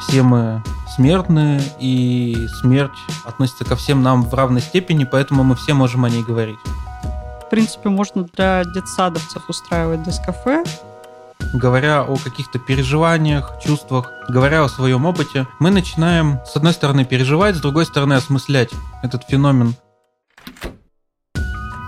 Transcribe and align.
все 0.00 0.22
мы 0.22 0.62
смертны, 0.96 1.62
и 1.78 2.48
смерть 2.60 2.90
относится 3.24 3.64
ко 3.64 3.76
всем 3.76 4.02
нам 4.02 4.22
в 4.22 4.34
равной 4.34 4.60
степени, 4.60 5.04
поэтому 5.04 5.44
мы 5.44 5.54
все 5.54 5.74
можем 5.74 6.04
о 6.04 6.10
ней 6.10 6.22
говорить. 6.22 6.58
В 7.44 7.50
принципе, 7.50 7.88
можно 7.88 8.24
для 8.34 8.64
детсадовцев 8.64 9.48
устраивать 9.48 10.02
дискафе, 10.02 10.64
говоря 11.54 12.02
о 12.02 12.16
каких-то 12.16 12.58
переживаниях, 12.58 13.52
чувствах, 13.64 14.10
говоря 14.28 14.64
о 14.64 14.68
своем 14.68 15.06
опыте, 15.06 15.46
мы 15.58 15.70
начинаем, 15.70 16.40
с 16.46 16.56
одной 16.56 16.72
стороны, 16.72 17.04
переживать, 17.04 17.56
с 17.56 17.60
другой 17.60 17.86
стороны, 17.86 18.14
осмыслять 18.14 18.70
этот 19.02 19.24
феномен. 19.24 19.74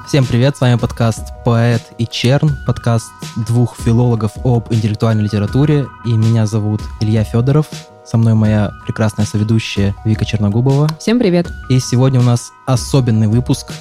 Всем 0.07 0.27
привет, 0.27 0.57
с 0.57 0.61
вами 0.61 0.77
подкаст 0.79 1.33
«Поэт 1.45 1.93
и 1.97 2.07
Черн», 2.07 2.51
подкаст 2.67 3.11
двух 3.47 3.77
филологов 3.77 4.33
об 4.45 4.71
интеллектуальной 4.73 5.25
литературе, 5.25 5.87
и 6.05 6.13
меня 6.13 6.47
зовут 6.47 6.83
Илья 7.01 7.25
Федоров, 7.25 7.67
со 8.05 8.19
мной 8.19 8.35
моя 8.35 8.73
прекрасная 8.85 9.27
соведущая 9.27 9.95
Вика 10.05 10.25
Черногубова. 10.25 10.89
Всем 10.99 11.19
привет. 11.19 11.49
И 11.69 11.79
сегодня 11.79 12.21
у 12.21 12.23
нас 12.23 12.53
особенный 12.67 13.29
выпуск. 13.29 13.73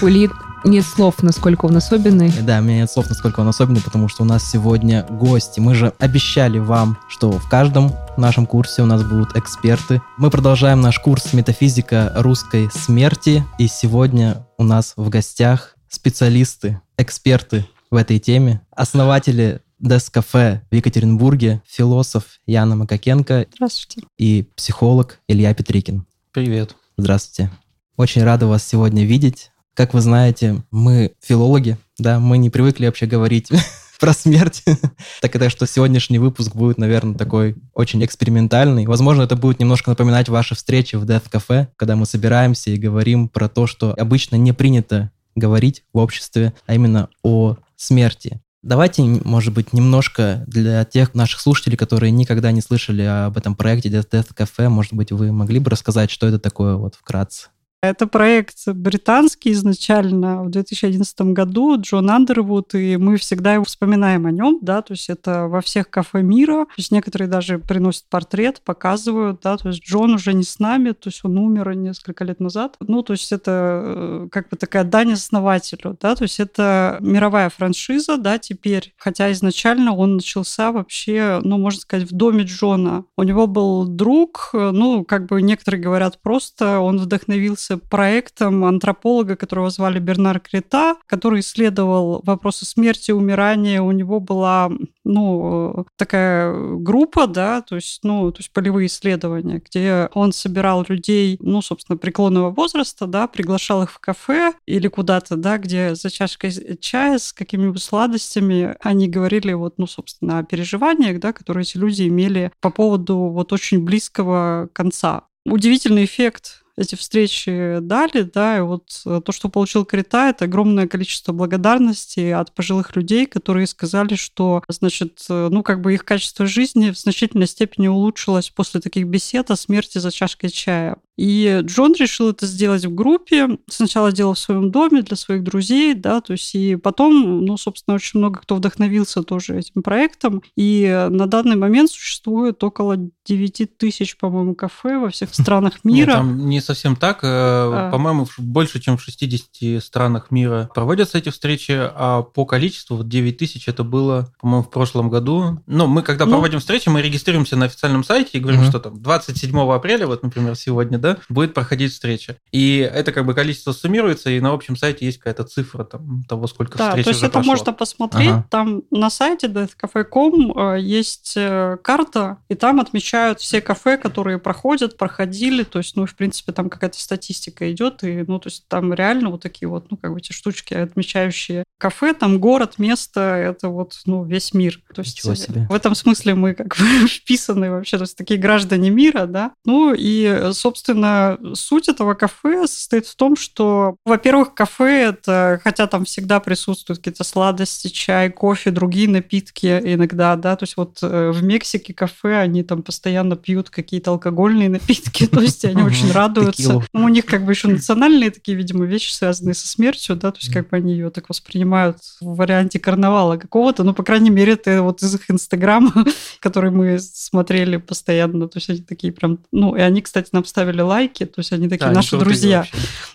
У 0.00 0.08
Ильи 0.08 0.30
нет 0.64 0.84
слов, 0.84 1.22
насколько 1.22 1.66
он 1.66 1.76
особенный. 1.76 2.32
Да, 2.42 2.58
у 2.58 2.62
меня 2.62 2.78
нет 2.78 2.90
слов, 2.90 3.08
насколько 3.08 3.40
он 3.40 3.48
особенный, 3.48 3.80
потому 3.80 4.08
что 4.08 4.22
у 4.22 4.26
нас 4.26 4.48
сегодня 4.48 5.04
гости. 5.10 5.60
Мы 5.60 5.74
же 5.74 5.92
обещали 5.98 6.58
вам, 6.58 6.98
что 7.08 7.32
в 7.32 7.48
каждом 7.48 7.92
нашем 8.16 8.46
курсе 8.46 8.82
у 8.82 8.86
нас 8.86 9.02
будут 9.02 9.36
эксперты. 9.36 10.00
Мы 10.18 10.30
продолжаем 10.30 10.80
наш 10.80 10.98
курс 11.00 11.32
«Метафизика 11.32 12.12
русской 12.16 12.70
смерти», 12.72 13.44
и 13.58 13.66
сегодня 13.66 14.46
у 14.56 14.64
нас 14.64 14.92
в 14.96 15.08
гостях 15.08 15.76
специалисты, 15.88 16.80
эксперты 16.96 17.66
в 17.90 17.96
этой 17.96 18.18
теме, 18.18 18.62
основатели 18.70 19.60
Дес-кафе 19.82 20.62
в 20.70 20.74
Екатеринбурге, 20.76 21.60
философ 21.66 22.38
Яна 22.46 22.76
Макакенко 22.76 23.46
Здравствуйте. 23.52 24.06
и 24.16 24.48
психолог 24.54 25.18
Илья 25.26 25.52
Петрикин. 25.54 26.06
Привет. 26.30 26.76
Здравствуйте. 26.96 27.50
Очень 27.96 28.22
рада 28.22 28.46
вас 28.46 28.64
сегодня 28.64 29.04
видеть. 29.04 29.50
Как 29.74 29.92
вы 29.92 30.00
знаете, 30.00 30.62
мы 30.70 31.14
филологи, 31.20 31.78
да, 31.98 32.20
мы 32.20 32.38
не 32.38 32.48
привыкли 32.48 32.86
вообще 32.86 33.06
говорить 33.06 33.50
про 33.98 34.12
смерть. 34.12 34.62
так 35.20 35.34
это 35.34 35.50
что 35.50 35.66
сегодняшний 35.66 36.20
выпуск 36.20 36.54
будет, 36.54 36.78
наверное, 36.78 37.16
такой 37.16 37.56
очень 37.74 38.04
экспериментальный. 38.04 38.86
Возможно, 38.86 39.22
это 39.22 39.34
будет 39.34 39.58
немножко 39.58 39.90
напоминать 39.90 40.28
ваши 40.28 40.54
встречи 40.54 40.94
в 40.94 41.02
Death 41.02 41.28
Cafe, 41.28 41.66
когда 41.74 41.96
мы 41.96 42.06
собираемся 42.06 42.70
и 42.70 42.76
говорим 42.76 43.28
про 43.28 43.48
то, 43.48 43.66
что 43.66 43.92
обычно 43.98 44.36
не 44.36 44.52
принято 44.52 45.10
говорить 45.34 45.82
в 45.92 45.98
обществе, 45.98 46.52
а 46.66 46.74
именно 46.76 47.08
о 47.24 47.56
смерти. 47.74 48.40
Давайте, 48.62 49.02
может 49.02 49.52
быть, 49.52 49.72
немножко 49.72 50.44
для 50.46 50.84
тех 50.84 51.14
наших 51.14 51.40
слушателей, 51.40 51.76
которые 51.76 52.12
никогда 52.12 52.52
не 52.52 52.60
слышали 52.60 53.02
об 53.02 53.36
этом 53.36 53.56
проекте 53.56 53.88
Death 53.88 54.10
Death 54.10 54.36
Cafe, 54.36 54.68
может 54.68 54.92
быть, 54.92 55.10
вы 55.10 55.32
могли 55.32 55.58
бы 55.58 55.70
рассказать, 55.70 56.12
что 56.12 56.28
это 56.28 56.38
такое 56.38 56.76
вот 56.76 56.94
вкратце? 56.94 57.48
Это 57.82 58.06
проект 58.06 58.68
британский 58.68 59.50
изначально 59.50 60.44
в 60.44 60.50
2011 60.50 61.20
году, 61.32 61.80
Джон 61.80 62.10
Андервуд, 62.10 62.76
и 62.76 62.96
мы 62.96 63.16
всегда 63.16 63.54
его 63.54 63.64
вспоминаем 63.64 64.24
о 64.24 64.30
нем, 64.30 64.60
да, 64.62 64.82
то 64.82 64.92
есть 64.92 65.10
это 65.10 65.48
во 65.48 65.60
всех 65.60 65.90
кафе 65.90 66.22
мира, 66.22 66.66
то 66.66 66.72
есть 66.76 66.92
некоторые 66.92 67.28
даже 67.28 67.58
приносят 67.58 68.04
портрет, 68.08 68.62
показывают, 68.64 69.40
да, 69.42 69.56
то 69.56 69.70
есть 69.70 69.82
Джон 69.82 70.14
уже 70.14 70.32
не 70.32 70.44
с 70.44 70.60
нами, 70.60 70.92
то 70.92 71.08
есть 71.08 71.24
он 71.24 71.36
умер 71.36 71.74
несколько 71.74 72.22
лет 72.22 72.38
назад, 72.38 72.76
ну, 72.78 73.02
то 73.02 73.14
есть 73.14 73.32
это 73.32 73.82
э, 73.84 74.28
как 74.30 74.48
бы 74.48 74.56
такая 74.56 74.84
дань 74.84 75.14
основателю, 75.14 75.98
да, 76.00 76.14
то 76.14 76.22
есть 76.22 76.38
это 76.38 76.98
мировая 77.00 77.50
франшиза, 77.50 78.16
да, 78.16 78.38
теперь, 78.38 78.94
хотя 78.96 79.32
изначально 79.32 79.92
он 79.92 80.14
начался 80.14 80.70
вообще, 80.70 81.40
ну, 81.42 81.58
можно 81.58 81.80
сказать, 81.80 82.08
в 82.08 82.14
доме 82.14 82.44
Джона. 82.44 83.06
У 83.16 83.24
него 83.24 83.48
был 83.48 83.88
друг, 83.88 84.50
э, 84.52 84.70
ну, 84.70 85.04
как 85.04 85.26
бы 85.26 85.42
некоторые 85.42 85.82
говорят 85.82 86.22
просто, 86.22 86.78
он 86.78 87.00
вдохновился 87.00 87.71
проектом 87.76 88.64
антрополога, 88.64 89.36
которого 89.36 89.70
звали 89.70 89.98
Бернар 89.98 90.40
Крета, 90.40 90.96
который 91.06 91.40
исследовал 91.40 92.22
вопросы 92.24 92.64
смерти, 92.64 93.10
умирания. 93.12 93.80
У 93.80 93.92
него 93.92 94.20
была 94.20 94.70
ну, 95.04 95.86
такая 95.96 96.76
группа, 96.76 97.26
да, 97.26 97.62
то 97.62 97.76
есть, 97.76 98.00
ну, 98.04 98.30
то 98.30 98.38
есть 98.38 98.52
полевые 98.52 98.86
исследования, 98.86 99.62
где 99.64 100.08
он 100.14 100.32
собирал 100.32 100.84
людей, 100.88 101.36
ну, 101.40 101.62
собственно, 101.62 101.96
преклонного 101.96 102.50
возраста, 102.50 103.06
да, 103.06 103.26
приглашал 103.26 103.82
их 103.82 103.90
в 103.90 103.98
кафе 103.98 104.52
или 104.66 104.88
куда-то, 104.88 105.36
да, 105.36 105.58
где 105.58 105.94
за 105.94 106.10
чашкой 106.10 106.52
чая 106.80 107.18
с 107.18 107.32
какими-нибудь 107.32 107.82
сладостями 107.82 108.76
они 108.80 109.08
говорили 109.08 109.52
вот, 109.52 109.74
ну, 109.78 109.86
собственно, 109.86 110.38
о 110.38 110.44
переживаниях, 110.44 111.18
да, 111.20 111.32
которые 111.32 111.62
эти 111.62 111.76
люди 111.76 112.08
имели 112.08 112.52
по 112.60 112.70
поводу 112.70 113.16
вот 113.16 113.52
очень 113.52 113.84
близкого 113.84 114.68
конца. 114.72 115.24
Удивительный 115.44 116.04
эффект 116.04 116.61
эти 116.76 116.94
встречи 116.94 117.78
дали, 117.80 118.22
да, 118.22 118.58
и 118.58 118.60
вот 118.60 119.02
э, 119.04 119.20
то, 119.24 119.32
что 119.32 119.48
получил 119.48 119.84
Крита, 119.84 120.30
это 120.30 120.46
огромное 120.46 120.88
количество 120.88 121.32
благодарности 121.32 122.30
от 122.30 122.54
пожилых 122.54 122.96
людей, 122.96 123.26
которые 123.26 123.66
сказали, 123.66 124.14
что, 124.14 124.62
значит, 124.68 125.24
э, 125.28 125.48
ну, 125.50 125.62
как 125.62 125.82
бы 125.82 125.92
их 125.92 126.04
качество 126.04 126.46
жизни 126.46 126.90
в 126.90 126.98
значительной 126.98 127.46
степени 127.46 127.88
улучшилось 127.88 128.48
после 128.50 128.80
таких 128.80 129.06
бесед 129.06 129.50
о 129.50 129.56
смерти 129.56 129.98
за 129.98 130.10
чашкой 130.10 130.48
чая. 130.48 130.96
И 131.16 131.60
Джон 131.62 131.94
решил 131.94 132.30
это 132.30 132.46
сделать 132.46 132.84
в 132.84 132.94
группе. 132.94 133.58
Сначала 133.68 134.12
делал 134.12 134.34
в 134.34 134.38
своем 134.38 134.70
доме 134.70 135.02
для 135.02 135.16
своих 135.16 135.44
друзей, 135.44 135.94
да, 135.94 136.20
то 136.20 136.32
есть 136.32 136.54
и 136.54 136.76
потом, 136.76 137.44
ну, 137.44 137.56
собственно, 137.56 137.94
очень 137.94 138.18
много 138.18 138.40
кто 138.40 138.56
вдохновился 138.56 139.22
тоже 139.22 139.58
этим 139.58 139.82
проектом. 139.82 140.42
И 140.56 141.06
на 141.10 141.26
данный 141.26 141.56
момент 141.56 141.90
существует 141.90 142.62
около 142.64 142.96
9 143.26 143.78
тысяч, 143.78 144.16
по-моему, 144.16 144.54
кафе 144.54 144.98
во 144.98 145.10
всех 145.10 145.34
странах 145.34 145.80
мира. 145.84 146.10
Нет, 146.10 146.16
там 146.16 146.48
не 146.48 146.60
совсем 146.60 146.96
так. 146.96 147.22
Э, 147.22 147.28
а. 147.28 147.90
По-моему, 147.90 148.26
больше, 148.38 148.80
чем 148.80 148.96
в 148.96 149.02
60 149.02 149.82
странах 149.82 150.30
мира 150.30 150.70
проводятся 150.74 151.18
эти 151.18 151.28
встречи, 151.28 151.72
а 151.72 152.22
по 152.22 152.46
количеству 152.46 152.96
вот 152.96 153.08
9 153.08 153.36
тысяч 153.36 153.68
это 153.68 153.84
было, 153.84 154.32
по-моему, 154.40 154.64
в 154.64 154.70
прошлом 154.70 155.10
году. 155.10 155.60
Но 155.66 155.86
мы, 155.86 156.02
когда 156.02 156.24
ну, 156.24 156.32
проводим 156.32 156.60
встречи, 156.60 156.88
мы 156.88 157.02
регистрируемся 157.02 157.56
на 157.56 157.66
официальном 157.66 158.02
сайте 158.02 158.38
и 158.38 158.40
говорим, 158.40 158.62
угу. 158.62 158.68
что 158.68 158.80
там 158.80 159.00
27 159.00 159.58
апреля, 159.72 160.06
вот, 160.06 160.22
например, 160.22 160.56
сегодня, 160.56 160.98
да, 160.98 161.11
будет 161.28 161.54
проходить 161.54 161.92
встреча. 161.92 162.36
И 162.50 162.78
это 162.78 163.12
как 163.12 163.26
бы 163.26 163.34
количество 163.34 163.72
суммируется, 163.72 164.30
и 164.30 164.40
на 164.40 164.52
общем 164.52 164.76
сайте 164.76 165.06
есть 165.06 165.18
какая-то 165.18 165.44
цифра 165.44 165.84
там, 165.84 166.22
того, 166.28 166.46
сколько 166.46 166.78
да, 166.78 166.88
встреч 166.90 167.04
то 167.04 167.10
есть 167.10 167.22
это 167.22 167.32
прошло. 167.32 167.52
можно 167.52 167.72
посмотреть. 167.72 168.30
Ага. 168.30 168.46
Там 168.50 168.82
на 168.90 169.10
сайте 169.10 169.46
deathcafe.com 169.46 170.58
э, 170.58 170.80
есть 170.80 171.34
э, 171.36 171.76
карта, 171.82 172.38
и 172.48 172.54
там 172.54 172.80
отмечают 172.80 173.40
все 173.40 173.60
кафе, 173.60 173.96
которые 173.96 174.38
проходят, 174.38 174.96
проходили. 174.96 175.62
То 175.64 175.78
есть, 175.78 175.96
ну, 175.96 176.06
в 176.06 176.14
принципе, 176.14 176.52
там 176.52 176.70
какая-то 176.70 176.98
статистика 176.98 177.70
идет, 177.72 178.02
и, 178.04 178.24
ну, 178.26 178.38
то 178.38 178.48
есть 178.48 178.66
там 178.68 178.92
реально 178.92 179.30
вот 179.30 179.42
такие 179.42 179.68
вот, 179.68 179.90
ну, 179.90 179.96
как 179.96 180.12
бы 180.12 180.18
эти 180.18 180.32
штучки, 180.32 180.74
отмечающие 180.74 181.64
кафе, 181.78 182.14
там 182.14 182.38
город, 182.38 182.78
место, 182.78 183.20
это 183.20 183.68
вот, 183.68 184.00
ну, 184.06 184.24
весь 184.24 184.54
мир. 184.54 184.80
То 184.94 185.02
есть 185.02 185.24
в 185.24 185.74
этом 185.74 185.94
смысле 185.94 186.34
мы 186.34 186.54
как 186.54 186.76
бы 186.76 187.06
вписаны 187.08 187.70
вообще, 187.70 187.96
то 187.98 188.02
есть 188.02 188.16
такие 188.16 188.38
граждане 188.38 188.90
мира, 188.90 189.26
да. 189.26 189.52
Ну, 189.64 189.94
и, 189.96 190.50
собственно, 190.52 190.91
собственно, 190.92 191.38
суть 191.54 191.88
этого 191.88 192.14
кафе 192.14 192.66
состоит 192.66 193.06
в 193.06 193.16
том, 193.16 193.36
что, 193.36 193.96
во-первых, 194.04 194.54
кафе 194.54 195.08
это, 195.08 195.60
хотя 195.64 195.86
там 195.86 196.04
всегда 196.04 196.40
присутствуют 196.40 196.98
какие-то 196.98 197.24
сладости, 197.24 197.88
чай, 197.88 198.30
кофе, 198.30 198.70
другие 198.70 199.08
напитки 199.08 199.80
иногда, 199.82 200.36
да, 200.36 200.56
то 200.56 200.64
есть 200.64 200.76
вот 200.76 200.98
э, 201.02 201.30
в 201.30 201.42
Мексике 201.42 201.94
кафе, 201.94 202.36
они 202.38 202.62
там 202.62 202.82
постоянно 202.82 203.36
пьют 203.36 203.70
какие-то 203.70 204.10
алкогольные 204.10 204.68
напитки, 204.68 205.26
то 205.32 205.40
есть 205.40 205.64
они 205.64 205.82
очень 205.82 206.12
радуются. 206.12 206.82
Ну, 206.92 207.04
у 207.04 207.08
них 207.08 207.26
как 207.26 207.44
бы 207.44 207.52
еще 207.52 207.68
национальные 207.68 208.30
такие, 208.30 208.56
видимо, 208.56 208.84
вещи, 208.84 209.12
связанные 209.12 209.54
со 209.54 209.66
смертью, 209.66 210.16
да, 210.16 210.30
то 210.32 210.38
есть 210.38 210.52
как 210.52 210.68
бы 210.68 210.76
они 210.76 210.92
ее 210.92 211.10
так 211.10 211.28
воспринимают 211.28 211.98
в 212.20 212.36
варианте 212.36 212.78
карнавала 212.78 213.36
какого-то, 213.36 213.84
ну, 213.84 213.94
по 213.94 214.02
крайней 214.02 214.30
мере, 214.30 214.52
это 214.54 214.82
вот 214.82 215.02
из 215.02 215.14
их 215.14 215.30
инстаграма, 215.30 215.92
который 216.40 216.70
мы 216.70 216.98
смотрели 216.98 217.76
постоянно, 217.78 218.48
то 218.48 218.58
есть 218.58 218.68
они 218.68 218.80
такие 218.80 219.12
прям, 219.12 219.38
ну, 219.52 219.74
и 219.76 219.80
они, 219.80 220.02
кстати, 220.02 220.28
нам 220.32 220.44
ставили 220.44 220.81
лайки, 220.82 221.24
то 221.24 221.38
есть 221.38 221.52
они 221.52 221.68
такие 221.68 221.88
да, 221.88 221.94
наши 221.94 222.18
друзья. 222.18 222.66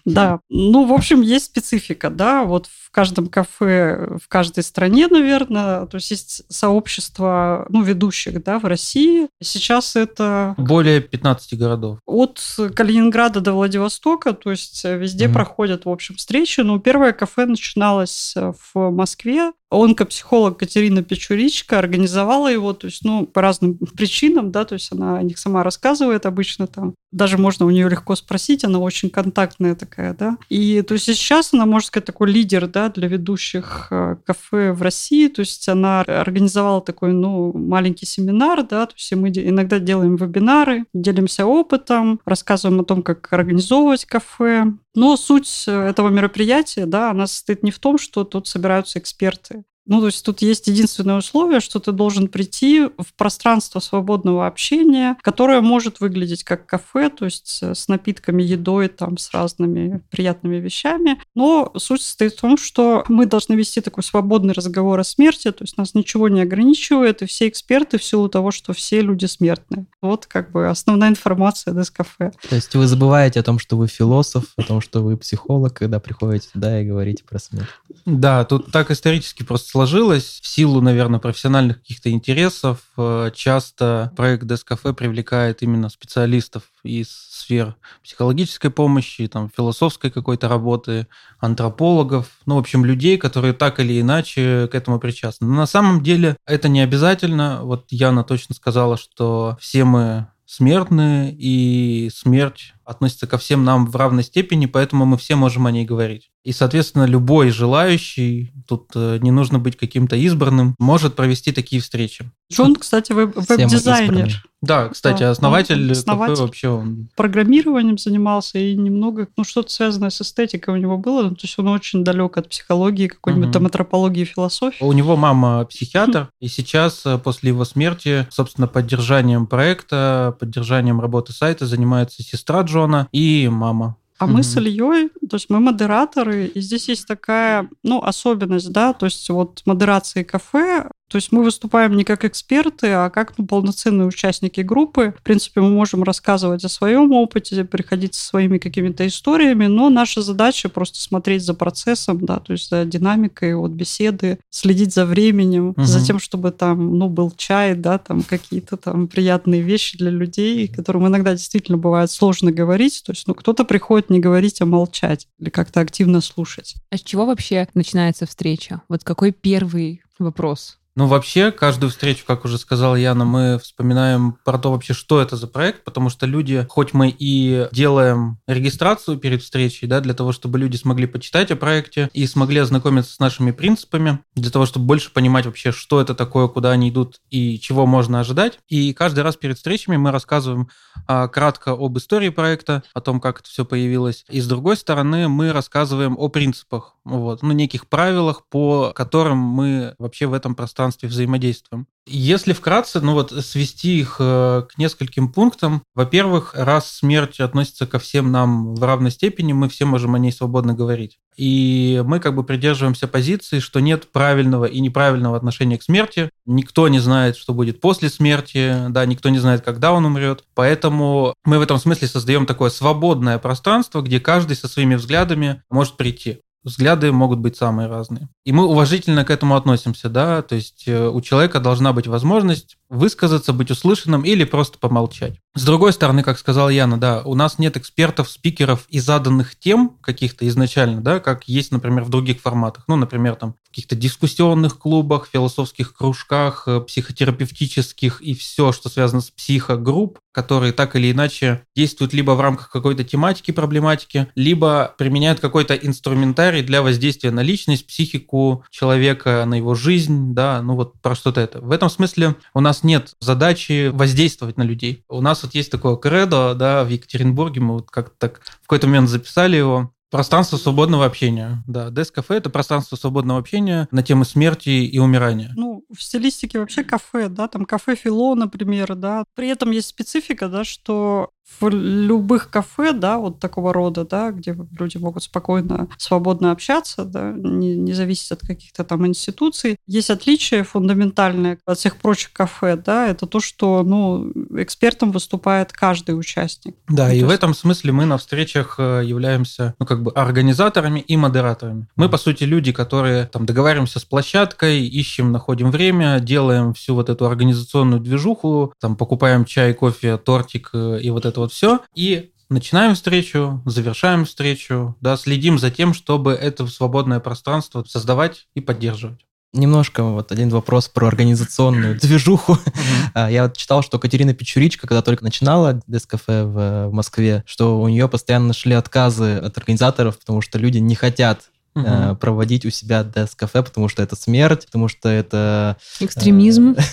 Да, 0.06 0.40
ну, 0.50 0.86
в 0.86 0.94
общем, 0.94 1.22
есть 1.22 1.46
специфика, 1.46 2.10
да, 2.10 2.44
вот 2.44 2.68
в 2.68 2.92
каждом 2.92 3.28
кафе, 3.28 4.18
в 4.24 4.28
каждой 4.28 4.64
стране, 4.64 5.08
наверное, 5.08 5.86
то 5.86 5.96
есть 5.96 6.12
есть 6.12 6.44
сообщество, 6.50 7.66
ну, 7.70 7.84
ведущих, 7.84 8.44
да, 8.44 8.60
в 8.60 8.66
России. 8.66 9.28
Сейчас 9.42 9.96
это... 9.96 10.56
Более 10.58 11.02
15 11.02 11.58
городов. 11.58 12.00
От 12.06 12.42
Калининграда 12.76 13.42
до 13.42 13.54
Владивостока, 13.54 14.34
то 14.34 14.52
есть 14.52 14.84
везде 14.84 15.26
mm-hmm. 15.26 15.34
проходят, 15.34 15.86
в 15.86 15.90
общем, 15.90 16.16
встречи. 16.16 16.62
Ну, 16.62 16.80
первое 16.80 17.12
кафе 17.12 17.46
начиналось 17.46 18.34
в 18.36 18.92
Москве, 18.92 19.52
онкопсихолог 19.70 20.58
Катерина 20.58 21.04
Печуричка 21.04 21.78
организовала 21.78 22.48
его, 22.48 22.74
то 22.74 22.88
есть, 22.88 23.04
ну, 23.04 23.28
по 23.28 23.42
разным 23.42 23.78
причинам, 23.96 24.52
да, 24.52 24.66
то 24.66 24.74
есть 24.74 24.92
она 24.92 25.18
о 25.18 25.24
них 25.24 25.38
сама 25.38 25.64
рассказывает 25.64 26.26
обычно 26.26 26.66
там. 26.66 26.96
Даже 27.12 27.38
можно 27.38 27.66
у 27.66 27.70
нее 27.70 27.88
легко 27.88 28.16
спросить, 28.16 28.64
она 28.64 28.80
очень 28.80 29.10
контактная 29.10 29.76
такая, 29.76 30.14
да. 30.14 30.38
И, 30.50 30.82
то 30.82 30.96
есть, 30.96 31.06
сейчас 31.06 31.54
она, 31.54 31.66
можно 31.66 31.88
сказать, 31.88 32.06
такой 32.06 32.32
лидер, 32.32 32.68
да, 32.68 32.90
для 32.90 33.08
ведущих 33.08 33.88
э, 33.92 34.16
кафе 34.26 34.72
в 34.72 34.82
России, 34.82 35.28
то 35.28 35.42
есть 35.42 35.70
она 35.70 36.02
организовала 36.02 36.82
такой, 36.82 37.14
ну, 37.14 37.54
маленький 37.54 38.08
семинар, 38.08 38.64
да, 38.64 38.88
то 38.88 38.94
есть 38.96 39.14
мы 39.14 39.28
мы 39.28 39.32
иногда 39.36 39.80
делаем 39.80 40.16
вебинары, 40.16 40.86
делимся 40.94 41.46
опытом, 41.46 42.20
рассказываем 42.26 42.82
о 42.82 42.86
том, 42.86 43.04
как 43.04 43.32
организовывать 43.32 44.06
кафе. 44.06 44.66
Но 44.96 45.16
суть 45.18 45.66
этого 45.68 46.10
мероприятия, 46.10 46.86
да, 46.86 47.12
она 47.12 47.28
состоит 47.28 47.64
не 47.64 47.72
в 47.72 47.80
том, 47.80 47.98
что 47.98 48.24
тут 48.24 48.48
собираются 48.48 49.00
эксперты. 49.00 49.57
Ну, 49.88 50.02
то 50.02 50.08
есть 50.08 50.24
тут 50.24 50.42
есть 50.42 50.68
единственное 50.68 51.18
условие, 51.18 51.60
что 51.60 51.80
ты 51.80 51.92
должен 51.92 52.28
прийти 52.28 52.82
в 52.82 53.14
пространство 53.16 53.80
свободного 53.80 54.46
общения, 54.46 55.18
которое 55.22 55.62
может 55.62 56.00
выглядеть 56.00 56.44
как 56.44 56.66
кафе, 56.66 57.10
то 57.10 57.26
есть 57.26 57.64
с 57.64 57.88
напитками, 57.88 58.44
едой, 58.44 58.90
там, 58.90 59.18
с 59.18 59.32
разными 59.32 60.02
приятными 60.12 60.58
вещами. 60.58 61.22
Но 61.36 61.72
суть 61.78 62.02
состоит 62.02 62.34
в 62.34 62.42
том, 62.42 62.58
что 62.58 63.04
мы 63.08 63.26
должны 63.26 63.54
вести 63.54 63.82
такой 63.82 64.04
свободный 64.04 64.54
разговор 64.54 65.00
о 65.00 65.04
смерти, 65.04 65.52
то 65.52 65.64
есть 65.64 65.78
нас 65.78 65.94
ничего 65.94 66.28
не 66.28 66.42
ограничивает, 66.42 67.22
и 67.22 67.26
все 67.26 67.48
эксперты 67.48 67.98
в 67.98 68.04
силу 68.04 68.30
того, 68.30 68.52
что 68.52 68.74
все 68.74 69.02
люди 69.02 69.26
смертны. 69.26 69.86
Вот 70.02 70.26
как 70.26 70.52
бы 70.52 70.68
основная 70.68 71.10
информация 71.10 71.80
из 71.80 71.90
кафе. 71.90 72.32
То 72.50 72.56
есть 72.56 72.76
вы 72.76 72.88
забываете 72.88 73.40
о 73.40 73.44
том, 73.44 73.60
что 73.60 73.78
вы 73.78 73.88
философ, 73.88 74.46
о 74.58 74.64
том, 74.64 74.82
что 74.82 75.02
вы 75.02 75.16
психолог, 75.18 75.74
когда 75.74 76.00
приходите 76.00 76.50
туда 76.52 76.82
и 76.82 76.86
говорите 76.86 77.24
про 77.24 77.40
смерть. 77.40 77.70
Да, 78.06 78.44
тут 78.46 78.72
так 78.72 78.92
исторически 78.92 79.44
просто 79.44 79.70
сложилось. 79.78 80.40
В 80.42 80.48
силу, 80.48 80.82
наверное, 80.82 81.20
профессиональных 81.20 81.82
каких-то 81.82 82.10
интересов 82.10 82.80
э, 82.98 83.30
часто 83.36 84.12
проект 84.16 84.48
Дескафе 84.48 84.92
привлекает 84.92 85.62
именно 85.62 85.90
специалистов 85.90 86.64
из 86.82 87.10
сфер 87.12 87.76
психологической 88.04 88.72
помощи, 88.72 89.28
там, 89.28 89.52
философской 89.56 90.10
какой-то 90.10 90.50
работы, 90.50 91.06
антропологов, 91.40 92.28
ну, 92.48 92.56
в 92.56 92.58
общем, 92.58 92.86
людей, 92.86 93.20
которые 93.20 93.54
так 93.54 93.80
или 93.80 94.02
иначе 94.02 94.68
к 94.72 94.74
этому 94.74 95.00
причастны. 95.00 95.46
Но 95.46 95.54
на 95.54 95.68
самом 95.68 96.02
деле 96.02 96.38
это 96.48 96.70
не 96.70 96.82
обязательно. 96.82 97.60
Вот 97.62 97.86
Яна 97.92 98.24
точно 98.24 98.56
сказала, 98.56 98.98
что 98.98 99.58
все 99.62 99.84
мы 99.84 100.26
смертны, 100.48 101.36
и 101.38 102.10
смерть 102.12 102.74
относится 102.88 103.28
ко 103.28 103.38
всем 103.38 103.66
нам 103.66 103.86
в 103.86 103.96
равной 103.96 104.24
степени, 104.24 104.66
поэтому 104.66 105.06
мы 105.06 105.18
все 105.18 105.36
можем 105.36 105.68
о 105.68 105.72
ней 105.72 105.86
говорить. 105.86 106.30
И, 106.44 106.54
соответственно, 106.54 107.04
любой 107.04 107.50
желающий, 107.50 108.54
тут 108.66 108.92
э, 108.96 109.20
не 109.22 109.32
нужно 109.32 109.60
быть 109.60 109.76
каким-то 109.76 110.16
избранным, 110.16 110.76
может 110.80 111.16
провести 111.16 111.52
такие 111.52 111.82
встречи. 111.82 112.32
Джон, 112.52 112.78
кстати, 112.78 113.12
веб-дизайнер. 113.12 114.42
Да, 114.62 114.88
кстати, 114.88 115.20
да, 115.20 115.32
основатель, 115.32 115.92
основатель 115.92 116.34
кафе 116.34 116.42
вообще 116.42 116.70
он... 116.70 117.10
Программированием 117.16 117.98
занимался 117.98 118.58
и 118.58 118.76
немного, 118.76 119.28
ну, 119.38 119.44
что-то 119.44 119.70
связанное 119.70 120.10
с 120.10 120.20
эстетикой 120.22 120.74
у 120.74 120.78
него 120.78 120.98
было, 120.98 121.24
ну, 121.24 121.32
то 121.32 121.42
есть 121.44 121.60
он 121.60 121.68
очень 121.68 122.04
далек 122.04 122.38
от 122.38 122.50
психологии, 122.50 123.08
какой-нибудь 123.08 123.48
угу. 123.48 123.54
там 123.54 123.66
антропологии, 123.66 124.24
философии. 124.24 124.84
У 124.84 124.94
него 124.94 125.16
мама 125.16 125.64
психиатр, 125.66 126.30
и 126.40 126.48
сейчас, 126.48 127.06
э, 127.06 127.20
после 127.20 127.50
его 127.50 127.66
смерти, 127.66 128.26
собственно, 128.32 128.68
поддержанием 128.68 129.46
проекта, 129.46 130.36
поддержанием 130.40 131.02
работы 131.02 131.34
сайта 131.34 131.68
занимается 131.68 132.24
сестра 132.24 132.62
Джона 132.62 132.77
и 133.12 133.50
мама. 133.50 133.98
А 134.20 134.26
mm-hmm. 134.26 134.32
мы 134.32 134.44
с 134.44 134.58
Ильей, 134.58 135.10
то 135.30 135.36
есть 135.36 135.50
мы 135.50 135.60
модераторы, 135.60 136.48
и 136.48 136.62
здесь 136.62 136.90
есть 136.90 137.08
такая, 137.08 137.70
ну, 137.84 138.02
особенность, 138.02 138.72
да, 138.72 138.94
то 138.94 139.06
есть 139.06 139.30
вот 139.30 139.62
модерации 139.66 140.24
кафе, 140.24 140.90
то 141.10 141.16
есть 141.16 141.32
мы 141.32 141.44
выступаем 141.44 141.96
не 141.96 142.04
как 142.04 142.26
эксперты, 142.26 142.88
а 142.88 143.10
как 143.10 143.38
ну, 143.38 143.46
полноценные 143.46 144.08
участники 144.08 144.62
группы. 144.62 145.14
В 145.18 145.24
принципе, 145.24 145.62
мы 145.62 145.70
можем 145.70 146.04
рассказывать 146.04 146.66
о 146.66 146.70
своем 146.70 147.12
опыте, 147.14 147.64
приходить 147.64 148.16
со 148.16 148.26
своими 148.26 148.58
какими-то 148.58 149.08
историями, 149.08 149.68
но 149.68 149.90
наша 149.90 150.22
задача 150.22 150.70
просто 150.70 151.00
смотреть 151.00 151.44
за 151.44 151.54
процессом, 151.54 152.26
да, 152.26 152.40
то 152.40 152.54
есть 152.54 152.70
за 152.70 152.84
динамикой 152.86 153.56
вот 153.56 153.72
беседы, 153.72 154.40
следить 154.50 154.94
за 154.94 155.06
временем, 155.06 155.70
угу. 155.70 155.84
за 155.84 156.06
тем, 156.06 156.20
чтобы 156.20 156.52
там, 156.52 156.98
ну, 156.98 157.10
был 157.10 157.32
чай, 157.32 157.76
да, 157.76 157.98
там 157.98 158.24
какие-то 158.24 158.76
там 158.78 159.08
приятные 159.08 159.62
вещи 159.62 159.98
для 159.98 160.10
людей, 160.10 160.68
которым 160.68 161.08
иногда 161.08 161.32
действительно 161.32 161.78
бывает 161.78 162.12
сложно 162.12 162.52
говорить. 162.52 163.04
То 163.06 163.14
есть, 163.14 163.28
ну, 163.28 163.34
кто-то 163.34 163.64
приходит 163.64 164.10
не 164.10 164.20
говорить, 164.20 164.62
а 164.62 164.66
молчать 164.66 165.28
или 165.40 165.50
как-то 165.50 165.80
активно 165.80 166.22
слушать. 166.22 166.76
А 166.92 166.98
с 166.98 167.02
чего 167.02 167.26
вообще 167.26 167.68
начинается 167.74 168.26
встреча? 168.26 168.82
Вот 168.90 169.04
какой 169.04 169.32
первый 169.32 170.02
вопрос? 170.20 170.78
Ну, 170.98 171.06
вообще, 171.06 171.52
каждую 171.52 171.92
встречу, 171.92 172.24
как 172.26 172.44
уже 172.44 172.58
сказал 172.58 172.96
Яна, 172.96 173.24
мы 173.24 173.60
вспоминаем 173.60 174.36
про 174.44 174.58
то 174.58 174.72
вообще, 174.72 174.96
что 174.96 175.22
это 175.22 175.36
за 175.36 175.46
проект, 175.46 175.84
потому 175.84 176.10
что 176.10 176.26
люди, 176.26 176.66
хоть 176.70 176.92
мы 176.96 177.16
и 177.16 177.68
делаем 177.72 178.40
регистрацию 178.48 179.20
перед 179.20 179.44
встречей, 179.44 179.88
да, 179.88 180.00
для 180.00 180.16
того, 180.16 180.32
чтобы 180.32 180.58
люди 180.58 180.76
смогли 180.76 181.06
почитать 181.06 181.52
о 181.52 181.56
проекте 181.56 182.10
и 182.14 182.26
смогли 182.26 182.62
ознакомиться 182.62 183.14
с 183.14 183.20
нашими 183.20 183.52
принципами, 183.52 184.22
для 184.34 184.50
того, 184.50 184.66
чтобы 184.66 184.88
больше 184.88 185.14
понимать 185.14 185.46
вообще, 185.46 185.72
что 185.72 186.02
это 186.02 186.16
такое, 186.16 186.48
куда 186.48 186.72
они 186.72 186.90
идут 186.90 187.22
и 187.30 187.60
чего 187.60 187.86
можно 187.86 188.20
ожидать. 188.20 188.58
И 188.68 188.92
каждый 188.94 189.20
раз 189.20 189.36
перед 189.36 189.58
встречами 189.58 189.98
мы 189.98 190.10
рассказываем 190.10 190.68
а, 191.06 191.28
кратко 191.28 191.74
об 191.74 191.96
истории 192.00 192.30
проекта, 192.30 192.82
о 192.96 193.02
том, 193.02 193.20
как 193.20 193.42
это 193.42 193.50
все 193.50 193.66
появилось. 193.66 194.26
И 194.30 194.42
с 194.42 194.48
другой 194.48 194.76
стороны, 194.76 195.28
мы 195.28 195.54
рассказываем 195.54 196.16
о 196.18 196.28
принципах, 196.30 196.96
вот, 197.06 197.44
ну, 197.44 197.52
неких 197.52 197.88
правилах, 197.88 198.48
по 198.50 198.94
которым 198.96 199.38
мы 199.38 199.94
вообще 200.00 200.26
в 200.26 200.34
этом 200.34 200.56
пространстве 200.56 200.87
взаимодействуем. 200.96 201.88
Если 202.10 202.54
вкратце, 202.54 203.02
ну 203.02 203.14
вот 203.14 203.32
свести 203.46 204.00
их 204.00 204.16
э, 204.20 204.64
к 204.70 204.78
нескольким 204.78 205.32
пунктам. 205.32 205.84
Во-первых, 205.94 206.54
раз 206.56 206.90
смерть 206.90 207.42
относится 207.42 207.86
ко 207.86 208.00
всем 208.00 208.32
нам 208.32 208.76
в 208.76 208.84
равной 208.84 209.12
степени, 209.12 209.52
мы 209.52 209.68
все 209.68 209.86
можем 209.86 210.16
о 210.16 210.20
ней 210.20 210.32
свободно 210.32 210.74
говорить. 210.74 211.20
И 211.36 212.02
мы 212.06 212.20
как 212.20 212.34
бы 212.34 212.44
придерживаемся 212.44 213.08
позиции, 213.08 213.60
что 213.60 213.82
нет 213.82 214.10
правильного 214.12 214.66
и 214.66 214.80
неправильного 214.80 215.36
отношения 215.36 215.78
к 215.78 215.84
смерти. 215.84 216.30
Никто 216.46 216.88
не 216.88 217.00
знает, 217.00 217.36
что 217.36 217.54
будет 217.54 217.82
после 217.82 218.10
смерти, 218.10 218.86
да, 218.90 219.06
никто 219.06 219.28
не 219.28 219.40
знает, 219.40 219.64
когда 219.64 219.92
он 219.92 220.06
умрет. 220.06 220.46
Поэтому 220.56 221.36
мы 221.44 221.60
в 221.60 221.62
этом 221.62 221.78
смысле 221.78 222.08
создаем 222.08 222.46
такое 222.46 222.70
свободное 222.70 223.38
пространство, 223.38 224.02
где 224.02 224.20
каждый 224.20 224.56
со 224.56 224.68
своими 224.68 224.96
взглядами 224.96 225.62
может 225.70 225.98
прийти 225.98 226.40
взгляды 226.64 227.12
могут 227.12 227.40
быть 227.40 227.56
самые 227.56 227.88
разные. 227.88 228.30
И 228.46 228.52
мы 228.52 228.66
уважительно 228.66 229.26
к 229.26 229.32
этому 229.32 229.56
относимся, 229.56 230.10
да, 230.10 230.42
то 230.42 230.56
есть 230.56 230.88
э, 230.88 231.10
у 231.10 231.22
человека 231.22 231.60
должна 231.60 231.94
быть 231.94 232.08
возможность 232.08 232.78
высказаться, 232.90 233.54
быть 233.54 233.72
услышанным 233.72 234.24
или 234.24 234.44
просто 234.44 234.78
помолчать. 234.78 235.40
С 235.58 235.66
другой 235.66 235.92
стороны, 235.92 236.22
как 236.22 236.38
сказал 236.38 236.70
Яна, 236.70 237.00
да, 237.00 237.24
у 237.26 237.34
нас 237.34 237.58
нет 237.58 237.78
экспертов, 237.78 238.30
спикеров 238.30 238.86
и 238.90 239.00
заданных 239.00 239.58
тем 239.58 239.98
каких-то 240.02 240.48
изначально, 240.48 241.02
да, 241.02 241.20
как 241.20 241.46
есть, 241.48 241.72
например, 241.72 242.04
в 242.04 242.10
других 242.10 242.42
форматах. 242.42 242.84
Ну, 242.88 242.96
например, 242.96 243.34
там 243.34 243.56
в 243.64 243.70
каких-то 243.70 243.96
дискуссионных 243.96 244.78
клубах, 244.78 245.28
философских 245.34 245.96
кружках, 245.96 246.68
э, 246.68 246.82
психотерапевтических 246.82 248.22
и 248.22 248.36
все, 248.36 248.72
что 248.72 248.88
связано 248.90 249.22
с 249.22 249.32
психогрупп, 249.32 250.20
которые 250.32 250.74
так 250.74 250.96
или 250.96 251.12
иначе 251.12 251.64
действуют 251.76 252.14
либо 252.14 252.34
в 252.34 252.42
рамках 252.42 252.70
какой-то 252.70 253.04
тематики, 253.04 253.50
проблематики, 253.50 254.28
либо 254.36 254.94
применяют 255.00 255.40
какой-то 255.40 255.74
инструментарий 255.74 256.62
для 256.62 256.84
воздействия 256.84 257.32
на 257.32 257.40
личность, 257.40 257.88
психику 257.88 258.64
человека, 258.70 259.44
на 259.48 259.56
его 259.56 259.74
жизнь, 259.74 260.36
да, 260.36 260.62
ну 260.62 260.76
вот 260.76 261.02
про 261.02 261.16
что-то 261.16 261.42
это. 261.42 261.60
В 261.62 261.72
этом 261.72 261.90
смысле 261.90 262.36
у 262.54 262.60
нас 262.60 262.84
нет 262.84 263.16
задачи 263.20 263.88
воздействовать 263.88 264.58
на 264.58 264.62
людей. 264.62 265.04
У 265.10 265.22
нас 265.22 265.44
вот 265.48 265.56
есть 265.56 265.72
такое 265.72 265.96
кредо, 265.96 266.54
да, 266.54 266.84
в 266.84 266.90
Екатеринбурге, 266.90 267.62
мы 267.62 267.74
вот 267.76 267.90
как-то 267.90 268.16
так 268.18 268.42
в 268.62 268.62
какой-то 268.62 268.88
момент 268.88 269.10
записали 269.10 269.58
его, 269.58 269.92
Пространство 270.10 270.56
свободного 270.56 271.06
общения. 271.06 271.64
Да, 271.68 271.90
Дес-кафе– 271.90 272.36
это 272.38 272.50
пространство 272.50 272.96
свободного 272.96 273.42
общения 273.42 273.90
на 273.92 274.02
темы 274.04 274.24
смерти 274.24 274.70
и 274.70 275.00
умирания. 275.00 275.52
Ну, 275.58 275.84
в 275.94 276.02
стилистике 276.02 276.60
вообще 276.60 276.86
кафе, 276.86 277.28
да, 277.28 277.50
там 277.50 277.66
кафе 277.66 277.96
Фило, 277.96 278.34
например, 278.34 278.96
да. 278.96 279.26
При 279.36 279.50
этом 279.50 279.72
есть 279.72 279.88
специфика, 279.88 280.48
да, 280.48 280.64
что 280.64 281.32
в 281.60 281.70
любых 281.70 282.50
кафе, 282.50 282.94
да, 282.94 283.18
вот 283.18 283.40
такого 283.40 283.74
рода, 283.74 284.06
да, 284.06 284.32
где 284.32 284.56
люди 284.78 284.98
могут 284.98 285.24
спокойно, 285.24 285.88
свободно 285.98 286.52
общаться, 286.52 287.06
да, 287.06 287.34
не, 287.36 287.76
не 287.76 287.94
зависеть 287.94 288.32
от 288.32 288.42
каких-то 288.42 288.84
там 288.84 289.08
институций. 289.08 289.78
Есть 289.88 290.10
отличие 290.10 290.64
фундаментальное 290.64 291.58
от 291.66 291.80
всех 291.80 291.98
прочих 291.98 292.34
кафе, 292.34 292.76
да, 292.76 293.08
это 293.08 293.26
то, 293.26 293.40
что, 293.40 293.84
ну, 293.84 294.32
экспертом 294.56 295.12
выступает 295.12 295.72
каждый 295.72 296.20
участник. 296.20 296.76
Да, 296.88 297.08
ну, 297.08 297.14
и 297.14 297.24
в 297.24 297.30
этом 297.30 297.54
смысле 297.54 297.92
мы 297.92 298.06
на 298.06 298.18
встречах 298.18 298.76
э, 298.78 299.02
являемся, 299.06 299.74
ну, 299.80 299.86
как 299.86 300.04
бы 300.04 300.12
организаторами 300.12 301.00
и 301.00 301.18
модераторами. 301.18 301.88
Мы, 301.96 302.10
по 302.10 302.18
сути, 302.18 302.44
люди, 302.44 302.72
которые 302.72 303.26
там 303.26 303.46
договариваемся 303.46 304.00
с 304.00 304.06
площадкой, 304.06 304.86
ищем, 304.86 305.32
находим 305.32 305.72
время, 305.72 306.20
делаем 306.20 306.74
всю 306.74 306.94
вот 306.94 307.10
эту 307.10 307.26
организационную 307.26 308.00
движуху, 308.00 308.74
там, 308.80 308.96
покупаем 308.96 309.46
чай, 309.46 309.74
кофе, 309.74 310.18
тортик 310.18 310.70
э, 310.74 311.00
и 311.02 311.10
вот 311.10 311.26
это 311.26 311.37
это 311.38 311.42
вот 311.42 311.54
все. 311.54 311.82
И 311.96 312.32
начинаем 312.50 312.96
встречу, 312.96 313.62
завершаем 313.66 314.26
встречу, 314.26 314.96
да, 315.02 315.18
следим 315.18 315.60
за 315.60 315.70
тем, 315.70 315.94
чтобы 315.94 316.32
это 316.34 316.66
свободное 316.68 317.20
пространство 317.20 317.84
создавать 317.88 318.48
и 318.56 318.62
поддерживать. 318.62 319.20
Немножко 319.54 320.04
вот 320.04 320.32
один 320.32 320.50
вопрос 320.50 320.90
про 320.90 321.08
организационную 321.08 321.98
движуху. 322.02 322.54
Mm-hmm. 322.54 323.32
Я 323.32 323.44
вот 323.44 323.56
читал, 323.56 323.82
что 323.82 323.98
Катерина 323.98 324.34
Печуричка, 324.34 324.88
когда 324.88 325.02
только 325.02 325.24
начинала 325.24 325.82
Дескафе 325.88 326.44
в 326.44 326.90
Москве, 326.92 327.44
что 327.46 327.80
у 327.80 327.88
нее 327.88 328.10
постоянно 328.10 328.54
шли 328.54 328.74
отказы 328.74 329.38
от 329.38 329.58
организаторов, 329.58 330.20
потому 330.20 330.42
что 330.42 330.58
люди 330.58 330.80
не 330.80 330.96
хотят 330.96 331.50
угу. 331.82 332.16
проводить 332.16 332.66
у 332.66 332.70
себя 332.70 333.04
дес-кафе, 333.04 333.64
потому 333.64 333.90
что 333.90 334.04
это 334.04 334.16
смерть, 334.16 334.66
потому 334.66 334.88
что 334.88 335.10
это... 335.10 335.78
Экстремизм. 336.00 336.76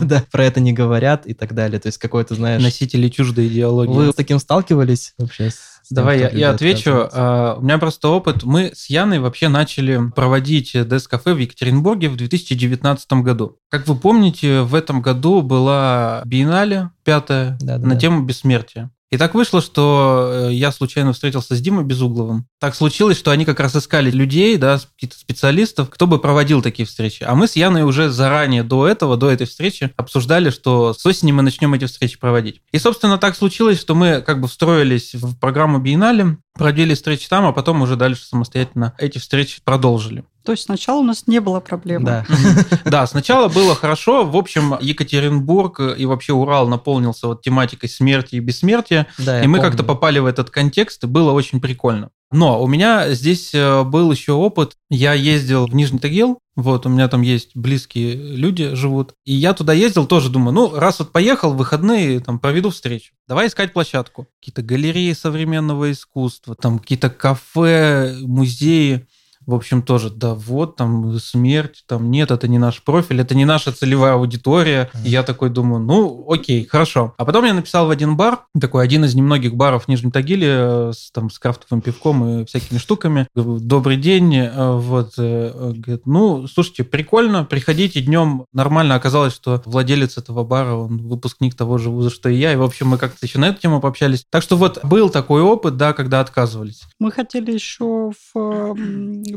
Да, 0.00 0.24
про 0.30 0.44
это 0.44 0.60
не 0.60 0.72
говорят 0.72 1.26
и 1.26 1.34
так 1.34 1.54
далее. 1.54 1.78
То 1.80 1.86
есть 1.86 1.98
какой-то, 1.98 2.34
знаешь... 2.34 2.62
Носители 2.62 3.08
чуждой 3.08 3.48
идеологии. 3.48 3.92
Вы 3.92 4.12
с 4.12 4.14
таким 4.14 4.38
сталкивались 4.38 5.14
вообще? 5.18 5.50
Давай 5.90 6.20
я, 6.20 6.30
я 6.30 6.50
отвечу. 6.50 6.90
Uh, 6.90 7.58
у 7.58 7.62
меня 7.62 7.78
просто 7.78 8.08
опыт. 8.08 8.44
Мы 8.44 8.72
с 8.74 8.88
Яной 8.88 9.18
вообще 9.18 9.48
начали 9.48 10.00
проводить 10.14 10.72
Дес-кафе 10.72 11.34
в 11.34 11.38
Екатеринбурге 11.38 12.08
в 12.08 12.16
2019 12.16 13.12
году. 13.14 13.58
Как 13.68 13.86
вы 13.86 13.96
помните, 13.96 14.62
в 14.62 14.74
этом 14.74 15.02
году 15.02 15.42
была 15.42 16.22
биеннале 16.24 16.90
пятая 17.04 17.58
да, 17.60 17.78
да, 17.78 17.86
на 17.86 17.94
да. 17.94 18.00
тему 18.00 18.22
бессмертия. 18.22 18.90
И 19.12 19.18
так 19.18 19.34
вышло, 19.34 19.60
что 19.60 20.48
э, 20.48 20.54
я 20.54 20.72
случайно 20.72 21.12
встретился 21.12 21.54
с 21.54 21.60
Димой 21.60 21.84
Безугловым. 21.84 22.46
Так 22.58 22.74
случилось, 22.74 23.18
что 23.18 23.30
они 23.30 23.44
как 23.44 23.60
раз 23.60 23.76
искали 23.76 24.10
людей, 24.10 24.56
да, 24.56 24.80
каких-то 24.96 25.18
специалистов, 25.18 25.90
кто 25.90 26.06
бы 26.06 26.18
проводил 26.18 26.62
такие 26.62 26.86
встречи. 26.86 27.22
А 27.22 27.34
мы 27.34 27.46
с 27.46 27.54
Яной 27.54 27.82
уже 27.82 28.08
заранее 28.08 28.62
до 28.62 28.88
этого, 28.88 29.18
до 29.18 29.30
этой 29.30 29.46
встречи 29.46 29.92
обсуждали, 29.98 30.48
что 30.48 30.94
с 30.94 31.04
осени 31.04 31.30
мы 31.30 31.42
начнем 31.42 31.74
эти 31.74 31.84
встречи 31.84 32.18
проводить. 32.18 32.62
И, 32.72 32.78
собственно, 32.78 33.18
так 33.18 33.36
случилось, 33.36 33.78
что 33.78 33.94
мы 33.94 34.22
как 34.22 34.40
бы 34.40 34.48
встроились 34.48 35.14
в 35.14 35.38
программу 35.38 35.78
Биеннале, 35.78 36.38
проводили 36.54 36.94
встречи 36.94 37.28
там, 37.28 37.46
а 37.46 37.52
потом 37.52 37.82
уже 37.82 37.96
дальше 37.96 38.24
самостоятельно 38.24 38.94
эти 38.98 39.18
встречи 39.18 39.60
продолжили. 39.64 40.24
То 40.44 40.52
есть 40.52 40.64
сначала 40.64 41.00
у 41.00 41.04
нас 41.04 41.26
не 41.26 41.40
было 41.40 41.60
проблем. 41.60 42.04
Да. 42.04 42.26
да, 42.84 43.06
сначала 43.06 43.48
было 43.48 43.74
хорошо. 43.74 44.24
В 44.24 44.36
общем, 44.36 44.76
Екатеринбург 44.80 45.80
и 45.96 46.04
вообще 46.04 46.32
Урал 46.32 46.68
наполнился 46.68 47.28
вот 47.28 47.42
тематикой 47.42 47.88
смерти 47.88 48.36
и 48.36 48.40
бессмертия. 48.40 49.06
Да, 49.18 49.42
и 49.42 49.46
мы 49.46 49.60
как-то 49.60 49.84
попали 49.84 50.18
в 50.18 50.26
этот 50.26 50.50
контекст, 50.50 51.04
и 51.04 51.06
было 51.06 51.32
очень 51.32 51.60
прикольно. 51.60 52.10
Но 52.32 52.62
у 52.62 52.66
меня 52.66 53.12
здесь 53.12 53.54
э, 53.54 53.82
был 53.84 54.10
еще 54.10 54.32
опыт. 54.32 54.76
Я 54.90 55.12
ездил 55.12 55.66
в 55.66 55.74
Нижний 55.74 55.98
Тагил, 55.98 56.38
вот, 56.54 56.84
у 56.84 56.90
меня 56.90 57.08
там 57.08 57.22
есть 57.22 57.56
близкие 57.56 58.14
люди 58.14 58.74
живут. 58.74 59.14
И 59.24 59.32
я 59.32 59.54
туда 59.54 59.72
ездил, 59.72 60.06
тоже 60.06 60.28
думаю, 60.28 60.52
ну, 60.54 60.74
раз 60.74 60.98
вот 60.98 61.10
поехал, 61.10 61.54
выходные, 61.54 62.20
там, 62.20 62.38
проведу 62.38 62.70
встречу. 62.70 63.14
Давай 63.26 63.46
искать 63.46 63.72
площадку. 63.72 64.28
Какие-то 64.38 64.62
галереи 64.62 65.12
современного 65.12 65.92
искусства, 65.92 66.54
там 66.54 66.78
какие-то 66.78 67.08
кафе, 67.08 68.16
музеи 68.20 69.06
в 69.46 69.54
общем, 69.54 69.82
тоже, 69.82 70.10
да, 70.10 70.34
вот 70.34 70.76
там 70.76 71.18
смерть, 71.18 71.84
там 71.86 72.10
нет, 72.10 72.30
это 72.30 72.48
не 72.48 72.58
наш 72.58 72.82
профиль, 72.82 73.20
это 73.20 73.34
не 73.34 73.44
наша 73.44 73.72
целевая 73.72 74.14
аудитория. 74.14 74.90
И 75.04 75.10
я 75.10 75.22
такой 75.22 75.50
думаю, 75.50 75.82
ну, 75.82 76.26
окей, 76.28 76.64
хорошо. 76.64 77.14
А 77.18 77.24
потом 77.24 77.44
я 77.44 77.54
написал 77.54 77.86
в 77.86 77.90
один 77.90 78.16
бар, 78.16 78.44
такой 78.60 78.84
один 78.84 79.04
из 79.04 79.14
немногих 79.14 79.54
баров 79.54 79.84
в 79.84 79.88
Нижнем 79.88 80.10
Тагиле, 80.10 80.48
э, 80.48 80.92
с, 80.94 81.10
там, 81.10 81.30
с 81.30 81.38
крафтовым 81.38 81.80
пивком 81.82 82.42
и 82.42 82.44
всякими 82.44 82.78
штуками. 82.78 83.26
Добрый 83.34 83.96
день, 83.96 84.36
э, 84.36 84.76
вот, 84.76 85.14
э, 85.18 85.72
говорит, 85.76 86.06
ну, 86.06 86.46
слушайте, 86.46 86.84
прикольно, 86.84 87.44
приходите 87.44 88.00
днем. 88.00 88.46
Нормально 88.52 88.94
оказалось, 88.94 89.34
что 89.34 89.60
владелец 89.64 90.18
этого 90.18 90.44
бара, 90.44 90.74
он 90.74 90.98
выпускник 90.98 91.54
того 91.54 91.78
же 91.78 91.90
вуза, 91.90 92.10
что 92.10 92.28
и 92.28 92.36
я, 92.36 92.52
и, 92.52 92.56
в 92.56 92.62
общем, 92.62 92.88
мы 92.88 92.98
как-то 92.98 93.26
еще 93.26 93.38
на 93.38 93.48
эту 93.48 93.60
тему 93.60 93.80
пообщались. 93.80 94.24
Так 94.30 94.42
что 94.42 94.56
вот 94.56 94.84
был 94.84 95.10
такой 95.10 95.42
опыт, 95.42 95.76
да, 95.76 95.92
когда 95.92 96.20
отказывались. 96.20 96.82
Мы 96.98 97.10
хотели 97.10 97.52
еще 97.52 98.12
в 98.34 98.74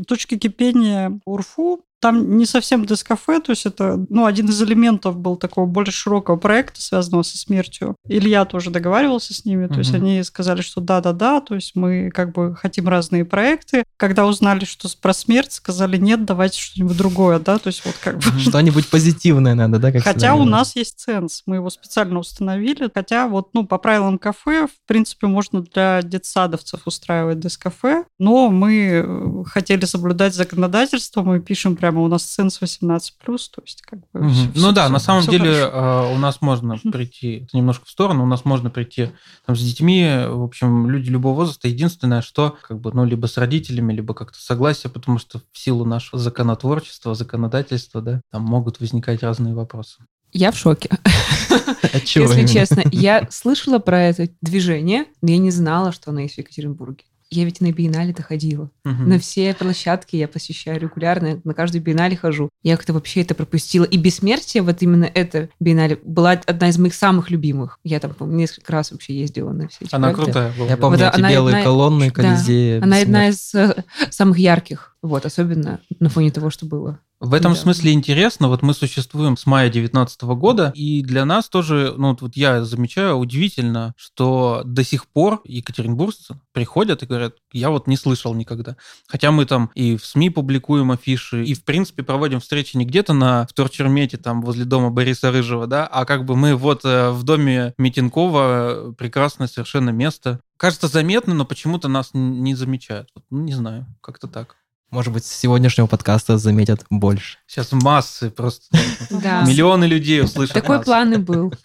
точки 0.04 0.38
кипения 0.38 1.18
УРФУ 1.24 1.84
там 2.00 2.36
не 2.36 2.46
совсем 2.46 2.84
дискафе, 2.84 3.40
то 3.40 3.50
есть 3.50 3.66
это 3.66 4.04
ну, 4.08 4.26
один 4.26 4.48
из 4.48 4.62
элементов 4.62 5.16
был 5.18 5.36
такого 5.36 5.66
более 5.66 5.92
широкого 5.92 6.36
проекта, 6.36 6.82
связанного 6.82 7.22
со 7.22 7.38
смертью. 7.38 7.96
Илья 8.08 8.44
тоже 8.44 8.70
договаривался 8.70 9.34
с 9.34 9.44
ними, 9.44 9.66
то 9.66 9.74
угу. 9.74 9.80
есть 9.80 9.94
они 9.94 10.22
сказали, 10.22 10.60
что 10.60 10.80
да-да-да, 10.80 11.40
то 11.40 11.54
есть 11.54 11.74
мы 11.74 12.10
как 12.10 12.32
бы 12.32 12.54
хотим 12.54 12.88
разные 12.88 13.24
проекты. 13.24 13.84
Когда 13.96 14.26
узнали, 14.26 14.64
что 14.64 14.88
про 15.00 15.14
смерть, 15.14 15.52
сказали 15.52 15.96
нет, 15.96 16.24
давайте 16.24 16.60
что-нибудь 16.60 16.96
другое, 16.96 17.38
да, 17.38 17.58
то 17.58 17.68
есть 17.68 17.84
вот 17.84 17.94
как 18.00 18.16
бы... 18.16 18.38
Что-нибудь 18.38 18.88
позитивное 18.88 19.54
надо, 19.54 19.78
да? 19.78 19.92
Как 19.92 20.02
хотя 20.02 20.34
у 20.34 20.44
нас 20.44 20.76
есть 20.76 20.98
ценз, 21.00 21.42
мы 21.46 21.56
его 21.56 21.70
специально 21.70 22.18
установили, 22.18 22.90
хотя 22.92 23.26
вот, 23.28 23.50
ну, 23.54 23.66
по 23.66 23.78
правилам 23.78 24.18
кафе, 24.18 24.66
в 24.66 24.86
принципе, 24.86 25.26
можно 25.26 25.62
для 25.62 26.02
детсадовцев 26.02 26.82
устраивать 26.86 27.40
дискафе, 27.40 28.04
но 28.18 28.50
мы 28.50 29.04
э, 29.04 29.44
хотели 29.46 29.84
соблюдать 29.84 30.34
законодательство, 30.34 31.22
мы 31.22 31.40
пишем 31.40 31.76
прямо 31.86 32.02
у 32.02 32.08
нас 32.08 32.24
ценз 32.24 32.60
18+, 32.60 33.12
то 33.20 33.62
есть 33.62 33.82
как 33.82 34.00
бы... 34.12 34.20
Угу. 34.20 34.28
Все, 34.28 34.46
ну 34.46 34.52
все, 34.52 34.72
да, 34.72 34.84
все, 34.84 34.92
на 34.92 34.98
самом 34.98 35.24
деле 35.26 35.54
хорошо. 35.70 36.14
у 36.14 36.18
нас 36.18 36.40
можно 36.40 36.76
прийти, 36.90 37.44
это 37.44 37.56
немножко 37.56 37.86
в 37.86 37.90
сторону, 37.90 38.24
у 38.24 38.26
нас 38.26 38.44
можно 38.44 38.70
прийти 38.70 39.10
там, 39.46 39.54
с 39.54 39.60
детьми, 39.60 40.04
в 40.26 40.42
общем, 40.42 40.90
люди 40.90 41.10
любого 41.10 41.36
возраста. 41.36 41.68
Единственное, 41.68 42.22
что 42.22 42.56
как 42.66 42.80
бы, 42.80 42.90
ну, 42.92 43.04
либо 43.04 43.26
с 43.26 43.36
родителями, 43.36 43.92
либо 43.92 44.14
как-то 44.14 44.38
согласие, 44.40 44.90
потому 44.90 45.18
что 45.18 45.38
в 45.52 45.58
силу 45.58 45.84
нашего 45.84 46.20
законотворчества, 46.20 47.14
законодательства, 47.14 48.02
да, 48.02 48.20
там 48.32 48.42
могут 48.42 48.80
возникать 48.80 49.22
разные 49.22 49.54
вопросы. 49.54 49.98
Я 50.32 50.50
в 50.50 50.56
шоке. 50.56 50.90
Если 51.92 52.46
честно, 52.46 52.82
я 52.90 53.28
слышала 53.30 53.78
про 53.78 54.02
это 54.02 54.28
движение, 54.42 55.04
но 55.22 55.30
я 55.30 55.38
не 55.38 55.52
знала, 55.52 55.92
что 55.92 56.10
оно 56.10 56.20
есть 56.20 56.34
в 56.34 56.38
Екатеринбурге. 56.38 57.04
Я 57.30 57.44
ведь 57.44 57.60
на 57.60 57.72
биеннале-то 57.72 58.22
ходила. 58.22 58.70
Угу. 58.84 59.02
На 59.02 59.18
все 59.18 59.52
площадки 59.54 60.14
я 60.16 60.28
посещаю 60.28 60.80
регулярно, 60.80 61.40
на 61.42 61.54
каждую 61.54 61.82
биеннале 61.82 62.16
хожу. 62.16 62.50
Я 62.62 62.76
как-то 62.76 62.92
вообще 62.92 63.22
это 63.22 63.34
пропустила. 63.34 63.84
И 63.84 63.96
«Бессмертие», 63.96 64.62
вот 64.62 64.80
именно 64.82 65.10
это 65.12 65.48
биеннале, 65.58 65.98
была 66.04 66.32
одна 66.32 66.68
из 66.68 66.78
моих 66.78 66.94
самых 66.94 67.30
любимых. 67.30 67.80
Я 67.82 67.98
там 67.98 68.14
несколько 68.36 68.72
раз 68.72 68.92
вообще 68.92 69.18
ездила 69.18 69.52
на 69.52 69.68
все 69.68 69.84
эти 69.84 69.94
Она 69.94 70.12
проекты. 70.12 70.32
крутая 70.32 70.52
была. 70.56 70.68
Я 70.68 70.76
помню 70.76 70.98
вот, 70.98 71.08
эти 71.08 71.18
она 71.18 71.30
белые 71.30 71.54
одна... 71.54 71.64
колонны, 71.64 72.10
Колизеи. 72.10 72.78
Да, 72.78 72.84
она 72.84 72.98
одна 72.98 73.28
из 73.28 73.54
э, 73.54 73.84
самых 74.10 74.38
ярких. 74.38 74.96
Вот, 75.02 75.26
особенно 75.26 75.80
на 75.98 76.08
фоне 76.08 76.30
того, 76.30 76.50
что 76.50 76.66
было. 76.66 77.00
В 77.18 77.32
этом 77.32 77.54
да. 77.54 77.58
смысле 77.58 77.92
интересно, 77.92 78.48
вот 78.48 78.60
мы 78.60 78.74
существуем 78.74 79.38
с 79.38 79.46
мая 79.46 79.70
2019 79.70 80.22
года, 80.22 80.70
и 80.74 81.02
для 81.02 81.24
нас 81.24 81.48
тоже, 81.48 81.94
ну 81.96 82.14
вот 82.20 82.36
я 82.36 82.62
замечаю, 82.62 83.16
удивительно, 83.16 83.94
что 83.96 84.62
до 84.66 84.84
сих 84.84 85.06
пор 85.06 85.40
екатеринбуржцы 85.44 86.38
приходят 86.52 87.02
и 87.02 87.06
говорят, 87.06 87.36
я 87.52 87.70
вот 87.70 87.86
не 87.86 87.96
слышал 87.96 88.34
никогда. 88.34 88.76
Хотя 89.08 89.30
мы 89.30 89.46
там 89.46 89.70
и 89.74 89.96
в 89.96 90.04
СМИ 90.04 90.28
публикуем 90.28 90.90
афиши, 90.90 91.44
и 91.44 91.54
в 91.54 91.64
принципе 91.64 92.02
проводим 92.02 92.40
встречи 92.40 92.76
не 92.76 92.84
где-то 92.84 93.14
на 93.14 93.46
Вторчермете, 93.46 94.18
там 94.18 94.42
возле 94.42 94.66
дома 94.66 94.90
Бориса 94.90 95.32
Рыжего, 95.32 95.66
да, 95.66 95.86
а 95.86 96.04
как 96.04 96.26
бы 96.26 96.36
мы 96.36 96.54
вот 96.54 96.84
э, 96.84 97.10
в 97.10 97.22
доме 97.22 97.72
Митинкова, 97.78 98.94
прекрасное 98.96 99.46
совершенно 99.46 99.90
место. 99.90 100.40
Кажется 100.58 100.88
заметно, 100.88 101.34
но 101.34 101.46
почему-то 101.46 101.88
нас 101.88 102.10
не 102.12 102.54
замечают. 102.54 103.08
Вот, 103.14 103.24
ну, 103.30 103.42
не 103.42 103.54
знаю, 103.54 103.86
как-то 104.02 104.26
так. 104.26 104.56
Может 104.96 105.12
быть, 105.12 105.26
с 105.26 105.36
сегодняшнего 105.36 105.86
подкаста 105.86 106.38
заметят 106.38 106.86
больше. 106.88 107.36
Сейчас 107.46 107.70
массы, 107.72 108.30
просто 108.30 108.64
миллионы 109.10 109.84
людей 109.84 110.22
услышат 110.22 110.54
Такой 110.54 110.80
план 110.80 111.12
и 111.12 111.16
был. 111.18 111.52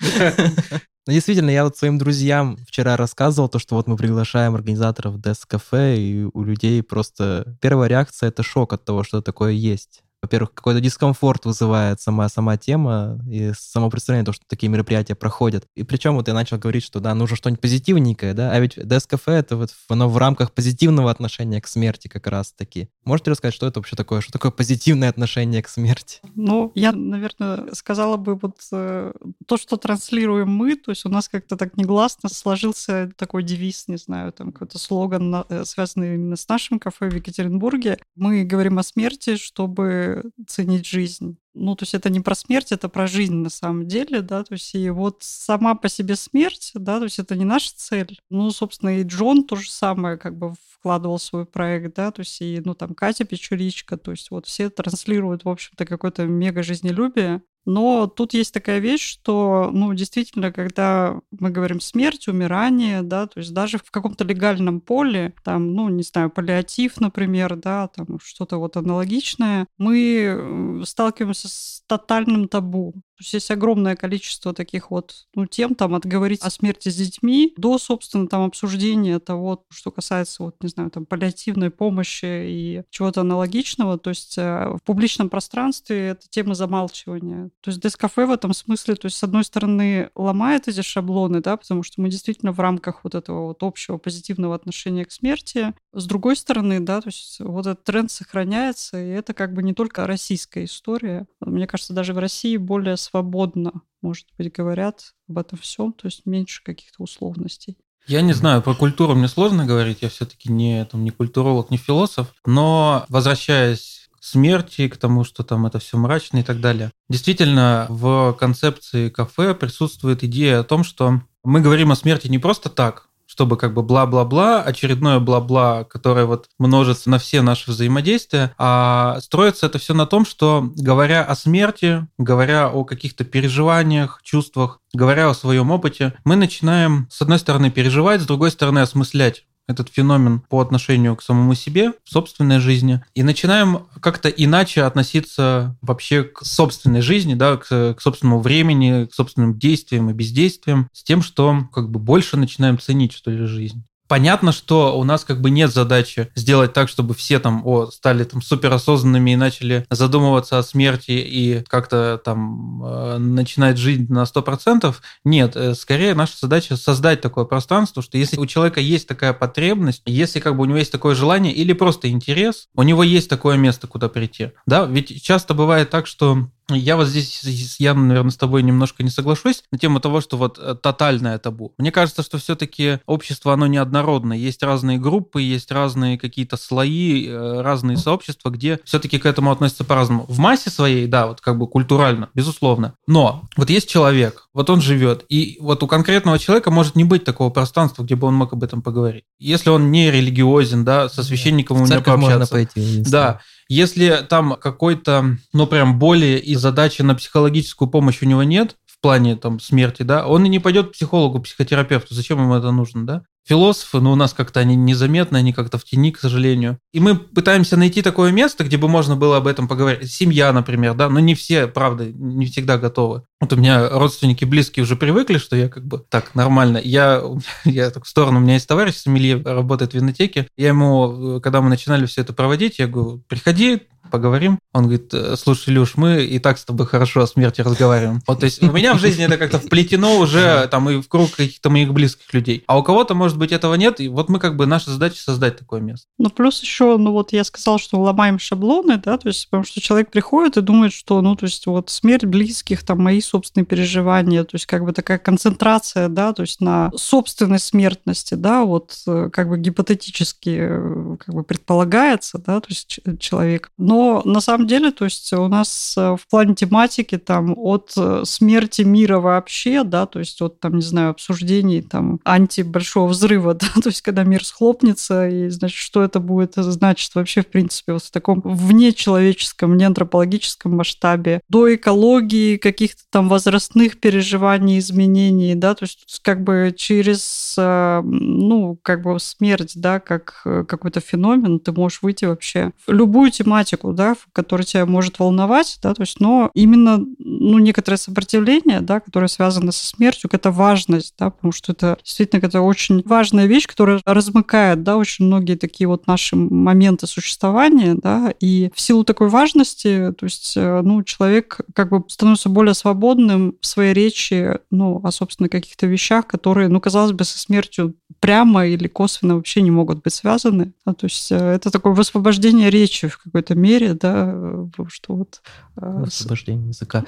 Ну, 1.08 1.14
действительно, 1.14 1.50
я 1.50 1.64
вот 1.64 1.76
своим 1.76 1.98
друзьям 1.98 2.58
вчера 2.68 2.96
рассказывал 2.96 3.50
то, 3.50 3.58
что 3.58 3.74
вот 3.74 3.88
мы 3.88 3.98
приглашаем 3.98 4.54
организаторов 4.54 5.16
Desk 5.16 5.48
Cafe, 5.50 5.98
и 5.98 6.30
у 6.32 6.44
людей 6.44 6.84
просто 6.84 7.58
первая 7.60 7.90
реакция— 7.90 8.30
это 8.30 8.44
шок 8.44 8.74
от 8.74 8.86
того, 8.86 9.04
что 9.04 9.22
такое 9.24 9.54
есть 9.54 10.04
во-первых, 10.22 10.54
какой-то 10.54 10.80
дискомфорт 10.80 11.46
вызывает 11.46 12.00
сама, 12.00 12.30
сама 12.30 12.58
тема 12.58 13.20
и 13.30 13.52
само 13.58 13.90
представление, 13.90 14.26
то, 14.26 14.34
что 14.34 14.46
такие 14.48 14.70
мероприятия 14.70 15.16
проходят. 15.16 15.66
И 15.76 15.84
причем 15.84 16.16
вот 16.16 16.28
я 16.28 16.34
начал 16.34 16.58
говорить, 16.58 16.84
что 16.84 17.00
да, 17.00 17.16
нужно 17.16 17.36
что-нибудь 17.36 17.62
позитивненькое, 17.62 18.34
да, 18.34 18.52
а 18.52 18.60
ведь 18.60 18.78
Desk 18.78 19.20
это 19.26 19.58
вот 19.58 19.72
оно 19.90 20.08
в 20.08 20.18
рамках 20.18 20.52
позитивного 20.52 21.10
отношения 21.10 21.60
к 21.60 21.68
смерти 21.68 22.08
как 22.08 22.28
раз-таки. 22.28 22.90
Можете 23.04 23.32
рассказать, 23.32 23.56
что 23.56 23.66
это 23.66 23.80
вообще 23.80 23.96
такое? 23.96 24.22
Что 24.22 24.32
такое 24.32 24.52
позитивное 24.52 25.10
отношение 25.10 25.64
к 25.64 25.68
смерти? 25.68 26.20
Ну, 26.36 26.72
я, 26.76 26.92
наверное, 26.92 27.74
сказала 27.74 28.18
бы 28.18 28.36
вот 28.36 28.58
э, 28.72 29.14
то, 29.48 29.58
что 29.58 29.78
транслируем 29.78 30.50
мы, 30.50 30.76
то 30.76 30.92
есть 30.92 31.06
у 31.06 31.10
нас 31.10 31.30
как-то 31.30 31.58
так 31.58 31.78
негласно 31.78 32.30
сложился 32.30 33.12
такой 33.18 33.44
девиз, 33.44 33.88
не 33.88 33.98
знаю, 33.98 34.32
там 34.34 34.52
какой-то 34.52 34.78
слоган, 34.78 35.32
на, 35.32 35.46
э, 35.50 35.66
связанный 35.66 36.16
именно 36.16 36.36
с 36.36 36.48
нашим 36.48 36.80
кафе 36.80 37.10
в 37.10 37.16
Екатеринбурге. 37.16 37.98
Мы 38.16 38.44
говорим 38.44 38.78
о 38.78 38.84
смерти, 38.84 39.38
чтобы 39.38 40.11
ценить 40.48 40.86
жизнь. 40.86 41.38
Ну, 41.54 41.76
то 41.76 41.84
есть 41.84 41.94
это 41.94 42.10
не 42.10 42.22
про 42.22 42.36
смерть, 42.36 42.72
это 42.72 42.88
про 42.88 43.08
жизнь 43.08 43.36
на 43.36 43.50
самом 43.50 43.88
деле, 43.88 44.22
да, 44.22 44.44
то 44.44 44.54
есть 44.54 44.74
и 44.74 44.90
вот 44.90 45.18
сама 45.22 45.76
по 45.76 45.90
себе 45.90 46.16
смерть, 46.16 46.72
да, 46.76 46.98
то 47.00 47.06
есть 47.06 47.20
это 47.20 47.36
не 47.36 47.46
наша 47.46 47.72
цель. 47.76 48.20
Ну, 48.30 48.52
собственно, 48.52 49.00
и 49.00 49.04
Джон 49.04 49.44
то 49.44 49.56
же 49.56 49.70
самое 49.70 50.18
как 50.18 50.38
бы 50.38 50.54
вкладывал 50.82 51.18
в 51.18 51.24
свой 51.24 51.46
проект, 51.46 51.96
да, 51.96 52.12
то 52.12 52.22
есть 52.22 52.42
и, 52.42 52.62
ну, 52.64 52.74
там, 52.74 52.96
Катя 52.96 53.26
Печуричка, 53.26 53.98
то 53.98 54.12
есть 54.12 54.32
вот 54.32 54.48
все 54.48 54.70
транслируют, 54.70 55.46
в 55.46 55.50
общем-то, 55.50 55.86
какое-то 55.86 56.26
мега 56.26 56.64
жизнелюбие, 56.64 57.44
но 57.66 58.08
тут 58.08 58.34
есть 58.34 58.54
такая 58.54 58.80
вещь, 58.80 59.08
что, 59.08 59.70
ну, 59.72 59.94
действительно, 59.94 60.52
когда 60.52 61.20
мы 61.32 61.50
говорим 61.50 61.80
смерть, 61.80 62.28
умирание, 62.28 63.02
да, 63.02 63.28
то 63.28 63.40
есть 63.40 63.54
даже 63.54 63.78
в 63.78 63.92
каком-то 63.92 64.24
легальном 64.24 64.82
поле, 64.82 65.34
там, 65.44 65.74
ну, 65.74 65.90
не 65.90 66.04
знаю, 66.04 66.30
паллиатив, 66.30 67.00
например, 67.00 67.56
да, 67.56 67.88
там 67.88 68.20
что-то 68.24 68.58
вот 68.58 68.78
аналогичное, 68.78 69.68
мы 69.78 70.82
сталкиваемся 70.86 71.48
с 71.50 71.84
тотальным 71.88 72.48
табу. 72.48 72.94
Есть 73.22 73.52
огромное 73.52 73.96
количество 73.96 74.54
таких 74.54 74.92
вот 74.92 75.28
ну, 75.36 75.46
тем, 75.46 75.76
там, 75.76 75.96
от 75.96 76.06
говорить 76.06 76.42
о 76.42 76.50
смерти 76.50 76.90
с 76.90 76.96
детьми 76.96 77.54
до, 77.58 77.78
собственно, 77.78 78.28
там, 78.28 78.44
обсуждения 78.44 79.20
того, 79.20 79.64
что 79.70 79.92
касается, 79.92 80.44
вот, 80.44 80.56
не 80.62 80.70
знаю, 80.70 80.90
там, 80.90 81.06
паллиативной 81.06 81.70
помощи 81.70 82.26
и 82.26 82.84
чего-то 82.90 83.22
аналогичного. 83.22 83.98
То 83.98 84.10
есть 84.10 84.38
э, 84.38 84.70
в 84.70 84.80
публичном 84.84 85.30
пространстве 85.30 86.10
это 86.10 86.28
тема 86.30 86.56
замалчивания. 86.56 87.50
То 87.62 87.70
есть 87.70 87.82
Дескафе 87.82 88.26
в 88.26 88.32
этом 88.32 88.54
смысле, 88.54 88.96
то 88.96 89.06
есть, 89.06 89.18
с 89.18 89.24
одной 89.24 89.44
стороны, 89.44 90.10
ломает 90.16 90.68
эти 90.68 90.82
шаблоны, 90.82 91.42
да, 91.42 91.58
потому 91.58 91.84
что 91.84 92.02
мы 92.02 92.10
действительно 92.10 92.52
в 92.52 92.60
рамках 92.60 93.04
вот 93.04 93.16
этого 93.16 93.48
вот 93.48 93.64
общего 93.64 93.98
позитивного 93.98 94.56
отношения 94.56 95.06
к 95.06 95.12
смерти. 95.12 95.74
С 95.94 96.06
другой 96.06 96.36
стороны, 96.36 96.80
да, 96.80 97.02
то 97.02 97.08
есть 97.08 97.40
вот 97.40 97.68
этот 97.68 97.84
тренд 97.84 98.12
сохраняется, 98.12 99.02
и 99.02 99.10
это 99.10 99.34
как 99.34 99.54
бы 99.54 99.64
не 99.64 99.74
только 99.74 100.08
российская 100.08 100.66
история. 100.66 101.28
Мне 101.40 101.68
кажется, 101.68 101.94
даже 101.94 102.14
в 102.14 102.18
России 102.18 102.58
более 102.58 102.98
свободно, 103.12 103.82
может 104.02 104.26
быть, 104.38 104.52
говорят 104.52 105.14
об 105.30 105.38
этом 105.38 105.60
всем, 105.60 105.94
то 105.94 106.08
есть 106.08 106.26
меньше 106.26 106.64
каких-то 106.64 107.04
условностей. 107.04 107.78
Я 108.08 108.22
не 108.22 108.34
знаю, 108.34 108.62
про 108.62 108.74
культуру 108.74 109.14
мне 109.14 109.28
сложно 109.28 109.66
говорить, 109.66 110.00
я 110.02 110.10
все-таки 110.10 110.52
не, 110.52 110.86
там, 110.86 111.04
не 111.04 111.12
культуролог, 111.12 111.70
не 111.70 111.78
философ, 111.78 112.34
но 112.46 113.06
возвращаясь 113.10 114.10
к 114.12 114.24
смерти, 114.24 114.88
к 114.88 114.98
тому, 114.98 115.24
что 115.24 115.44
там 115.44 115.66
это 115.66 115.80
все 115.80 115.98
мрачно 115.98 116.40
и 116.40 116.44
так 116.44 116.62
далее. 116.62 116.92
Действительно, 117.10 117.86
в 117.90 118.34
концепции 118.40 119.10
кафе 119.10 119.54
присутствует 119.54 120.24
идея 120.24 120.62
о 120.62 120.64
том, 120.64 120.84
что 120.84 121.22
мы 121.44 121.62
говорим 121.62 121.92
о 121.92 121.96
смерти 121.96 122.28
не 122.28 122.40
просто 122.40 122.70
так, 122.70 123.10
чтобы 123.32 123.56
как 123.56 123.74
бы 123.74 123.82
бла-бла-бла, 123.82 124.62
очередное 124.62 125.20
бла-бла, 125.20 125.86
которое 125.86 126.26
вот 126.26 126.50
множится 126.60 127.10
на 127.10 127.18
все 127.18 127.42
наши 127.42 127.72
взаимодействия, 127.72 128.54
а 128.58 129.20
строится 129.22 129.68
это 129.68 129.80
все 129.80 129.94
на 129.94 130.06
том, 130.06 130.26
что 130.26 130.70
говоря 130.76 131.24
о 131.24 131.34
смерти, 131.36 132.06
говоря 132.18 132.68
о 132.68 132.84
каких-то 132.84 133.24
переживаниях, 133.24 134.20
чувствах, 134.22 134.82
говоря 134.94 135.30
о 135.30 135.34
своем 135.34 135.72
опыте, 135.72 136.14
мы 136.26 136.36
начинаем, 136.36 137.08
с 137.10 137.22
одной 137.22 137.40
стороны, 137.40 137.72
переживать, 137.72 138.20
с 138.20 138.26
другой 138.26 138.52
стороны, 138.52 138.80
осмыслять 138.80 139.46
этот 139.68 139.90
феномен 139.90 140.42
по 140.42 140.60
отношению 140.60 141.16
к 141.16 141.24
самому 141.24 141.56
себе, 141.56 141.94
в 142.04 142.10
собственной 142.10 142.60
жизни, 142.60 143.04
и 143.14 143.24
начинаем 143.24 143.88
как-то 144.02 144.30
иначе 144.30 144.84
относиться 144.84 145.78
вообще 145.82 146.24
к 146.24 146.44
собственной 146.44 147.02
жизни, 147.02 147.36
да, 147.36 147.58
к, 147.58 147.94
к 147.94 148.02
собственному 148.02 148.42
времени, 148.42 149.06
к 149.06 149.14
собственным 149.14 149.58
действиям 149.58 150.10
и 150.10 150.14
бездействиям, 150.14 150.90
с 150.94 151.04
тем, 151.04 151.22
что 151.22 151.68
как 151.74 151.90
бы 151.90 152.00
больше 152.00 152.38
начинаем 152.38 152.80
ценить, 152.80 153.14
что 153.14 153.32
ли, 153.32 153.46
жизнь. 153.46 153.84
Понятно, 154.12 154.52
что 154.52 155.00
у 155.00 155.06
нас 155.06 155.24
как 155.24 155.40
бы 155.40 155.50
нет 155.50 155.72
задачи 155.72 156.28
сделать 156.36 156.74
так, 156.74 156.90
чтобы 156.90 157.14
все 157.14 157.40
там 157.40 157.66
о, 157.66 157.86
стали 157.92 158.26
там 158.26 158.42
суперосознанными 158.42 159.32
и 159.32 159.36
начали 159.38 159.86
задумываться 159.90 160.60
о 160.60 160.64
смерти 160.64 161.12
и 161.12 161.64
как-то 161.70 162.22
там 162.22 162.84
э, 162.84 163.18
начинать 163.20 163.78
жить 163.78 164.10
на 164.10 164.24
100%. 164.24 164.94
Нет, 165.24 165.56
э, 165.56 165.76
скорее 165.76 166.14
наша 166.14 166.34
задача 166.42 166.76
создать 166.76 167.22
такое 167.22 167.46
пространство, 167.46 168.04
что 168.04 168.18
если 168.18 168.38
у 168.38 168.46
человека 168.46 168.82
есть 168.82 169.08
такая 169.08 169.32
потребность, 169.32 170.02
если 170.06 170.42
как 170.42 170.58
бы 170.58 170.64
у 170.64 170.66
него 170.66 170.80
есть 170.80 170.92
такое 170.92 171.16
желание 171.16 171.54
или 171.54 171.72
просто 171.72 172.10
интерес, 172.10 172.68
у 172.76 172.84
него 172.84 173.04
есть 173.04 173.30
такое 173.30 173.56
место, 173.56 173.88
куда 173.88 174.10
прийти. 174.10 174.52
Да, 174.66 174.84
ведь 174.88 175.24
часто 175.24 175.54
бывает 175.54 175.90
так, 175.90 176.06
что 176.06 176.50
я 176.76 176.96
вот 176.96 177.08
здесь, 177.08 177.80
я, 177.80 177.94
наверное, 177.94 178.32
с 178.32 178.38
тобой 178.38 178.64
немножко 178.64 179.04
не 179.04 179.10
соглашусь 179.10 179.64
на 179.72 179.78
тему 179.78 180.00
того, 180.00 180.22
что 180.22 180.38
вот 180.38 180.58
э, 180.60 180.76
тотальное 180.76 181.38
табу. 181.38 181.74
Мне 181.78 181.92
кажется, 181.92 182.24
что 182.24 182.38
все-таки 182.38 183.00
общество, 183.06 183.54
оно 183.54 183.68
неоднородное. 184.02 184.38
Есть 184.38 184.64
разные 184.64 184.98
группы, 184.98 185.42
есть 185.42 185.72
разные 185.72 186.18
какие-то 186.18 186.58
слои, 186.58 187.28
э, 187.28 187.62
разные 187.62 187.98
сообщества, 187.98 188.50
где 188.50 188.80
все-таки 188.84 189.20
к 189.20 189.26
этому 189.26 189.52
относятся 189.52 189.84
по-разному. 189.84 190.26
В 190.28 190.40
массе 190.40 190.70
своей, 190.70 191.08
да, 191.08 191.28
вот 191.28 191.42
как 191.42 191.58
бы 191.58 191.68
культурально, 191.68 192.30
безусловно. 192.34 192.96
Но 193.08 193.44
вот 193.58 193.70
есть 193.70 193.90
человек, 193.90 194.48
вот 194.54 194.70
он 194.70 194.82
живет, 194.82 195.26
и 195.30 195.58
вот 195.62 195.84
у 195.84 195.88
конкретного 195.88 196.40
человека 196.40 196.72
может 196.72 196.96
не 196.96 197.04
быть 197.04 197.24
такого 197.24 197.50
пространства, 197.50 198.04
где 198.04 198.16
бы 198.16 198.28
он 198.28 198.36
мог 198.36 198.54
об 198.54 198.64
этом 198.64 198.82
поговорить. 198.82 199.26
Если 199.40 199.70
он 199.70 199.92
не 199.92 200.12
религиозен, 200.12 200.84
да, 200.84 201.10
со 201.10 201.24
священником 201.24 201.78
да, 201.78 201.84
у 201.84 201.88
него 201.88 202.02
пообщаться. 202.02 202.38
Можно 202.38 202.48
пойти, 202.48 203.04
да, 203.10 203.40
если 203.70 204.26
там 204.28 204.58
какой-то, 204.60 205.38
ну, 205.54 205.68
прям 205.68 205.98
боли 205.98 206.42
и 206.44 206.56
задачи 206.56 207.04
на 207.04 207.16
психологическую 207.16 207.90
помощь 207.90 208.22
у 208.22 208.26
него 208.26 208.44
нет, 208.44 208.76
в 208.86 209.00
плане 209.02 209.36
там 209.36 209.60
смерти, 209.60 210.04
да, 210.04 210.28
он 210.28 210.46
и 210.46 210.50
не 210.50 210.60
пойдет 210.60 210.90
к 210.90 210.92
психологу, 210.92 211.40
психотерапевту. 211.40 212.14
Зачем 212.14 212.40
ему 212.40 212.54
это 212.54 212.72
нужно, 212.72 213.06
да? 213.06 213.24
Философы, 213.46 214.00
но 214.00 214.12
у 214.12 214.16
нас 214.16 214.34
как-то 214.34 214.60
они 214.60 214.76
незаметны, 214.76 215.38
они 215.38 215.54
как-то 215.54 215.78
в 215.78 215.84
тени, 215.84 216.12
к 216.12 216.20
сожалению. 216.20 216.80
И 216.94 217.00
мы 217.00 217.16
пытаемся 217.16 217.78
найти 217.78 218.02
такое 218.02 218.32
место, 218.32 218.64
где 218.64 218.78
бы 218.78 218.88
можно 218.88 219.16
было 219.16 219.38
об 219.38 219.48
этом 219.48 219.68
поговорить. 219.68 220.12
Семья, 220.12 220.52
например, 220.54 220.94
да, 220.94 221.10
но 221.10 221.20
не 221.20 221.36
все, 221.36 221.68
правда, 221.68 222.06
не 222.06 222.46
всегда 222.46 222.78
готовы. 222.78 223.24
Вот 223.40 223.54
у 223.54 223.56
меня 223.56 223.90
родственники 223.90 224.46
близкие 224.46 224.84
уже 224.84 224.96
привыкли, 224.96 225.38
что 225.38 225.56
я 225.56 225.68
как 225.70 225.86
бы 225.86 226.04
так 226.10 226.36
нормально. 226.36 226.80
Я, 226.84 227.24
я 227.66 227.90
так 227.90 228.06
в 228.06 228.10
сторону, 228.10 228.38
у 228.38 228.42
меня 228.42 228.54
есть 228.54 228.68
товарищ 228.68 228.96
Сомелье, 228.96 229.42
работает 229.42 229.92
в 229.92 229.96
винотеке. 229.96 230.48
Я 230.58 230.70
ему, 230.70 231.40
когда 231.42 231.62
мы 231.62 231.70
начинали 231.70 232.06
все 232.06 232.22
это 232.22 232.34
проводить, 232.34 232.80
я 232.80 232.88
говорю, 232.88 233.24
приходи, 233.28 233.82
поговорим. 234.12 234.60
Он 234.74 234.84
говорит, 234.84 235.14
«Э, 235.14 235.36
слушай, 235.38 235.70
Илюш, 235.70 235.96
мы 235.96 236.24
и 236.24 236.40
так 236.40 236.58
с 236.58 236.66
тобой 236.66 236.86
хорошо 236.86 237.22
о 237.22 237.28
смерти 237.28 237.62
разговариваем. 237.62 238.22
Вот, 238.28 238.40
то 238.40 238.46
есть 238.46 238.62
у 238.62 238.72
меня 238.72 238.94
в 238.94 239.00
жизни 239.00 239.26
это 239.26 239.38
как-то 239.38 239.60
вплетено 239.60 240.18
уже 240.18 240.68
там 240.70 240.90
и 240.90 241.02
в 241.02 241.08
круг 241.08 241.32
каких-то 241.32 241.70
моих 241.70 241.94
близких 241.94 242.34
людей. 242.34 242.64
А 242.68 242.78
у 242.78 242.84
кого-то, 242.84 243.16
может 243.16 243.38
быть, 243.38 243.52
этого 243.52 243.74
нет, 243.76 244.00
и 244.00 244.10
вот 244.10 244.30
мы 244.30 244.40
как 244.40 244.58
бы, 244.58 244.66
наша 244.66 244.92
задача 244.92 245.22
создать 245.22 245.58
такое 245.58 245.82
место. 245.82 246.08
Ну, 246.18 246.30
плюс 246.30 246.62
еще, 246.62 246.98
ну 246.98 247.12
вот 247.12 247.34
я 247.34 247.44
сказал, 247.44 247.80
что 247.80 248.00
ломаем 248.00 248.38
шаблоны, 248.40 248.98
да, 248.98 249.18
то 249.18 249.28
есть 249.28 249.50
потому 249.50 249.64
что 249.64 249.82
человек 249.82 250.12
приходит 250.12 250.58
и 250.58 250.62
думает, 250.62 250.94
что, 250.94 251.22
ну, 251.22 251.36
то 251.36 251.46
есть 251.46 251.66
вот 251.66 251.90
смерть 251.90 252.26
близких, 252.26 252.84
там, 252.84 253.02
мои 253.02 253.22
собственные 253.22 253.66
переживания, 253.66 254.44
то 254.44 254.56
есть 254.56 254.66
как 254.66 254.84
бы 254.84 254.94
такая 254.94 255.18
концентрация, 255.18 256.08
да, 256.10 256.34
то 256.34 256.42
есть 256.42 256.62
на 256.62 256.92
собственной 256.96 257.60
смертности, 257.60 258.34
да, 258.34 258.64
вот 258.64 258.96
э, 259.08 259.30
как 259.32 259.50
бы 259.50 259.58
гипотетически 259.58 260.58
э, 260.60 261.18
как 261.20 261.34
бы 261.34 261.44
предполагается, 261.44 262.38
да, 262.38 262.60
то 262.60 262.68
есть 262.70 263.00
человек. 263.20 263.72
Но 263.78 264.01
на 264.26 264.42
самом 264.42 264.68
деле, 264.68 264.92
то 264.92 265.06
есть 265.06 265.32
у 265.34 265.48
нас 265.48 265.96
э, 265.98 266.16
в 266.16 266.28
плане 266.30 266.56
тематики 266.56 267.18
там 267.18 267.54
от 267.58 267.96
смерти 268.24 268.82
мира 268.82 269.20
вообще, 269.20 269.84
да, 269.84 270.06
то 270.06 270.20
есть 270.20 270.42
от 270.42 270.60
там, 270.60 270.76
не 270.76 270.82
знаю, 270.82 271.12
обсуждений 271.12 271.82
там 271.82 272.20
антибольшого 272.24 273.08
взрыва, 273.08 273.54
да, 273.56 273.68
то 273.82 273.90
есть 273.90 274.02
когда 274.02 274.24
мир 274.24 274.44
схлопнется, 274.46 275.28
и, 275.28 275.50
значит, 275.50 275.78
что 275.78 276.04
это 276.04 276.20
будет 276.20 276.54
значит 276.56 277.14
вообще, 277.16 277.42
в 277.42 277.48
принципе, 277.48 277.94
вот 277.94 278.04
в 278.04 278.12
таком 278.12 278.42
внечеловеческом, 278.44 279.78
неантропологическом 279.78 280.76
масштабе, 280.76 281.42
до 281.50 281.74
экологии, 281.76 282.58
каких-то 282.58 283.02
там 283.10 283.30
возрастных 283.30 284.00
переживаний, 284.00 284.80
изменений, 284.80 285.56
да, 285.56 285.76
то 285.76 285.84
есть 285.84 286.20
как 286.22 286.44
бы 286.44 286.74
через, 286.76 287.56
э, 287.58 288.02
ну, 288.04 288.78
как 288.82 289.04
бы 289.04 289.20
смерть, 289.20 289.74
да, 289.76 290.00
как 290.00 290.42
э, 290.46 290.64
какой-то 290.68 291.00
феномен, 291.00 291.60
ты 291.60 291.72
можешь 291.72 292.02
выйти 292.02 292.26
вообще 292.26 292.72
в 292.86 292.92
любую 292.92 293.32
тематику, 293.32 293.91
да, 293.94 294.16
которая 294.34 294.66
тебя 294.66 294.86
может 294.86 295.20
волновать, 295.20 295.80
да, 295.82 295.94
то 295.94 296.02
есть, 296.02 296.20
но 296.20 296.52
именно, 296.54 296.98
ну, 297.20 297.60
некоторое 297.60 297.98
сопротивление, 297.98 298.82
да, 298.82 299.00
которое 299.00 299.28
связано 299.28 299.72
со 299.72 299.86
смертью, 299.86 300.30
это 300.32 300.52
важность, 300.52 301.16
да, 301.20 301.30
потому 301.30 301.52
что 301.52 301.72
это 301.72 301.98
действительно 302.04 302.46
это 302.46 302.62
очень 302.62 303.02
важная 303.06 303.46
вещь, 303.46 303.68
которая 303.68 304.02
размыкает, 304.06 304.84
да, 304.84 304.98
очень 304.98 305.26
многие 305.26 305.56
такие 305.56 305.88
вот 305.88 306.08
наши 306.08 306.36
моменты 306.36 307.08
существования, 307.08 307.96
да, 307.96 308.34
и 308.40 308.72
в 308.74 308.82
силу 308.82 309.04
такой 309.04 309.30
важности, 309.30 310.14
то 310.18 310.26
есть, 310.26 310.54
э, 310.56 310.82
ну, 310.84 311.04
человек 311.04 311.60
как 311.74 311.90
бы 311.90 312.04
становится 312.08 312.50
более 312.50 312.74
свободным 312.74 313.56
в 313.62 313.66
своей 313.66 313.94
речи, 313.94 314.60
ну, 314.70 315.02
о, 315.04 315.12
собственно, 315.12 315.50
каких-то 315.50 315.88
вещах, 315.88 316.28
которые, 316.28 316.68
ну, 316.68 316.80
казалось 316.80 317.12
бы, 317.12 317.24
со 317.24 317.38
смертью 317.40 317.96
прямо 318.20 318.68
или 318.68 318.88
косвенно 318.88 319.36
вообще 319.36 319.62
не 319.62 319.72
могут 319.72 320.04
быть 320.04 320.14
связаны. 320.14 320.74
Да, 320.86 320.94
то 320.94 321.06
есть 321.06 321.32
э, 321.32 321.36
это 321.36 321.72
такое 321.72 321.94
высвобождение 321.94 322.70
речи 322.70 323.08
в 323.08 323.18
какой-то 323.18 323.56
мере, 323.56 323.81
да, 323.90 324.32
э, 324.34 324.66
что 324.88 325.16
вот... 325.16 325.42
Высвобождение 325.76 326.70
языка. 326.70 327.06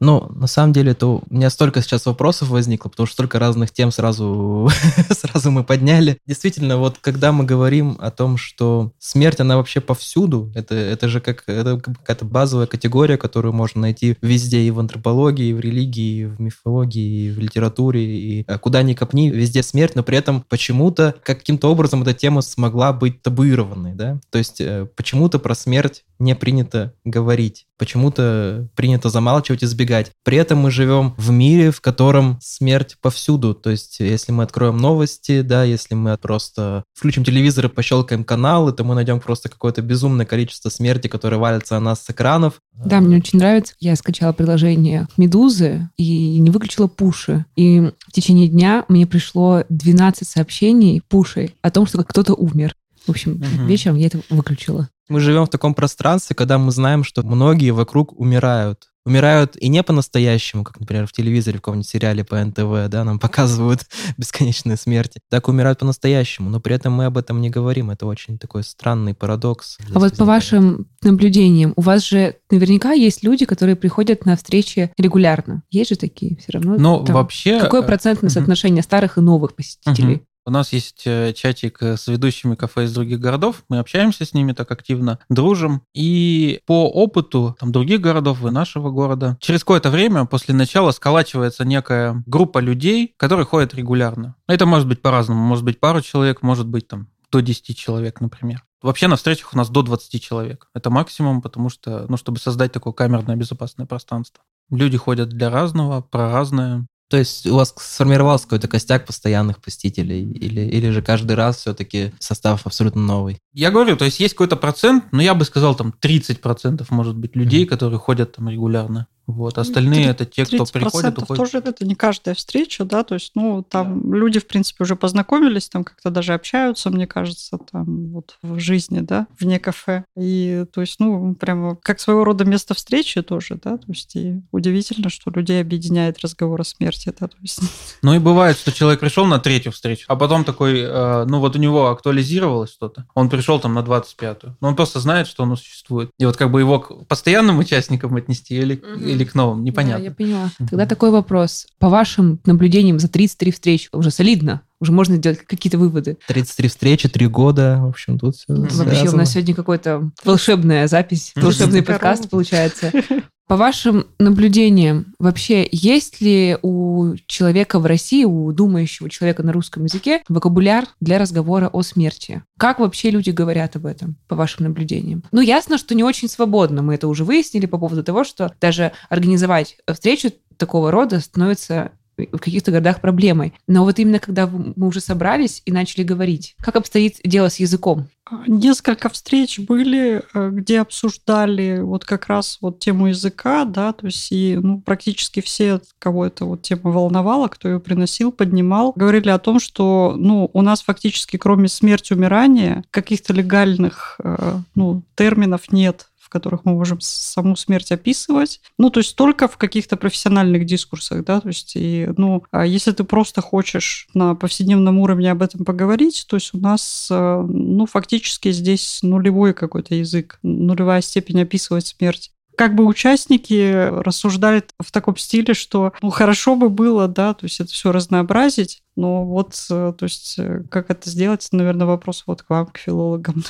Ну, 0.00 0.30
на 0.34 0.46
самом 0.46 0.72
деле, 0.72 0.92
это 0.92 1.06
у 1.06 1.22
меня 1.30 1.50
столько 1.50 1.80
сейчас 1.80 2.06
вопросов 2.06 2.48
возникло, 2.48 2.88
потому 2.90 3.06
что 3.06 3.14
столько 3.14 3.38
разных 3.38 3.72
тем 3.72 3.90
сразу, 3.90 4.70
сразу 5.10 5.50
мы 5.50 5.64
подняли. 5.64 6.18
Действительно, 6.26 6.76
вот 6.76 6.98
когда 7.00 7.32
мы 7.32 7.44
говорим 7.44 7.96
о 8.00 8.10
том, 8.10 8.36
что 8.36 8.92
смерть, 8.98 9.40
она 9.40 9.56
вообще 9.56 9.80
повсюду, 9.80 10.52
это, 10.54 10.74
это 10.74 11.08
же 11.08 11.20
как 11.20 11.44
это 11.46 11.78
какая-то 11.78 12.24
базовая 12.24 12.66
категория, 12.66 13.16
которую 13.16 13.52
можно 13.52 13.80
найти 13.80 14.16
везде, 14.20 14.60
и 14.60 14.70
в 14.70 14.80
антропологии, 14.80 15.48
и 15.48 15.54
в 15.54 15.60
религии, 15.60 16.20
и 16.20 16.24
в 16.26 16.40
мифологии, 16.40 17.26
и 17.26 17.30
в 17.30 17.38
литературе, 17.38 18.04
и 18.04 18.44
а, 18.46 18.58
куда 18.58 18.82
ни 18.82 18.94
копни, 18.94 19.30
везде 19.30 19.62
смерть, 19.62 19.94
но 19.94 20.02
при 20.02 20.18
этом 20.18 20.44
почему-то 20.48 21.14
каким-то 21.22 21.70
образом 21.70 22.02
эта 22.02 22.12
тема 22.12 22.42
смогла 22.42 22.92
быть 22.92 23.22
табуированной, 23.22 23.94
да? 23.94 24.20
То 24.30 24.38
есть 24.38 24.60
э, 24.60 24.86
почему-то 24.94 25.38
про 25.38 25.54
смерть 25.54 26.04
не 26.18 26.34
принято 26.34 26.94
говорить. 27.04 27.66
Почему-то 27.78 28.68
принято 28.74 29.10
замалчивать, 29.10 29.62
избегать. 29.62 30.10
При 30.24 30.38
этом 30.38 30.58
мы 30.58 30.70
живем 30.70 31.14
в 31.18 31.30
мире, 31.30 31.70
в 31.70 31.80
котором 31.80 32.38
смерть 32.40 32.96
повсюду. 33.02 33.54
То 33.54 33.70
есть, 33.70 34.00
если 34.00 34.32
мы 34.32 34.44
откроем 34.44 34.78
новости, 34.78 35.42
да, 35.42 35.64
если 35.64 35.94
мы 35.94 36.16
просто 36.16 36.84
включим 36.94 37.24
телевизор 37.24 37.66
и 37.66 37.68
пощелкаем 37.68 38.24
каналы, 38.24 38.72
то 38.72 38.84
мы 38.84 38.94
найдем 38.94 39.20
просто 39.20 39.48
какое-то 39.48 39.82
безумное 39.82 40.26
количество 40.26 40.70
смерти, 40.70 41.08
которое 41.08 41.36
валится 41.36 41.74
на 41.74 41.80
нас 41.80 42.02
с 42.02 42.10
экранов. 42.10 42.60
Да, 42.72 43.00
мне 43.00 43.18
очень 43.18 43.38
нравится. 43.38 43.74
Я 43.78 43.96
скачала 43.96 44.32
приложение 44.32 45.08
Медузы 45.16 45.88
и 45.96 46.38
не 46.38 46.50
выключила 46.50 46.86
пуши. 46.86 47.44
И 47.56 47.92
в 48.06 48.12
течение 48.12 48.48
дня 48.48 48.84
мне 48.88 49.06
пришло 49.06 49.64
12 49.68 50.26
сообщений 50.26 51.02
пушей 51.08 51.54
о 51.62 51.70
том, 51.70 51.86
что 51.86 52.02
кто-то 52.04 52.34
умер. 52.34 52.74
В 53.06 53.10
общем, 53.10 53.32
угу. 53.32 53.66
вечером 53.66 53.96
я 53.96 54.06
это 54.06 54.20
выключила. 54.30 54.88
Мы 55.08 55.20
живем 55.20 55.44
в 55.46 55.50
таком 55.50 55.74
пространстве, 55.74 56.34
когда 56.34 56.58
мы 56.58 56.72
знаем, 56.72 57.04
что 57.04 57.22
многие 57.22 57.70
вокруг 57.70 58.18
умирают. 58.18 58.88
Умирают 59.04 59.56
и 59.56 59.68
не 59.68 59.84
по-настоящему, 59.84 60.64
как, 60.64 60.80
например, 60.80 61.06
в 61.06 61.12
телевизоре, 61.12 61.58
в 61.58 61.60
каком-нибудь 61.60 61.88
сериале 61.88 62.24
по 62.24 62.44
НТВ, 62.44 62.90
да, 62.90 63.04
нам 63.04 63.18
показывают 63.20 63.86
бесконечные 64.18 64.76
смерти. 64.76 65.20
Так 65.30 65.46
умирают 65.46 65.78
по-настоящему, 65.78 66.50
но 66.50 66.58
при 66.58 66.74
этом 66.74 66.92
мы 66.92 67.04
об 67.04 67.16
этом 67.16 67.40
не 67.40 67.48
говорим. 67.48 67.90
Это 67.90 68.06
очень 68.06 68.36
такой 68.36 68.64
странный 68.64 69.14
парадокс. 69.14 69.78
А 69.94 69.98
вот 70.00 70.16
по 70.16 70.24
вашим 70.24 70.88
наблюдениям, 71.02 71.72
у 71.76 71.82
вас 71.82 72.04
же 72.04 72.34
наверняка 72.50 72.92
есть 72.92 73.22
люди, 73.22 73.44
которые 73.44 73.76
приходят 73.76 74.26
на 74.26 74.36
встречи 74.36 74.92
регулярно. 74.98 75.62
Есть 75.70 75.90
же 75.90 75.96
такие 75.96 76.36
все 76.38 76.52
равно? 76.52 76.76
Ну, 76.76 77.04
вообще... 77.04 77.60
Какое 77.60 77.82
э, 77.82 77.86
процентное 77.86 78.30
соотношение 78.30 78.82
старых 78.82 79.18
и 79.18 79.20
новых 79.20 79.54
посетителей? 79.54 80.22
У 80.46 80.50
нас 80.50 80.72
есть 80.72 81.02
э, 81.06 81.32
чатик 81.32 81.82
э, 81.82 81.96
с 81.96 82.06
ведущими 82.06 82.54
кафе 82.54 82.84
из 82.84 82.94
других 82.94 83.18
городов. 83.18 83.64
Мы 83.68 83.78
общаемся 83.78 84.24
с 84.24 84.32
ними 84.32 84.52
так 84.52 84.70
активно, 84.70 85.18
дружим. 85.28 85.82
И 85.92 86.60
по 86.66 86.88
опыту 86.88 87.56
там, 87.58 87.72
других 87.72 88.00
городов 88.00 88.44
и 88.44 88.50
нашего 88.50 88.90
города, 88.90 89.36
через 89.40 89.60
какое-то 89.60 89.90
время 89.90 90.24
после 90.24 90.54
начала 90.54 90.92
сколачивается 90.92 91.64
некая 91.64 92.22
группа 92.26 92.60
людей, 92.60 93.12
которые 93.16 93.44
ходят 93.44 93.74
регулярно. 93.74 94.36
Это 94.46 94.66
может 94.66 94.86
быть 94.86 95.02
по-разному. 95.02 95.44
Может 95.44 95.64
быть 95.64 95.80
пару 95.80 96.00
человек, 96.00 96.42
может 96.42 96.68
быть 96.68 96.86
там 96.86 97.08
до 97.32 97.40
10 97.40 97.76
человек, 97.76 98.20
например. 98.20 98.64
Вообще 98.82 99.08
на 99.08 99.16
встречах 99.16 99.52
у 99.52 99.56
нас 99.56 99.68
до 99.68 99.82
20 99.82 100.22
человек. 100.22 100.68
Это 100.72 100.90
максимум, 100.90 101.42
потому 101.42 101.70
что, 101.70 102.06
ну, 102.08 102.16
чтобы 102.16 102.38
создать 102.38 102.70
такое 102.70 102.92
камерное 102.92 103.34
безопасное 103.34 103.84
пространство. 103.84 104.44
Люди 104.70 104.96
ходят 104.96 105.28
для 105.28 105.50
разного, 105.50 106.02
про 106.02 106.30
разное. 106.30 106.86
То 107.10 107.16
есть 107.16 107.46
у 107.46 107.54
вас 107.54 107.72
сформировался 107.78 108.44
какой-то 108.46 108.68
костяк 108.68 109.06
постоянных 109.06 109.60
посетителей? 109.62 110.22
Или, 110.32 110.62
или 110.62 110.90
же 110.90 111.02
каждый 111.02 111.36
раз 111.36 111.58
все-таки 111.58 112.12
состав 112.18 112.66
абсолютно 112.66 113.00
новый? 113.02 113.40
Я 113.58 113.70
говорю, 113.70 113.96
то 113.96 114.04
есть 114.04 114.20
есть 114.20 114.34
какой-то 114.34 114.56
процент, 114.56 115.04
но 115.12 115.22
я 115.22 115.34
бы 115.34 115.46
сказал, 115.46 115.74
там 115.74 115.94
30% 116.02 116.86
может 116.90 117.16
быть 117.16 117.34
людей, 117.34 117.64
mm-hmm. 117.64 117.68
которые 117.68 117.98
ходят 117.98 118.36
там 118.36 118.50
регулярно. 118.50 119.06
Вот, 119.26 119.58
остальные 119.58 120.04
30, 120.04 120.10
это 120.14 120.24
те, 120.24 120.44
кто 120.44 120.64
приходит, 120.66 121.18
уходит. 121.18 121.36
тоже 121.36 121.58
это 121.58 121.84
не 121.84 121.96
каждая 121.96 122.36
встреча, 122.36 122.84
да, 122.84 123.02
то 123.02 123.14
есть, 123.14 123.32
ну, 123.34 123.64
там 123.68 124.08
да. 124.08 124.16
люди, 124.16 124.38
в 124.38 124.46
принципе, 124.46 124.84
уже 124.84 124.94
познакомились, 124.94 125.68
там 125.68 125.82
как-то 125.82 126.10
даже 126.10 126.32
общаются, 126.32 126.90
мне 126.90 127.08
кажется, 127.08 127.58
там 127.58 128.12
вот 128.12 128.38
в 128.42 128.60
жизни, 128.60 129.00
да, 129.00 129.26
вне 129.40 129.58
кафе. 129.58 130.04
И, 130.16 130.64
то 130.72 130.80
есть, 130.80 131.00
ну, 131.00 131.34
прямо 131.34 131.74
как 131.74 131.98
своего 131.98 132.22
рода 132.22 132.44
место 132.44 132.74
встречи 132.74 133.20
тоже, 133.20 133.58
да, 133.62 133.78
то 133.78 133.86
есть, 133.88 134.14
и 134.14 134.42
удивительно, 134.52 135.10
что 135.10 135.32
людей 135.32 135.60
объединяет 135.60 136.20
разговор 136.20 136.60
о 136.60 136.64
смерти, 136.64 137.12
да, 137.18 137.26
то 137.26 137.36
есть. 137.40 137.60
Ну 138.02 138.14
и 138.14 138.20
бывает, 138.20 138.56
что 138.56 138.70
человек 138.70 139.00
пришел 139.00 139.26
на 139.26 139.40
третью 139.40 139.72
встречу, 139.72 140.04
а 140.06 140.14
потом 140.14 140.44
такой, 140.44 140.78
э, 140.80 141.24
ну 141.24 141.40
вот 141.40 141.56
у 141.56 141.58
него 141.58 141.88
актуализировалось 141.88 142.70
что-то, 142.70 143.06
он 143.14 143.28
пришел 143.28 143.45
там 143.60 143.74
на 143.74 143.80
25-ю, 143.80 144.56
но 144.60 144.68
он 144.68 144.76
просто 144.76 145.00
знает, 145.00 145.26
что 145.26 145.44
оно 145.44 145.56
существует. 145.56 146.10
И 146.18 146.24
вот 146.24 146.36
как 146.36 146.50
бы 146.50 146.60
его 146.60 146.80
к 146.80 147.06
постоянным 147.06 147.58
участникам 147.58 148.14
отнести 148.16 148.56
или, 148.56 148.74
угу 148.74 149.04
или 149.04 149.24
к 149.24 149.34
новым, 149.34 149.64
непонятно. 149.64 149.98
Да, 149.98 150.04
я 150.04 150.10
поняла. 150.10 150.50
Тогда 150.58 150.86
такой 150.86 151.10
вопрос. 151.10 151.66
По 151.78 151.88
вашим 151.88 152.40
наблюдениям 152.44 152.98
за 152.98 153.08
33 153.08 153.52
встречи 153.52 153.88
уже 153.92 154.10
солидно, 154.10 154.62
уже 154.80 154.92
можно 154.92 155.16
сделать 155.16 155.38
какие-то 155.38 155.78
выводы. 155.78 156.18
33 156.28 156.68
встречи, 156.68 157.08
3 157.08 157.26
года, 157.28 157.78
в 157.80 157.88
общем, 157.88 158.18
тут 158.18 158.36
все 158.36 158.54
Вообще 158.54 158.74
связано. 158.74 159.12
у 159.12 159.16
нас 159.16 159.30
сегодня 159.32 159.54
какой-то 159.54 160.10
волшебная 160.24 160.86
запись, 160.88 161.32
волшебный 161.34 161.82
подкаст 161.82 162.28
получается. 162.28 162.92
По 163.46 163.56
вашим 163.56 164.08
наблюдениям, 164.18 165.14
вообще 165.20 165.68
есть 165.70 166.20
ли 166.20 166.58
у 166.62 167.14
человека 167.26 167.78
в 167.78 167.86
России, 167.86 168.24
у 168.24 168.50
думающего 168.50 169.08
человека 169.08 169.44
на 169.44 169.52
русском 169.52 169.84
языке, 169.84 170.22
вокабуляр 170.28 170.86
для 171.00 171.18
разговора 171.18 171.68
о 171.68 171.82
смерти? 171.82 172.42
Как 172.58 172.80
вообще 172.80 173.10
люди 173.10 173.30
говорят 173.30 173.76
об 173.76 173.86
этом, 173.86 174.16
по 174.26 174.34
вашим 174.34 174.64
наблюдениям? 174.64 175.22
Ну, 175.30 175.40
ясно, 175.40 175.78
что 175.78 175.94
не 175.94 176.02
очень 176.02 176.28
свободно. 176.28 176.82
Мы 176.82 176.94
это 176.94 177.06
уже 177.06 177.24
выяснили 177.24 177.66
по 177.66 177.78
поводу 177.78 178.02
того, 178.02 178.24
что 178.24 178.52
даже 178.60 178.90
организовать 179.10 179.76
встречу 179.92 180.32
такого 180.56 180.90
рода 180.90 181.20
становится 181.20 181.92
в 182.16 182.38
каких-то 182.38 182.70
городах 182.70 183.00
проблемой. 183.00 183.52
Но 183.66 183.84
вот 183.84 183.98
именно 183.98 184.18
когда 184.18 184.46
мы 184.46 184.86
уже 184.86 185.00
собрались 185.00 185.62
и 185.64 185.72
начали 185.72 186.02
говорить, 186.02 186.54
как 186.60 186.76
обстоит 186.76 187.20
дело 187.24 187.48
с 187.48 187.56
языком? 187.56 188.08
Несколько 188.48 189.08
встреч 189.08 189.60
были, 189.60 190.22
э, 190.34 190.50
где 190.50 190.80
обсуждали 190.80 191.78
вот 191.78 192.04
как 192.04 192.26
раз 192.26 192.58
вот 192.60 192.80
тему 192.80 193.06
языка, 193.06 193.64
да, 193.64 193.92
то 193.92 194.06
есть 194.06 194.32
и 194.32 194.58
ну, 194.60 194.80
практически 194.80 195.40
все, 195.40 195.80
кого 196.00 196.26
эта 196.26 196.44
вот 196.44 196.62
тема 196.62 196.90
волновала, 196.90 197.46
кто 197.46 197.68
ее 197.68 197.78
приносил, 197.78 198.32
поднимал, 198.32 198.92
говорили 198.96 199.28
о 199.28 199.38
том, 199.38 199.60
что 199.60 200.14
ну, 200.18 200.50
у 200.52 200.62
нас 200.62 200.82
фактически 200.82 201.36
кроме 201.36 201.68
смерти, 201.68 202.14
умирания 202.14 202.82
каких-то 202.90 203.32
легальных 203.32 204.18
э, 204.24 204.58
ну, 204.74 205.02
терминов 205.14 205.70
нет 205.70 206.08
которых 206.36 206.64
мы 206.64 206.72
можем 206.72 206.98
саму 207.00 207.56
смерть 207.56 207.92
описывать. 207.92 208.60
Ну, 208.78 208.90
то 208.90 209.00
есть 209.00 209.16
только 209.16 209.48
в 209.48 209.56
каких-то 209.56 209.96
профессиональных 209.96 210.66
дискурсах, 210.66 211.24
да, 211.24 211.40
то 211.40 211.48
есть, 211.48 211.72
и, 211.76 212.08
ну, 212.16 212.44
а 212.50 212.66
если 212.66 212.92
ты 212.92 213.04
просто 213.04 213.40
хочешь 213.40 214.08
на 214.14 214.34
повседневном 214.34 214.98
уровне 214.98 215.30
об 215.30 215.42
этом 215.42 215.64
поговорить, 215.64 216.26
то 216.28 216.36
есть 216.36 216.54
у 216.54 216.58
нас, 216.58 217.08
э, 217.10 217.44
ну, 217.48 217.86
фактически 217.86 218.52
здесь 218.52 219.00
нулевой 219.02 219.54
какой-то 219.54 219.94
язык, 219.94 220.38
нулевая 220.42 221.00
степень 221.00 221.42
описывать 221.42 221.86
смерть 221.86 222.32
как 222.56 222.74
бы 222.74 222.84
участники 222.84 223.88
рассуждали 224.00 224.64
в 224.82 224.90
таком 224.90 225.16
стиле, 225.16 225.54
что 225.54 225.92
ну 226.02 226.10
хорошо 226.10 226.56
бы 226.56 226.68
было, 226.70 227.06
да, 227.06 227.34
то 227.34 227.44
есть 227.44 227.60
это 227.60 227.70
все 227.70 227.92
разнообразить, 227.92 228.82
но 228.96 229.24
вот, 229.24 229.54
э, 229.70 229.92
то 229.96 230.04
есть 230.04 230.38
э, 230.38 230.62
как 230.70 230.90
это 230.90 231.08
сделать, 231.10 231.46
наверное, 231.52 231.86
вопрос 231.86 232.24
вот 232.26 232.42
к 232.42 232.50
вам, 232.50 232.66
к 232.66 232.78
филологам. 232.78 233.44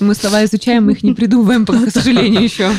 Мы 0.00 0.14
слова 0.14 0.44
изучаем, 0.44 0.86
мы 0.86 0.92
их 0.92 1.02
не 1.02 1.14
придумываем, 1.14 1.66
к 1.66 1.90
сожалению, 1.90 2.42
еще. 2.44 2.70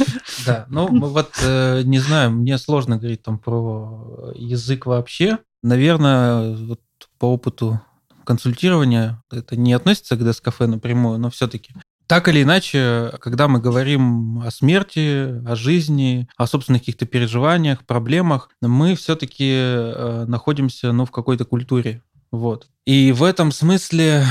Да, 0.46 0.66
ну 0.70 0.88
вот 0.88 1.32
э, 1.44 1.82
не 1.84 2.00
знаю, 2.00 2.32
мне 2.32 2.58
сложно 2.58 2.98
говорить 2.98 3.24
там 3.24 3.38
про 3.40 4.34
язык 4.36 4.86
вообще. 4.86 5.40
Наверное, 5.62 6.56
вот 6.56 6.82
по 7.20 7.26
опыту 7.26 7.82
консультирования 8.24 9.24
это 9.32 9.56
не 9.56 9.74
относится 9.74 10.16
к 10.16 10.24
Дескафе 10.24 10.68
напрямую, 10.68 11.18
но 11.18 11.30
все-таки 11.30 11.74
так 12.08 12.30
или 12.30 12.44
иначе, 12.44 13.12
когда 13.20 13.48
мы 13.48 13.60
говорим 13.60 14.40
о 14.40 14.50
смерти, 14.50 15.46
о 15.46 15.56
жизни, 15.56 16.28
о 16.38 16.48
собственных 16.48 16.82
каких-то 16.82 17.06
переживаниях, 17.06 17.86
проблемах, 17.86 18.50
мы 18.62 18.96
все-таки 18.96 19.52
э, 19.52 20.26
находимся 20.28 20.94
ну, 20.94 21.06
в 21.06 21.12
какой-то 21.12 21.46
культуре. 21.46 22.02
Вот. 22.32 22.68
И 22.86 23.12
в 23.12 23.24
этом 23.24 23.52
смысле 23.52 24.26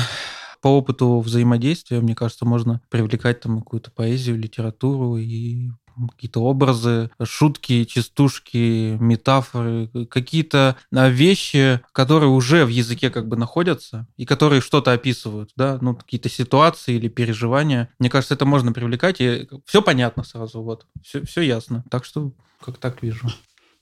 по 0.63 0.69
опыту 0.69 1.21
взаимодействия, 1.21 2.01
мне 2.01 2.15
кажется, 2.15 2.47
можно 2.47 2.81
привлекать 2.91 3.41
там 3.41 3.61
какую-то 3.61 3.91
поэзию, 3.91 4.39
литературу 4.39 5.19
и 5.19 5.71
какие-то 6.11 6.41
образы, 6.41 7.11
шутки, 7.23 7.85
частушки, 7.85 8.97
метафоры, 9.01 9.89
какие-то 10.09 10.77
а, 10.95 11.09
вещи, 11.09 11.81
которые 11.93 12.31
уже 12.31 12.65
в 12.65 12.69
языке 12.69 13.11
как 13.11 13.29
бы 13.29 13.37
находятся 13.37 14.07
и 14.17 14.27
которые 14.27 14.61
что-то 14.61 14.93
описывают, 14.93 15.51
да, 15.57 15.79
ну, 15.81 15.95
какие-то 15.95 16.29
ситуации 16.29 16.95
или 16.95 17.09
переживания. 17.09 17.91
Мне 17.99 18.11
кажется, 18.11 18.35
это 18.35 18.45
можно 18.45 18.73
привлекать, 18.73 19.21
и 19.21 19.49
все 19.65 19.83
понятно 19.83 20.25
сразу, 20.25 20.63
вот, 20.63 20.87
все, 21.03 21.25
все 21.25 21.41
ясно. 21.41 21.85
Так 21.91 22.05
что 22.05 22.33
как 22.61 22.79
так 22.79 23.03
вижу. 23.03 23.29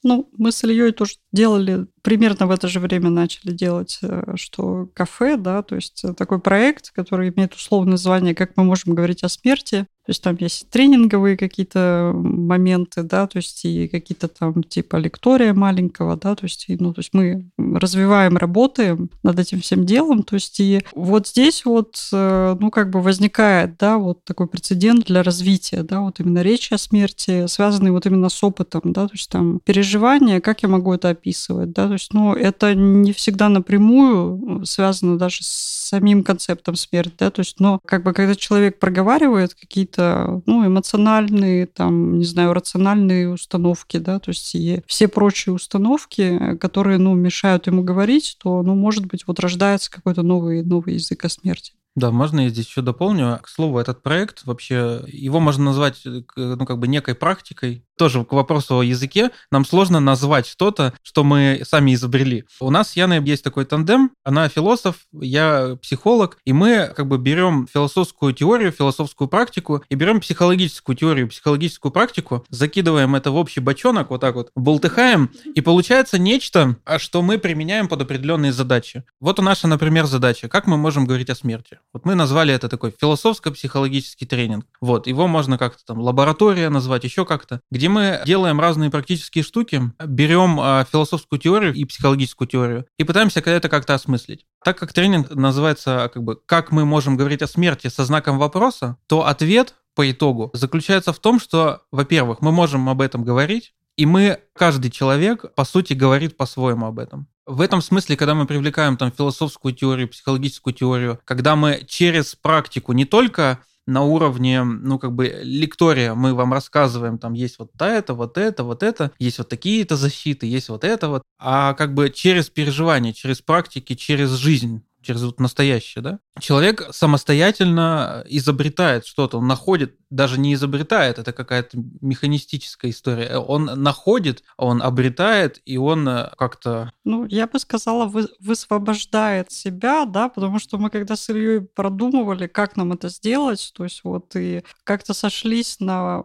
Ну, 0.03 0.31
мы 0.37 0.53
с 0.53 0.63
Ильей 0.63 0.93
тоже 0.93 1.15
делали, 1.33 1.87
примерно 2.05 2.47
в 2.47 2.51
это 2.51 2.69
же 2.69 2.79
время 2.79 3.09
начали 3.09 3.51
делать, 3.51 3.99
э, 4.03 4.35
что 4.37 4.89
кафе, 4.95 5.37
да, 5.37 5.63
то 5.63 5.75
есть 5.75 6.05
такой 6.17 6.39
проект, 6.39 6.91
который 6.91 7.31
имеет 7.31 7.55
условное 7.55 7.93
название 7.93 8.35
«Как 8.35 8.53
мы 8.57 8.65
можем 8.65 8.95
говорить 8.95 9.25
о 9.25 9.29
смерти». 9.29 9.87
То 10.07 10.11
есть 10.11 10.23
там 10.23 10.37
есть 10.39 10.69
тренинговые 10.69 11.39
какие-то 11.39 12.13
моменты, 12.15 13.03
да, 13.03 13.27
то 13.27 13.39
есть 13.39 13.65
и 13.65 13.89
какие-то 13.89 14.29
там 14.29 14.63
типа 14.63 14.97
лектория 14.97 15.55
маленького, 15.55 16.17
да, 16.17 16.35
то 16.35 16.45
есть, 16.45 16.67
ну, 16.69 16.93
то 16.93 16.99
есть 16.99 17.15
мы 17.15 17.49
развиваем, 17.57 18.37
работаем 18.37 19.09
над 19.23 19.39
этим 19.39 19.63
всем 19.63 19.87
делом, 19.87 20.23
то 20.23 20.35
есть 20.35 20.61
и 20.61 20.83
вот 20.95 21.29
здесь 21.29 21.65
вот, 21.65 22.07
э, 22.13 22.57
ну, 22.61 22.71
как 22.71 22.91
бы 22.91 23.01
возникает, 23.01 23.79
да, 23.79 23.97
вот 23.97 24.23
такой 24.25 24.47
прецедент 24.47 25.07
для 25.07 25.23
развития, 25.23 25.83
да, 25.83 26.03
вот 26.03 26.21
именно 26.21 26.43
речи 26.43 26.75
о 26.75 26.79
смерти, 26.79 27.47
связанный 27.47 27.91
вот 27.91 28.05
именно 28.05 28.29
с 28.29 28.45
опытом, 28.45 28.83
да, 28.85 29.07
то 29.07 29.15
есть 29.15 29.31
там 29.31 29.61
переживания, 29.65 30.43
как 30.43 30.63
я 30.63 30.69
могу 30.69 30.93
это 30.93 31.09
описывать, 31.09 31.73
да, 31.73 31.89
то 31.95 31.97
есть, 31.97 32.13
ну, 32.13 32.35
это 32.35 32.75
не 32.75 33.13
всегда 33.13 33.49
напрямую 33.49 34.67
связано 34.67 35.17
даже 35.17 35.45
с 35.45 35.85
самим 35.89 36.25
концептом 36.25 36.75
смерти, 36.75 37.15
да, 37.21 37.31
то 37.31 37.39
есть, 37.39 37.61
но 37.61 37.79
как 37.87 38.03
бы 38.03 38.13
когда 38.13 38.35
человек 38.35 38.81
проговаривает 38.81 39.55
какие-то, 39.55 40.43
ну, 40.45 40.67
эмоциональные, 40.67 41.67
там, 41.67 42.19
не 42.19 42.25
знаю, 42.25 42.53
рациональные 42.53 43.29
установки, 43.29 43.99
да, 43.99 44.19
то 44.19 44.33
есть 44.33 44.57
и 44.57 44.83
все 44.89 45.07
прочие 45.07 45.55
установки, 45.55 46.57
которые, 46.57 46.99
ну, 46.99 47.15
мешают 47.15 47.69
ему 47.69 47.85
говорить, 47.85 48.39
то, 48.43 48.65
ну, 48.65 48.75
может 48.75 49.07
быть, 49.07 49.25
вот 49.29 49.39
рождается 49.39 49.89
какой-то 49.89 50.23
новый, 50.23 50.65
новый 50.65 50.95
язык 50.95 51.25
о 51.25 51.29
смерти. 51.29 51.75
Да, 51.97 52.11
можно 52.11 52.41
я 52.41 52.49
здесь 52.49 52.67
еще 52.67 52.83
дополню. 52.83 53.39
К 53.41 53.49
слову, 53.49 53.79
этот 53.79 54.03
проект 54.03 54.45
вообще, 54.47 55.05
его 55.07 55.39
можно 55.39 55.67
назвать, 55.67 56.05
э, 56.05 56.23
ну, 56.37 56.67
как 56.67 56.79
бы 56.79 56.89
некой 56.89 57.15
практикой. 57.15 57.87
Тоже 57.97 58.25
к 58.25 58.33
вопросу 58.33 58.79
о 58.79 58.85
языке. 58.85 59.31
Нам 59.51 59.65
сложно 59.65 60.01
назвать 60.01 60.47
что-то, 60.47 60.95
что 61.03 61.23
мы 61.23 61.63
сами 61.65 61.95
изобрели. 61.95 62.45
У 62.61 62.71
нас 62.71 62.91
с 62.91 62.97
Яной 62.97 63.23
есть 63.25 63.45
такой 63.45 63.65
тандем. 63.65 64.11
Она 64.25 64.49
философ, 64.49 64.97
я 65.13 65.77
психолог, 65.81 66.39
и 66.45 66.53
мы 66.53 66.93
как 66.95 67.07
бы 67.07 67.19
берем 67.19 67.69
философскую 67.73 68.33
теорию, 68.33 68.73
философскую 68.73 69.29
практику 69.29 69.83
и 69.89 69.95
берем 69.95 70.21
психологическую 70.21 70.97
теорию, 70.97 71.29
психологическую 71.29 71.93
практику, 71.93 72.45
закидываем 72.51 73.15
это 73.15 73.31
в 73.31 73.37
общий 73.37 73.61
бочонок, 73.61 74.11
вот 74.11 74.21
так 74.21 74.35
вот, 74.35 74.51
болтыхаем, 74.57 75.31
и 75.55 75.61
получается 75.61 76.19
нечто, 76.19 76.77
а 76.85 76.99
что 76.99 77.23
мы 77.23 77.39
применяем 77.39 77.89
под 77.89 78.03
определенные 78.03 78.53
задачи. 78.53 79.05
Вот 79.21 79.39
у 79.39 79.43
наша, 79.43 79.69
например, 79.69 80.07
задача. 80.07 80.49
Как 80.49 80.67
мы 80.67 80.77
можем 80.77 81.07
говорить 81.07 81.31
о 81.31 81.35
смерти? 81.35 81.79
Вот 81.93 82.05
мы 82.05 82.15
назвали 82.15 82.53
это 82.53 82.69
такой 82.69 82.95
философско-психологический 83.01 84.27
тренинг. 84.27 84.67
Вот, 84.81 85.07
его 85.07 85.29
можно 85.29 85.59
как-то 85.59 85.85
там 85.85 86.01
лаборатория 86.01 86.71
назвать, 86.71 87.05
еще 87.05 87.25
как-то, 87.25 87.61
где 87.71 87.84
мы 87.89 88.23
делаем 88.25 88.61
разные 88.61 88.91
практические 88.91 89.45
штуки, 89.45 89.83
берем 90.05 90.61
э, 90.61 90.85
философскую 90.91 91.39
теорию 91.39 91.75
и 91.75 91.85
психологическую 91.85 92.49
теорию 92.49 92.87
и 92.99 93.05
пытаемся 93.05 93.41
это 93.41 93.69
как-то 93.69 93.95
осмыслить. 93.95 94.47
Так 94.65 94.79
как 94.79 94.93
тренинг 94.93 95.35
называется 95.35 96.11
как 96.13 96.23
бы 96.23 96.39
«Как 96.47 96.73
мы 96.73 96.85
можем 96.85 97.17
говорить 97.17 97.43
о 97.43 97.47
смерти 97.47 97.89
со 97.89 98.05
знаком 98.05 98.39
вопроса», 98.39 98.97
то 99.07 99.27
ответ 99.27 99.75
по 99.95 100.11
итогу 100.11 100.51
заключается 100.53 101.13
в 101.13 101.19
том, 101.19 101.39
что, 101.41 101.83
во-первых, 101.91 102.41
мы 102.41 102.53
можем 102.53 102.89
об 102.89 103.01
этом 103.01 103.25
говорить, 103.25 103.75
и 103.97 104.07
мы, 104.07 104.41
каждый 104.55 104.91
человек, 104.91 105.55
по 105.55 105.65
сути, 105.65 105.93
говорит 105.93 106.37
по-своему 106.37 106.87
об 106.87 106.99
этом. 106.99 107.29
В 107.47 107.61
этом 107.61 107.83
смысле, 107.83 108.17
когда 108.17 108.35
мы 108.35 108.47
привлекаем 108.47 108.97
там 108.97 109.13
философскую 109.13 109.75
теорию, 109.75 110.09
психологическую 110.09 110.75
теорию, 110.75 111.21
когда 111.25 111.57
мы 111.57 111.85
через 111.87 112.35
практику 112.35 112.93
не 112.93 113.05
только 113.05 113.61
на 113.87 114.03
уровне, 114.03 114.63
ну, 114.63 114.99
как 114.99 115.13
бы, 115.13 115.41
лектория 115.43 116.15
мы 116.15 116.35
вам 116.35 116.53
рассказываем, 116.53 117.19
там 117.19 117.35
есть 117.35 117.59
вот 117.59 117.71
это, 117.81 118.15
вот 118.15 118.39
это, 118.39 118.65
вот 118.65 118.83
это, 118.83 119.13
есть 119.19 119.39
вот 119.39 119.49
такие-то 119.49 119.97
защиты, 119.97 120.47
есть 120.47 120.69
вот 120.69 120.85
это 120.85 121.09
вот, 121.09 121.23
а 121.39 121.75
как 121.75 121.95
бы 121.95 122.11
через 122.11 122.49
переживание, 122.51 123.13
через 123.13 123.41
практики, 123.41 123.95
через 123.95 124.31
жизнь 124.33 124.83
через 125.05 125.23
вот 125.23 125.39
настоящее, 125.39 126.03
да? 126.03 126.19
Человек 126.41 126.89
самостоятельно 126.91 128.25
изобретает 128.27 129.07
что-то, 129.07 129.39
он 129.39 129.47
находит, 129.47 129.97
даже 130.15 130.39
не 130.39 130.55
изобретает, 130.55 131.19
это 131.19 131.33
какая-то 131.33 131.77
механистическая 132.01 132.91
история. 132.91 133.37
Он 133.37 133.65
находит, 133.65 134.45
он 134.57 134.81
обретает, 134.81 135.61
и 135.67 135.77
он 135.77 136.09
э, 136.09 136.31
как-то... 136.39 136.93
Ну, 137.05 137.27
я 137.27 137.47
бы 137.49 137.59
сказала, 137.59 138.07
вы, 138.07 138.29
высвобождает 138.39 139.51
себя, 139.51 140.05
да, 140.05 140.29
потому 140.29 140.59
что 140.61 140.79
мы 140.79 140.91
когда 140.91 141.17
с 141.17 141.29
Ильей 141.29 141.63
продумывали, 141.63 142.47
как 142.47 142.77
нам 142.77 142.93
это 142.93 143.09
сделать, 143.09 143.73
то 143.75 143.85
есть 143.85 144.03
вот 144.05 144.37
и 144.37 144.63
как-то 144.85 145.15
сошлись 145.15 145.81
на 145.81 146.23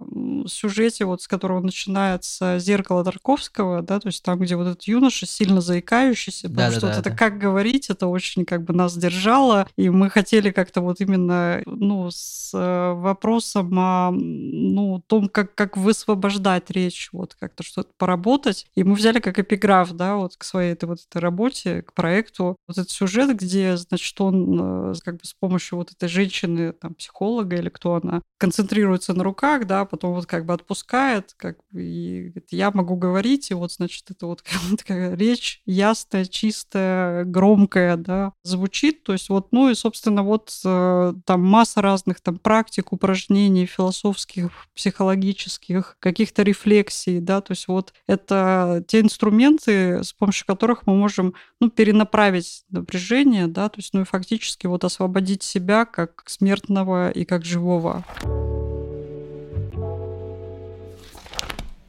сюжете, 0.47 1.05
вот 1.05 1.23
с 1.23 1.27
которого 1.27 1.59
начинается 1.61 2.59
«Зеркало 2.59 3.03
Тарковского», 3.03 3.81
да, 3.81 3.99
то 3.99 4.09
есть 4.09 4.23
там, 4.23 4.39
где 4.39 4.55
вот 4.55 4.67
этот 4.67 4.83
юноша 4.83 5.25
сильно 5.25 5.61
заикающийся, 5.61 6.47
потому 6.49 6.69
да, 6.69 6.71
что 6.71 6.81
да, 6.81 6.87
вот 6.87 6.93
да, 6.93 6.99
это 7.01 7.09
да. 7.09 7.15
как 7.15 7.39
говорить, 7.39 7.89
это 7.89 8.05
очень 8.05 8.45
как 8.45 8.63
бы 8.63 8.73
нас 8.73 8.95
держало, 8.95 9.67
и 9.77 9.89
мы 9.89 10.11
хотели 10.11 10.51
как-то 10.51 10.81
вот 10.81 11.01
именно, 11.01 11.63
ну, 11.65 12.09
с 12.11 12.51
э, 12.53 12.93
вопросом 12.93 13.78
о, 13.79 14.11
ну, 14.11 15.03
том, 15.07 15.29
как, 15.29 15.55
как 15.55 15.77
высвобождать 15.77 16.69
речь, 16.69 17.09
вот 17.11 17.35
как-то 17.35 17.63
что-то 17.63 17.89
поработать, 17.97 18.67
и 18.75 18.83
мы 18.83 18.95
взяли 18.95 19.19
как 19.19 19.39
эпиграф, 19.39 19.91
да, 19.93 20.15
вот 20.15 20.35
к 20.37 20.43
своей 20.43 20.73
этой 20.73 20.85
вот 20.85 20.99
этой 20.99 21.21
работе, 21.21 21.81
к 21.81 21.93
проекту, 21.93 22.57
вот 22.67 22.77
этот 22.77 22.91
сюжет, 22.91 23.35
где, 23.35 23.77
значит, 23.77 24.19
он 24.21 24.91
э, 24.91 24.93
как 25.03 25.15
бы 25.15 25.25
с 25.25 25.33
помощью 25.33 25.77
вот 25.77 25.91
этой 25.91 26.09
женщины, 26.09 26.73
там, 26.73 26.93
психолога 26.93 27.55
или 27.55 27.69
кто 27.69 27.95
она, 27.95 28.21
концентрируется 28.37 29.13
на 29.13 29.23
руках, 29.23 29.65
да, 29.65 29.85
потом 29.85 30.13
вот 30.13 30.25
как 30.25 30.45
бы 30.45 30.53
отпускает, 30.53 31.33
как 31.37 31.57
бы, 31.71 31.83
и 31.83 32.29
говорит, 32.29 32.47
я 32.51 32.71
могу 32.71 32.95
говорить, 32.95 33.51
и 33.51 33.53
вот, 33.53 33.71
значит, 33.71 34.09
это 34.11 34.27
вот 34.27 34.43
такая 34.77 35.15
речь 35.15 35.61
ясная, 35.65 36.25
чистая, 36.25 37.25
громкая, 37.25 37.97
да, 37.97 38.33
звучит, 38.43 39.03
то 39.03 39.13
есть 39.13 39.29
вот, 39.29 39.51
ну 39.51 39.69
и, 39.69 39.75
собственно, 39.75 40.23
вот 40.23 40.53
э, 40.65 41.13
там 41.25 41.45
масса 41.45 41.81
разных 41.81 42.21
там 42.21 42.37
практик, 42.37 42.91
упражнений 42.91 43.65
философских, 43.69 44.51
психологических, 44.75 45.97
каких-то 45.99 46.43
рефлексий, 46.43 47.19
да, 47.19 47.41
то 47.41 47.51
есть 47.51 47.67
вот 47.67 47.93
это 48.07 48.83
те 48.87 49.01
инструменты, 49.01 50.03
с 50.03 50.13
помощью 50.13 50.45
которых 50.45 50.85
мы 50.85 50.95
можем, 50.95 51.33
ну, 51.59 51.69
перенаправить 51.69 52.63
напряжение, 52.69 53.47
да, 53.47 53.69
то 53.69 53.79
есть, 53.79 53.93
ну 53.93 54.01
и 54.01 54.05
фактически 54.05 54.67
вот 54.67 54.83
освободить 54.83 55.43
себя 55.43 55.85
как 55.85 56.23
смертного 56.25 57.11
и 57.11 57.25
как 57.25 57.45
живого. 57.45 58.03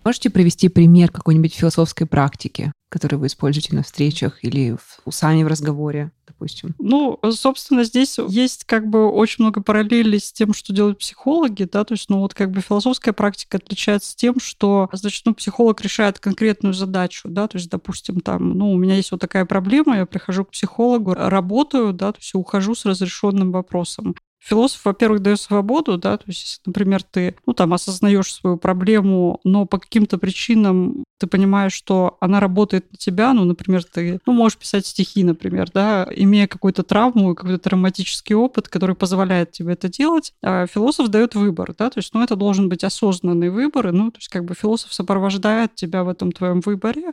Можете 0.05 0.31
привести 0.31 0.69
пример 0.69 1.11
какой-нибудь 1.11 1.55
философской 1.55 2.07
практики, 2.07 2.73
которую 2.89 3.21
вы 3.21 3.27
используете 3.27 3.75
на 3.75 3.83
встречах 3.83 4.43
или 4.43 4.77
в, 4.77 5.13
сами 5.13 5.43
в 5.43 5.47
разговоре, 5.47 6.11
допустим? 6.27 6.75
Ну, 6.79 7.19
собственно, 7.31 7.85
здесь 7.85 8.19
есть 8.29 8.65
как 8.65 8.89
бы 8.89 9.11
очень 9.11 9.45
много 9.45 9.63
параллелей 9.63 10.19
с 10.19 10.33
тем, 10.33 10.55
что 10.55 10.73
делают 10.73 10.99
психологи, 10.99 11.69
да, 11.71 11.85
то 11.85 11.93
есть, 11.93 12.09
ну, 12.09 12.21
вот 12.21 12.33
как 12.33 12.51
бы 12.51 12.63
философская 12.63 13.13
практика 13.13 13.59
отличается 13.59 14.17
тем, 14.17 14.41
что, 14.41 14.89
значит, 14.93 15.27
ну, 15.27 15.35
психолог 15.35 15.81
решает 15.83 16.19
конкретную 16.19 16.73
задачу, 16.73 17.29
да, 17.29 17.47
то 17.47 17.59
есть, 17.59 17.71
допустим, 17.71 18.21
там, 18.21 18.57
ну, 18.57 18.73
у 18.73 18.79
меня 18.79 18.97
есть 18.97 19.13
вот 19.13 19.21
такая 19.21 19.45
проблема, 19.45 19.99
я 19.99 20.07
прихожу 20.07 20.47
к 20.47 20.51
психологу, 20.51 21.13
работаю, 21.13 21.93
да, 21.93 22.13
то 22.13 22.19
есть, 22.19 22.35
ухожу 22.35 22.75
с 22.75 22.87
разрешенным 22.87 23.53
вопросом. 23.53 24.15
Философ, 24.41 24.85
во-первых, 24.85 25.21
дает 25.21 25.41
свободу, 25.41 25.99
да, 25.99 26.17
то 26.17 26.25
есть, 26.27 26.63
например, 26.65 27.03
ты, 27.03 27.37
ну, 27.47 27.53
там, 27.53 27.75
осознаешь 27.75 28.33
свою 28.33 28.57
проблему, 28.57 29.41
но 29.45 29.67
по 29.67 29.79
каким-то 29.79 30.17
причинам 30.19 31.05
ты 31.21 31.27
понимаешь, 31.27 31.75
что 31.75 32.17
она 32.21 32.41
работает 32.41 32.91
на 32.91 32.97
тебя, 32.97 33.35
ну, 33.35 33.45
например, 33.45 33.85
ты, 33.85 34.19
ну, 34.27 34.33
можешь 34.33 34.57
писать 34.57 34.87
стихи, 34.87 35.23
например, 35.23 35.71
да, 35.73 36.09
имея 36.17 36.47
какую-то 36.47 36.83
травму, 36.83 37.35
какой-то 37.35 37.59
травматический 37.59 38.35
опыт, 38.35 38.69
который 38.69 38.97
позволяет 38.97 39.53
тебе 39.53 39.75
это 39.75 39.91
делать, 39.91 40.33
а 40.43 40.67
философ 40.67 41.09
дает 41.09 41.35
выбор, 41.35 41.75
да, 41.79 41.91
то 41.91 41.99
есть, 41.99 42.15
ну, 42.15 42.23
это 42.23 42.37
должен 42.37 42.71
быть 42.71 42.85
осознанный 42.85 43.51
выбор, 43.51 43.89
и, 43.89 43.91
ну, 43.93 44.11
то 44.11 44.19
есть, 44.19 44.29
как 44.29 44.47
бы 44.47 44.55
философ 44.55 44.95
сопровождает 44.95 45.75
тебя 45.75 46.05
в 46.05 46.09
этом 46.09 46.33
твоем 46.33 46.61
выборе, 46.61 47.13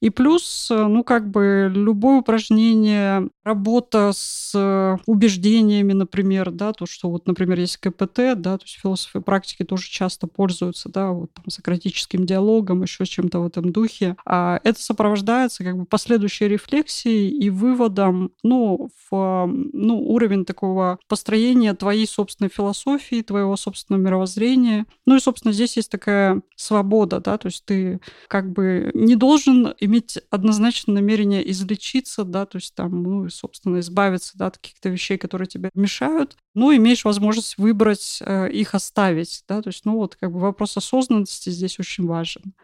и 0.00 0.10
плюс, 0.10 0.68
ну, 0.70 1.02
как 1.02 1.28
бы 1.28 1.68
любое 1.74 2.18
упражнение, 2.18 3.28
работа 3.44 4.12
с 4.14 4.98
убеждениями, 5.06 5.92
например, 5.92 6.52
да, 6.52 6.72
то, 6.72 6.86
что 6.86 7.10
вот, 7.10 7.26
например, 7.26 7.58
есть 7.58 7.78
КПТ, 7.78 8.36
да, 8.36 8.58
то 8.58 8.64
есть 8.64 8.78
философы 8.80 9.20
практики 9.20 9.64
тоже 9.64 9.88
часто 9.90 10.28
пользуются, 10.28 10.88
да, 10.88 11.10
вот 11.10 11.32
там 11.32 11.50
сократическим 11.50 12.24
диалогом, 12.24 12.82
еще 12.82 13.04
чем-то 13.04 13.40
этом 13.48 13.72
духе. 13.72 14.16
А 14.24 14.60
это 14.64 14.82
сопровождается 14.82 15.64
как 15.64 15.76
бы 15.76 15.84
последующей 15.84 16.48
рефлексией 16.48 17.30
и 17.30 17.50
выводом, 17.50 18.32
ну, 18.42 18.90
в 19.10 19.46
ну, 19.46 19.98
уровень 19.98 20.44
такого 20.44 20.98
построения 21.08 21.74
твоей 21.74 22.06
собственной 22.06 22.50
философии, 22.50 23.22
твоего 23.22 23.56
собственного 23.56 24.02
мировоззрения. 24.02 24.86
Ну 25.06 25.16
и, 25.16 25.20
собственно, 25.20 25.52
здесь 25.52 25.76
есть 25.76 25.90
такая 25.90 26.42
свобода, 26.56 27.20
да, 27.20 27.38
то 27.38 27.46
есть 27.46 27.64
ты 27.64 28.00
как 28.28 28.52
бы 28.52 28.90
не 28.94 29.16
должен 29.16 29.74
иметь 29.80 30.18
однозначное 30.30 30.94
намерение 30.94 31.48
излечиться, 31.50 32.24
да, 32.24 32.46
то 32.46 32.56
есть 32.56 32.74
там, 32.74 33.02
ну, 33.02 33.28
собственно, 33.30 33.80
избавиться, 33.80 34.36
да, 34.36 34.46
от 34.46 34.58
каких-то 34.58 34.88
вещей, 34.88 35.18
которые 35.18 35.48
тебе 35.48 35.70
мешают, 35.74 36.36
ну, 36.54 36.74
имеешь 36.74 37.04
возможность 37.04 37.56
выбрать 37.58 38.18
э, 38.20 38.50
их 38.50 38.74
оставить, 38.74 39.44
да, 39.48 39.62
то 39.62 39.68
есть, 39.68 39.84
ну, 39.84 39.96
вот 39.96 40.16
как 40.16 40.32
бы 40.32 40.40
вопрос 40.40 40.76
осознанности 40.76 41.50
здесь 41.50 41.78
очень 41.78 42.06
важен. 42.06 42.54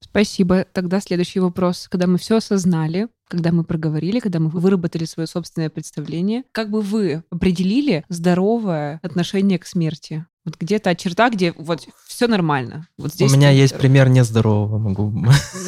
Спасибо. 0.00 0.66
Тогда 0.72 1.00
следующий 1.00 1.40
вопрос. 1.40 1.88
Когда 1.90 2.06
мы 2.06 2.18
все 2.18 2.36
осознали, 2.36 3.08
когда 3.28 3.52
мы 3.52 3.64
проговорили, 3.64 4.20
когда 4.20 4.38
мы 4.38 4.50
выработали 4.50 5.04
свое 5.04 5.26
собственное 5.26 5.70
представление, 5.70 6.44
как 6.52 6.70
бы 6.70 6.80
вы 6.80 7.24
определили 7.30 8.04
здоровое 8.08 9.00
отношение 9.02 9.58
к 9.58 9.66
смерти? 9.66 10.26
Вот 10.44 10.56
где-то 10.60 10.94
черта, 10.94 11.28
где 11.28 11.52
вот 11.56 11.88
все 12.06 12.28
нормально. 12.28 12.86
Вот 12.96 13.12
здесь 13.12 13.32
у 13.32 13.36
меня 13.36 13.50
ты... 13.50 13.56
есть 13.56 13.76
пример 13.76 14.08
нездорового, 14.08 14.78
могу. 14.78 15.10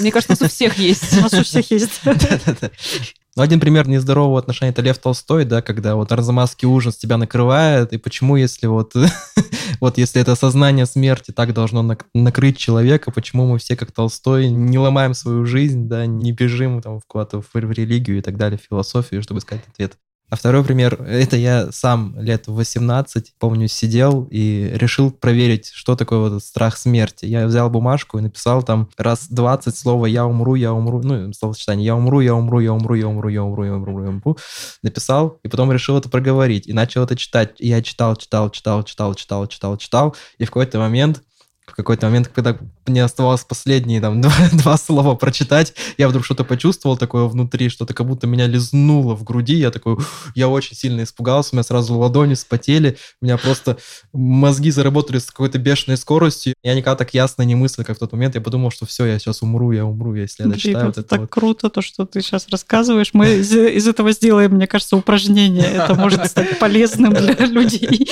Мне 0.01 0.13
кажется, 0.13 0.35
у 0.35 0.37
нас 0.41 0.43
у 0.43 0.55
всех 0.55 0.79
есть. 0.79 1.19
У 1.19 1.21
нас 1.23 1.35
у 1.35 1.43
всех 1.43 1.69
есть. 1.71 2.01
Ну, 3.39 3.45
один 3.45 3.61
пример 3.61 3.87
нездорового 3.87 4.41
отношения– 4.41 4.71
это 4.73 4.83
Лев 4.83 4.99
Толстой, 4.99 5.45
да, 5.45 5.63
когда 5.63 5.95
вот 5.95 6.11
арзамасский 6.11 6.67
ужас 6.67 6.97
тебя 6.97 7.17
накрывает, 7.17 7.93
и 7.93 7.97
почему, 7.97 8.35
если 8.35 8.67
вот, 8.67 8.95
вот 9.81 9.97
если 9.97 10.21
это 10.21 10.35
сознание 10.35 10.87
смерти 10.87 11.31
так 11.31 11.55
должно 11.55 11.97
накрыть 12.15 12.59
человека, 12.59 13.13
почему 13.13 13.47
мы 13.47 13.59
все, 13.59 13.77
как 13.77 13.93
Толстой, 13.93 14.49
не 14.49 14.77
ломаем 14.77 15.15
свою 15.15 15.47
жизнь, 15.47 15.87
да, 15.87 16.05
не 16.05 16.33
бежим 16.33 16.83
там 16.83 17.01
куда-то 17.07 17.41
в, 17.41 17.51
в 17.55 17.71
религию 17.71 18.19
и 18.19 18.23
так 18.23 18.37
далее, 18.37 18.59
в 18.59 18.67
философию, 18.69 19.23
чтобы 19.23 19.39
искать 19.39 19.61
ответ. 19.73 19.97
А 20.31 20.37
второй 20.37 20.63
пример, 20.63 21.03
это 21.03 21.37
я 21.37 21.73
сам 21.73 22.15
лет 22.21 22.49
18, 22.49 23.33
помню, 23.39 23.67
сидел 23.67 24.29
и 24.31 24.71
решил 24.75 25.11
проверить, 25.11 25.71
что 25.73 25.97
такое 25.97 26.19
вот 26.19 26.43
страх 26.43 26.77
смерти. 26.77 27.25
Я 27.25 27.47
взял 27.47 27.71
бумажку 27.71 28.19
и 28.19 28.21
написал 28.21 28.63
там 28.63 28.91
раз 28.99 29.29
20 29.31 29.75
слова 29.75 30.05
«я 30.05 30.27
умру, 30.27 30.55
я 30.55 30.75
умру», 30.75 31.01
ну, 31.03 31.33
словосочетание 31.33 31.87
«я 31.87 31.97
умру, 31.97 32.21
я 32.21 32.35
умру, 32.35 32.61
я 32.61 32.75
умру, 32.75 32.95
я 32.95 33.09
умру, 33.09 33.29
я 33.31 33.43
умру, 33.43 33.65
я 33.65 33.75
умру, 33.75 34.03
я 34.03 34.09
умру», 34.11 34.37
написал, 34.83 35.39
и 35.43 35.49
потом 35.49 35.73
решил 35.73 35.97
это 35.97 36.11
проговорить, 36.11 36.67
и 36.67 36.75
начал 36.75 37.05
это 37.05 37.17
читать. 37.17 37.55
И 37.59 37.69
я 37.69 37.81
читал, 37.81 38.15
читал, 38.15 38.51
читал, 38.51 38.85
читал, 38.85 39.15
читал, 39.15 39.47
читал, 39.47 39.77
читал, 39.79 40.17
и 40.37 40.45
в 40.45 40.49
какой-то 40.49 40.79
момент 40.79 41.23
в 41.71 41.75
какой-то 41.75 42.07
момент, 42.07 42.29
когда 42.29 42.57
мне 42.87 43.05
оставалось 43.05 43.45
последние 43.45 44.01
там 44.01 44.21
два, 44.23 44.33
два 44.53 44.77
слова 44.77 45.15
прочитать, 45.15 45.75
я 45.97 46.09
вдруг 46.09 46.25
что-то 46.25 46.45
почувствовал 46.45 46.97
такое 46.97 47.25
внутри, 47.25 47.69
что-то 47.69 47.95
как 47.95 48.07
будто 48.07 48.27
меня 48.27 48.47
лизнуло 48.47 49.15
в 49.15 49.25
груди, 49.25 49.55
я 49.55 49.71
такой, 49.71 49.99
я 50.35 50.49
очень 50.49 50.77
сильно 50.77 51.03
испугался, 51.03 51.51
у 51.53 51.57
меня 51.57 51.63
сразу 51.63 51.97
ладони 51.97 52.35
спотели, 52.35 52.97
у 53.21 53.25
меня 53.25 53.37
просто 53.37 53.79
мозги 54.13 54.71
заработали 54.71 55.19
с 55.19 55.27
какой-то 55.27 55.59
бешеной 55.59 55.97
скоростью, 55.97 56.55
я 56.63 56.75
никогда 56.75 56.97
так 56.97 57.15
ясно 57.15 57.43
не 57.43 57.55
мыслил, 57.55 57.85
как 57.85 57.97
в 57.97 58.01
тот 58.01 58.13
момент, 58.13 58.35
я 58.35 58.41
подумал, 58.41 58.71
что 58.71 58.87
все, 58.87 59.07
я 59.07 59.19
сейчас 59.19 59.43
умру, 59.43 59.73
я 59.73 59.85
умру, 59.85 60.15
если 60.15 60.45
я 60.45 60.49
дочитаю. 60.49 60.87
Вот 60.87 60.99
это 60.99 61.09
так 61.09 61.21
вот. 61.21 61.31
круто, 61.31 61.71
то, 61.71 61.83
что 61.83 62.07
ты 62.07 62.21
сейчас 62.23 62.49
рассказываешь, 62.49 63.11
мы 63.13 63.37
из, 63.37 63.53
из 63.53 63.87
этого 63.87 64.13
сделаем, 64.13 64.53
мне 64.53 64.67
кажется, 64.67 64.97
упражнение, 64.97 65.67
это 65.67 65.95
может 65.95 66.27
стать 66.27 66.59
полезным 66.59 67.13
для 67.13 67.35
людей. 67.47 68.09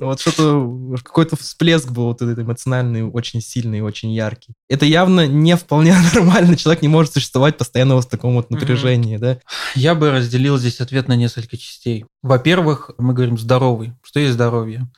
Вот 0.00 0.20
что-то, 0.20 0.96
какой-то 1.02 1.36
всплеск 1.36 1.90
был 1.90 2.04
вот 2.04 2.22
этой 2.22 2.42
эмоциональной 2.42 2.69
эмоциональный, 2.70 3.02
очень 3.02 3.40
сильный, 3.40 3.80
очень 3.80 4.12
яркий. 4.12 4.54
Это 4.68 4.86
явно 4.86 5.26
не 5.26 5.56
вполне 5.56 5.94
нормально. 6.14 6.56
Человек 6.56 6.82
не 6.82 6.88
может 6.88 7.12
существовать 7.12 7.58
постоянно 7.58 8.00
в 8.00 8.06
таком 8.06 8.34
вот 8.34 8.50
напряжении, 8.50 9.16
mm-hmm. 9.16 9.20
да? 9.20 9.38
Я 9.74 9.94
бы 9.94 10.10
разделил 10.10 10.58
здесь 10.58 10.80
ответ 10.80 11.08
на 11.08 11.16
несколько 11.16 11.56
частей. 11.56 12.04
Во-первых, 12.22 12.90
мы 12.98 13.14
говорим 13.14 13.38
здоровый. 13.38 13.94
Что 14.02 14.20
есть 14.20 14.34
здоровье? 14.34 14.88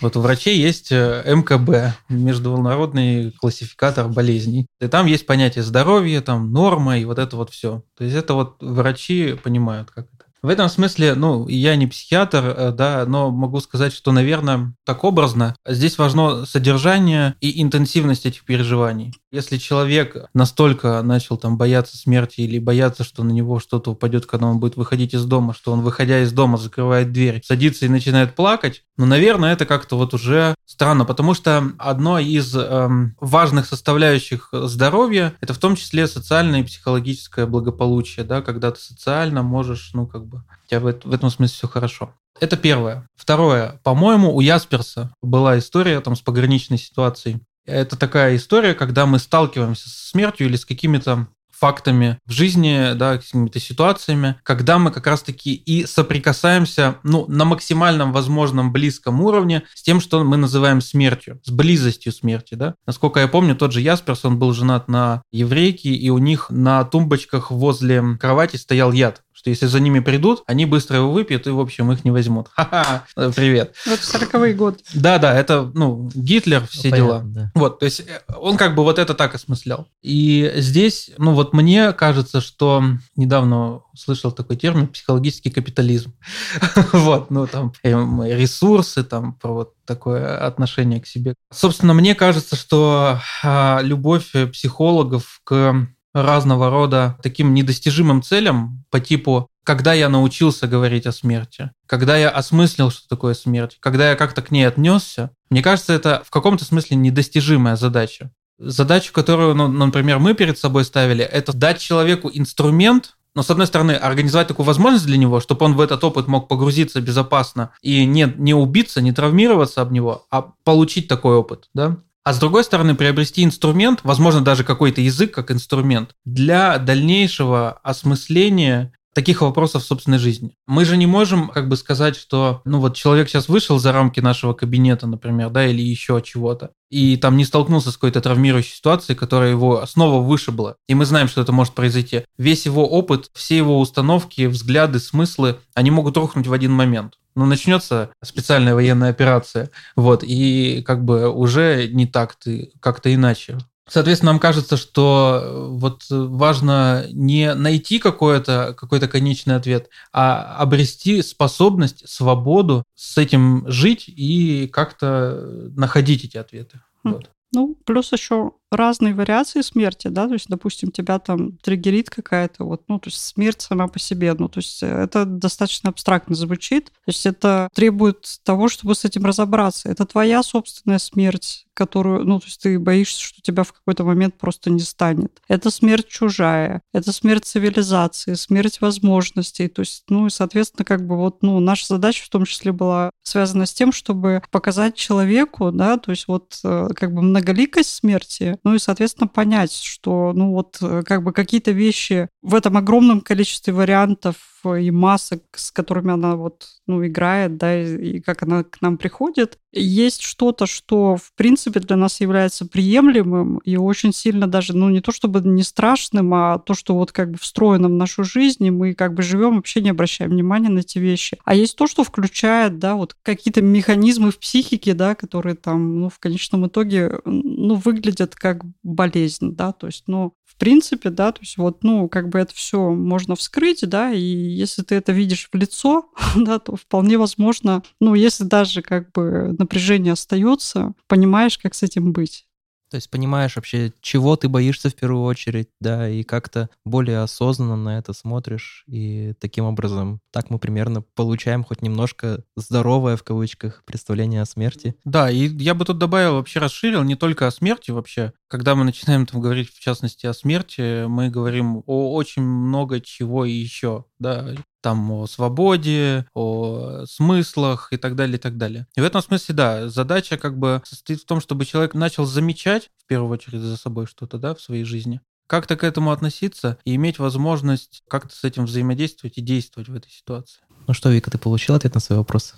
Вот 0.00 0.16
у 0.16 0.20
врачей 0.20 0.58
есть 0.58 0.92
э, 0.92 1.22
МКБ, 1.26 1.96
международный 2.08 3.32
классификатор 3.32 4.08
болезней. 4.08 4.66
И 4.80 4.86
там 4.88 5.06
есть 5.06 5.26
понятие 5.26 5.64
здоровья, 5.64 6.20
там 6.20 6.52
норма 6.52 6.98
и 6.98 7.04
вот 7.04 7.18
это 7.18 7.36
вот 7.36 7.50
все. 7.50 7.82
То 7.96 8.04
есть 8.04 8.16
это 8.16 8.34
вот 8.34 8.56
врачи 8.60 9.34
понимают, 9.42 9.90
как 9.90 10.06
в 10.46 10.48
этом 10.48 10.68
смысле, 10.68 11.16
ну, 11.16 11.48
я 11.48 11.74
не 11.74 11.88
психиатр, 11.88 12.54
э, 12.56 12.70
да, 12.70 13.04
но 13.04 13.32
могу 13.32 13.58
сказать, 13.58 13.92
что, 13.92 14.12
наверное, 14.12 14.74
так 14.84 15.02
образно, 15.02 15.56
здесь 15.66 15.98
важно 15.98 16.46
содержание 16.46 17.34
и 17.40 17.60
интенсивность 17.60 18.26
этих 18.26 18.44
переживаний. 18.44 19.12
Если 19.36 19.58
человек 19.58 20.16
настолько 20.32 21.02
начал 21.02 21.36
там 21.36 21.58
бояться 21.58 21.98
смерти 21.98 22.40
или 22.40 22.58
бояться, 22.58 23.04
что 23.04 23.22
на 23.22 23.32
него 23.32 23.60
что-то 23.60 23.90
упадет, 23.90 24.24
когда 24.24 24.46
он 24.46 24.58
будет 24.58 24.78
выходить 24.78 25.12
из 25.12 25.26
дома, 25.26 25.52
что 25.52 25.72
он, 25.72 25.82
выходя 25.82 26.22
из 26.22 26.32
дома, 26.32 26.56
закрывает 26.56 27.12
дверь, 27.12 27.42
садится 27.44 27.84
и 27.84 27.90
начинает 27.90 28.34
плакать, 28.34 28.84
ну, 28.96 29.04
наверное, 29.04 29.52
это 29.52 29.66
как-то 29.66 29.98
вот 29.98 30.14
уже 30.14 30.54
странно, 30.64 31.04
потому 31.04 31.34
что 31.34 31.62
одно 31.76 32.18
из 32.18 32.56
эм, 32.56 33.14
важных 33.20 33.66
составляющих 33.66 34.48
здоровья– 34.52 35.34
это 35.42 35.52
в 35.52 35.58
том 35.58 35.76
числе 35.76 36.06
социальное 36.06 36.60
и 36.60 36.64
психологическое 36.64 37.44
благополучие, 37.44 38.24
да, 38.24 38.40
когда 38.40 38.70
ты 38.70 38.80
социально 38.80 39.42
можешь, 39.42 39.90
ну, 39.92 40.06
как 40.06 40.24
бы, 40.24 40.38
у 40.38 40.70
тебя 40.70 40.80
в, 40.80 40.94
в 41.04 41.12
этом 41.12 41.28
смысле 41.28 41.54
все 41.54 41.68
хорошо. 41.68 42.14
Это 42.40 42.56
первое. 42.56 43.06
Второе. 43.16 43.80
По-моему, 43.82 44.34
у 44.34 44.40
Ясперса 44.40 45.12
была 45.22 45.58
история 45.58 46.00
там 46.00 46.16
с 46.16 46.22
пограничной 46.22 46.78
ситуацией. 46.78 47.40
Это 47.66 47.96
такая 47.96 48.36
история, 48.36 48.74
когда 48.74 49.06
мы 49.06 49.18
сталкиваемся 49.18 49.88
с 49.88 50.10
смертью 50.10 50.46
или 50.46 50.56
с 50.56 50.64
какими-то 50.64 51.28
фактами 51.58 52.18
в 52.26 52.32
жизни, 52.32 52.92
да, 52.94 53.16
какими-то 53.16 53.58
ситуациями, 53.60 54.36
когда 54.42 54.78
мы 54.78 54.90
как 54.90 55.06
раз-таки 55.06 55.54
и 55.54 55.86
соприкасаемся, 55.86 56.96
ну, 57.02 57.26
на 57.28 57.44
максимальном 57.44 58.12
возможном 58.12 58.72
близком 58.72 59.20
уровне 59.20 59.62
с 59.74 59.82
тем, 59.82 60.00
что 60.00 60.22
мы 60.22 60.36
называем 60.36 60.80
смертью, 60.80 61.40
с 61.44 61.50
близостью 61.50 62.12
смерти, 62.12 62.54
да. 62.54 62.74
Насколько 62.86 63.20
я 63.20 63.28
помню, 63.28 63.56
тот 63.56 63.72
же 63.72 63.80
Ясперс, 63.80 64.24
он 64.24 64.38
был 64.38 64.52
женат 64.52 64.88
на 64.88 65.22
еврейке, 65.32 65.90
и 65.90 66.10
у 66.10 66.18
них 66.18 66.50
на 66.50 66.84
тумбочках 66.84 67.50
возле 67.50 68.02
кровати 68.20 68.56
стоял 68.56 68.92
яд 68.92 69.22
что 69.36 69.50
если 69.50 69.66
за 69.66 69.80
ними 69.80 70.00
придут, 70.00 70.42
они 70.46 70.64
быстро 70.64 70.96
его 70.96 71.12
выпьют 71.12 71.46
и, 71.46 71.50
в 71.50 71.60
общем, 71.60 71.92
их 71.92 72.06
не 72.06 72.10
возьмут. 72.10 72.48
Ха-ха, 72.52 73.04
привет. 73.14 73.74
Вот 73.86 73.98
40-й 73.98 74.54
год. 74.54 74.80
Да-да, 74.94 75.38
это, 75.38 75.70
ну, 75.74 76.10
Гитлер, 76.14 76.66
все 76.66 76.88
ну, 76.88 76.96
дела. 76.96 77.22
да. 77.22 77.52
Вот, 77.54 77.78
то 77.78 77.84
есть 77.84 78.00
э, 78.00 78.22
он 78.38 78.56
как 78.56 78.74
бы 78.74 78.82
вот 78.82 78.98
это 78.98 79.12
так 79.12 79.34
осмыслял. 79.34 79.88
И 80.00 80.50
здесь, 80.56 81.10
ну, 81.18 81.34
вот 81.34 81.52
мне 81.52 81.92
кажется, 81.92 82.40
что 82.40 82.82
недавно 83.14 83.82
слышал 83.94 84.32
такой 84.32 84.56
термин 84.56 84.88
психологический 84.88 85.50
капитализм. 85.50 86.14
вот, 86.92 87.30
ну, 87.30 87.46
там 87.46 87.74
ресурсы, 87.82 89.04
там, 89.04 89.34
про 89.34 89.52
вот 89.52 89.74
такое 89.84 90.46
отношение 90.46 91.00
к 91.00 91.06
себе. 91.06 91.34
Собственно, 91.52 91.92
мне 91.92 92.14
кажется, 92.14 92.56
что 92.56 93.20
а, 93.44 93.80
любовь 93.82 94.32
психологов 94.50 95.40
к 95.44 95.86
разного 96.22 96.70
рода 96.70 97.18
таким 97.22 97.54
недостижимым 97.54 98.22
целям 98.22 98.84
по 98.90 99.00
типу 99.00 99.48
когда 99.66 99.94
я 99.94 100.08
научился 100.08 100.68
говорить 100.68 101.06
о 101.06 101.12
смерти, 101.12 101.72
когда 101.86 102.16
я 102.16 102.30
осмыслил, 102.30 102.92
что 102.92 103.08
такое 103.08 103.34
смерть, 103.34 103.78
когда 103.80 104.10
я 104.10 104.14
как-то 104.14 104.40
к 104.40 104.52
ней 104.52 104.62
отнесся, 104.62 105.32
мне 105.50 105.60
кажется, 105.60 105.92
это 105.92 106.22
в 106.24 106.30
каком-то 106.30 106.64
смысле 106.64 106.96
недостижимая 106.96 107.74
задача. 107.74 108.30
Задачу, 108.60 109.12
которую, 109.12 109.56
ну, 109.56 109.66
например, 109.66 110.20
мы 110.20 110.34
перед 110.34 110.56
собой 110.56 110.84
ставили, 110.84 111.24
это 111.24 111.52
дать 111.52 111.80
человеку 111.80 112.30
инструмент, 112.32 113.16
но, 113.34 113.42
с 113.42 113.50
одной 113.50 113.66
стороны, 113.66 113.92
организовать 113.92 114.46
такую 114.46 114.66
возможность 114.66 115.04
для 115.04 115.18
него, 115.18 115.40
чтобы 115.40 115.66
он 115.66 115.74
в 115.74 115.80
этот 115.80 116.02
опыт 116.04 116.28
мог 116.28 116.46
погрузиться 116.46 117.00
безопасно 117.00 117.72
и 117.82 118.06
не, 118.06 118.32
не 118.36 118.54
убиться, 118.54 119.02
не 119.02 119.10
травмироваться 119.10 119.82
об 119.82 119.90
него, 119.90 120.26
а 120.30 120.52
получить 120.62 121.08
такой 121.08 121.34
опыт, 121.34 121.68
да? 121.74 121.96
А 122.26 122.32
с 122.32 122.40
другой 122.40 122.64
стороны, 122.64 122.96
приобрести 122.96 123.44
инструмент, 123.44 124.00
возможно, 124.02 124.40
даже 124.40 124.64
какой-то 124.64 125.00
язык 125.00 125.32
как 125.32 125.52
инструмент, 125.52 126.16
для 126.24 126.76
дальнейшего 126.78 127.78
осмысления 127.84 128.92
таких 129.14 129.42
вопросов 129.42 129.84
в 129.84 129.86
собственной 129.86 130.18
жизни. 130.18 130.56
Мы 130.66 130.84
же 130.84 130.96
не 130.96 131.06
можем 131.06 131.46
как 131.46 131.68
бы 131.68 131.76
сказать, 131.76 132.16
что 132.16 132.62
ну 132.64 132.80
вот 132.80 132.96
человек 132.96 133.28
сейчас 133.28 133.48
вышел 133.48 133.78
за 133.78 133.92
рамки 133.92 134.18
нашего 134.18 134.54
кабинета, 134.54 135.06
например, 135.06 135.50
да, 135.50 135.68
или 135.68 135.80
еще 135.80 136.20
чего-то, 136.20 136.72
и 136.90 137.16
там 137.16 137.36
не 137.36 137.44
столкнулся 137.44 137.92
с 137.92 137.94
какой-то 137.94 138.20
травмирующей 138.20 138.74
ситуацией, 138.74 139.16
которая 139.16 139.52
его 139.52 139.86
снова 139.86 140.20
вышибла. 140.20 140.74
И 140.88 140.96
мы 140.96 141.04
знаем, 141.04 141.28
что 141.28 141.42
это 141.42 141.52
может 141.52 141.74
произойти. 141.74 142.24
Весь 142.38 142.66
его 142.66 142.88
опыт, 142.88 143.30
все 143.34 143.56
его 143.56 143.78
установки, 143.78 144.46
взгляды, 144.46 144.98
смыслы, 144.98 145.60
они 145.74 145.92
могут 145.92 146.16
рухнуть 146.16 146.48
в 146.48 146.52
один 146.52 146.72
момент. 146.72 147.14
Но 147.36 147.46
начнется 147.46 148.10
специальная 148.22 148.74
военная 148.74 149.10
операция, 149.10 149.70
вот, 149.94 150.24
и 150.24 150.82
как 150.84 151.04
бы 151.04 151.30
уже 151.30 151.88
не 151.88 152.06
так 152.06 152.34
ты, 152.34 152.72
как-то 152.80 153.14
иначе 153.14 153.58
Соответственно, 153.88 154.32
нам 154.32 154.40
кажется, 154.40 154.76
что 154.76 155.40
э, 155.42 155.66
вот 155.68 156.06
важно 156.10 157.06
не 157.12 157.54
найти 157.54 158.00
какой-то 158.00 158.74
какой 158.76 158.98
конечный 159.00 159.54
ответ, 159.54 159.90
а 160.12 160.56
обрести 160.56 161.22
способность, 161.22 162.08
свободу 162.08 162.82
с 162.96 163.16
этим 163.16 163.64
жить 163.68 164.04
и 164.08 164.68
как-то 164.72 165.70
находить 165.76 166.24
эти 166.24 166.36
ответы. 166.36 166.80
Хм. 167.04 167.12
Вот. 167.12 167.30
Ну, 167.52 167.76
плюс 167.84 168.12
еще 168.12 168.52
разные 168.70 169.14
вариации 169.14 169.60
смерти, 169.60 170.08
да, 170.08 170.26
то 170.26 170.34
есть, 170.34 170.48
допустим, 170.48 170.90
тебя 170.90 171.18
там 171.18 171.56
триггерит 171.58 172.10
какая-то 172.10 172.64
вот, 172.64 172.82
ну, 172.88 172.98
то 172.98 173.08
есть 173.08 173.18
смерть 173.24 173.60
сама 173.60 173.88
по 173.88 173.98
себе, 173.98 174.34
ну, 174.34 174.48
то 174.48 174.58
есть 174.58 174.82
это 174.82 175.24
достаточно 175.24 175.90
абстрактно 175.90 176.34
звучит, 176.34 176.86
то 176.86 177.08
есть 177.08 177.26
это 177.26 177.68
требует 177.74 178.38
того, 178.44 178.68
чтобы 178.68 178.94
с 178.94 179.04
этим 179.04 179.24
разобраться. 179.24 179.88
Это 179.88 180.04
твоя 180.04 180.42
собственная 180.42 180.98
смерть, 180.98 181.66
которую, 181.76 182.24
ну, 182.24 182.40
то 182.40 182.46
есть 182.46 182.60
ты 182.60 182.78
боишься, 182.78 183.22
что 183.22 183.42
тебя 183.42 183.62
в 183.62 183.72
какой-то 183.72 184.02
момент 184.02 184.38
просто 184.38 184.70
не 184.70 184.80
станет. 184.80 185.42
Это 185.46 185.70
смерть 185.70 186.08
чужая, 186.08 186.82
это 186.92 187.12
смерть 187.12 187.44
цивилизации, 187.44 188.34
смерть 188.34 188.80
возможностей. 188.80 189.68
То 189.68 189.80
есть, 189.80 190.04
ну, 190.08 190.26
и, 190.26 190.30
соответственно, 190.30 190.84
как 190.84 191.06
бы 191.06 191.16
вот, 191.16 191.42
ну, 191.42 191.60
наша 191.60 191.86
задача 191.86 192.24
в 192.24 192.30
том 192.30 192.46
числе 192.46 192.72
была 192.72 193.10
связана 193.22 193.66
с 193.66 193.74
тем, 193.74 193.92
чтобы 193.92 194.42
показать 194.50 194.94
человеку, 194.94 195.70
да, 195.70 195.98
то 195.98 196.12
есть 196.12 196.28
вот 196.28 196.58
э, 196.64 196.88
как 196.96 197.12
бы 197.12 197.22
многоликость 197.22 197.90
смерти, 197.90 198.55
ну 198.64 198.74
и, 198.74 198.78
соответственно, 198.78 199.28
понять, 199.28 199.72
что, 199.72 200.32
ну, 200.34 200.52
вот 200.52 200.78
э, 200.80 201.02
как 201.04 201.22
бы 201.22 201.32
какие-то 201.32 201.72
вещи 201.72 202.28
в 202.42 202.54
этом 202.54 202.76
огромном 202.76 203.20
количестве 203.20 203.72
вариантов 203.72 204.36
и 204.74 204.90
масок, 204.90 205.42
с 205.54 205.70
которыми 205.70 206.12
она 206.12 206.34
вот, 206.34 206.66
ну, 206.86 207.06
играет, 207.06 207.56
да, 207.56 207.80
и, 207.80 208.16
и 208.16 208.20
как 208.20 208.42
она 208.42 208.64
к 208.64 208.80
нам 208.80 208.98
приходит, 208.98 209.58
есть 209.72 210.22
что-то, 210.22 210.66
что, 210.66 211.16
в 211.16 211.32
принципе, 211.34 211.80
для 211.80 211.96
нас 211.96 212.20
является 212.20 212.66
приемлемым 212.66 213.58
и 213.58 213.76
очень 213.76 214.12
сильно 214.12 214.46
даже, 214.46 214.74
ну, 214.76 214.90
не 214.90 215.00
то 215.00 215.12
чтобы 215.12 215.40
не 215.40 215.62
страшным, 215.62 216.32
а 216.34 216.58
то, 216.58 216.74
что 216.74 216.94
вот 216.94 217.12
как 217.12 217.30
бы 217.30 217.38
встроено 217.38 217.88
в 217.88 217.92
нашу 217.92 218.24
жизнь, 218.24 218.64
и 218.64 218.70
мы 218.70 218.94
как 218.94 219.14
бы 219.14 219.22
живем, 219.22 219.56
вообще 219.56 219.80
не 219.80 219.90
обращаем 219.90 220.30
внимания 220.30 220.70
на 220.70 220.80
эти 220.80 220.98
вещи. 220.98 221.38
А 221.44 221.54
есть 221.54 221.76
то, 221.76 221.86
что 221.86 222.04
включает, 222.04 222.78
да, 222.78 222.94
вот 222.94 223.14
какие-то 223.22 223.62
механизмы 223.62 224.30
в 224.30 224.38
психике, 224.38 224.94
да, 224.94 225.14
которые 225.14 225.54
там, 225.54 226.00
ну, 226.00 226.08
в 226.08 226.18
конечном 226.18 226.66
итоге, 226.66 227.20
ну, 227.24 227.74
выглядят 227.74 228.34
как 228.34 228.62
болезнь, 228.82 229.54
да, 229.54 229.72
то 229.72 229.86
есть, 229.86 230.04
ну, 230.06 230.34
в 230.56 230.58
принципе, 230.58 231.10
да, 231.10 231.32
то 231.32 231.42
есть 231.42 231.58
вот, 231.58 231.84
ну, 231.84 232.08
как 232.08 232.30
бы 232.30 232.38
это 232.38 232.54
все 232.54 232.90
можно 232.90 233.36
вскрыть, 233.36 233.86
да, 233.86 234.10
и 234.10 234.20
если 234.20 234.82
ты 234.82 234.94
это 234.94 235.12
видишь 235.12 235.50
в 235.52 235.56
лицо, 235.56 236.10
да, 236.36 236.58
то 236.58 236.76
вполне 236.76 237.18
возможно, 237.18 237.82
ну, 238.00 238.14
если 238.14 238.44
даже 238.44 238.80
как 238.80 239.12
бы 239.12 239.54
напряжение 239.58 240.14
остается, 240.14 240.94
понимаешь, 241.08 241.58
как 241.58 241.74
с 241.74 241.82
этим 241.82 242.12
быть. 242.12 242.46
То 242.90 242.96
есть 242.96 243.10
понимаешь 243.10 243.56
вообще, 243.56 243.92
чего 244.00 244.36
ты 244.36 244.48
боишься 244.48 244.90
в 244.90 244.94
первую 244.94 245.24
очередь, 245.24 245.68
да, 245.80 246.08
и 246.08 246.22
как-то 246.22 246.70
более 246.84 247.20
осознанно 247.20 247.76
на 247.76 247.98
это 247.98 248.12
смотришь, 248.12 248.84
и 248.86 249.34
таким 249.40 249.64
образом, 249.64 250.20
так 250.30 250.50
мы 250.50 250.58
примерно 250.58 251.02
получаем 251.02 251.64
хоть 251.64 251.82
немножко 251.82 252.44
здоровое, 252.56 253.16
в 253.16 253.22
кавычках, 253.22 253.82
представление 253.84 254.42
о 254.42 254.46
смерти. 254.46 254.94
Да, 255.04 255.30
и 255.30 255.48
я 255.48 255.74
бы 255.74 255.84
тут 255.84 255.98
добавил, 255.98 256.34
вообще 256.34 256.60
расширил 256.60 257.02
не 257.02 257.16
только 257.16 257.46
о 257.46 257.50
смерти 257.50 257.90
вообще. 257.90 258.32
Когда 258.48 258.74
мы 258.74 258.84
начинаем 258.84 259.26
там 259.26 259.40
говорить, 259.40 259.70
в 259.70 259.80
частности, 259.80 260.26
о 260.26 260.34
смерти, 260.34 261.06
мы 261.06 261.28
говорим 261.30 261.82
о 261.86 262.14
очень 262.14 262.42
много 262.42 263.00
чего 263.00 263.44
еще, 263.44 264.04
да, 264.18 264.54
там 264.86 265.10
о 265.10 265.26
свободе, 265.26 266.26
о 266.32 267.06
смыслах 267.10 267.88
и 267.90 267.96
так 267.96 268.14
далее, 268.14 268.36
и 268.36 268.40
так 268.40 268.56
далее. 268.56 268.86
И 268.94 269.00
в 269.00 269.04
этом 269.04 269.20
смысле, 269.20 269.52
да, 269.52 269.88
задача 269.88 270.36
как 270.36 270.56
бы 270.56 270.80
состоит 270.84 271.20
в 271.20 271.26
том, 271.26 271.40
чтобы 271.40 271.64
человек 271.64 271.94
начал 271.94 272.24
замечать, 272.24 272.92
в 273.02 273.06
первую 273.08 273.32
очередь, 273.32 273.62
за 273.62 273.76
собой 273.76 274.06
что-то, 274.06 274.38
да, 274.38 274.54
в 274.54 274.60
своей 274.60 274.84
жизни, 274.84 275.20
как-то 275.48 275.74
к 275.74 275.82
этому 275.82 276.12
относиться 276.12 276.78
и 276.84 276.94
иметь 276.94 277.18
возможность 277.18 278.04
как-то 278.06 278.36
с 278.36 278.44
этим 278.44 278.66
взаимодействовать 278.66 279.38
и 279.38 279.40
действовать 279.40 279.88
в 279.88 279.94
этой 279.96 280.08
ситуации. 280.12 280.60
Ну 280.86 280.94
что, 280.94 281.10
Вика, 281.10 281.32
ты 281.32 281.38
получил 281.38 281.74
ответ 281.74 281.92
на 281.92 282.00
свой 282.00 282.18
вопрос? 282.18 282.54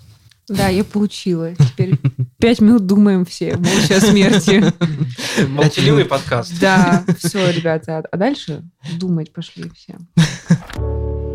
Да, 0.48 0.68
я 0.68 0.84
получила. 0.84 1.54
Теперь 1.54 1.98
пять 2.38 2.60
минут 2.60 2.84
думаем 2.84 3.24
все 3.24 3.56
молча 3.56 3.96
о 3.96 4.00
смерти. 4.02 4.62
Молчаливый 5.48 6.04
подкаст. 6.04 6.60
Да, 6.60 7.06
все, 7.18 7.50
ребята. 7.50 8.04
А 8.12 8.16
дальше 8.18 8.64
думать 8.98 9.32
пошли 9.32 9.70
все. 9.70 9.96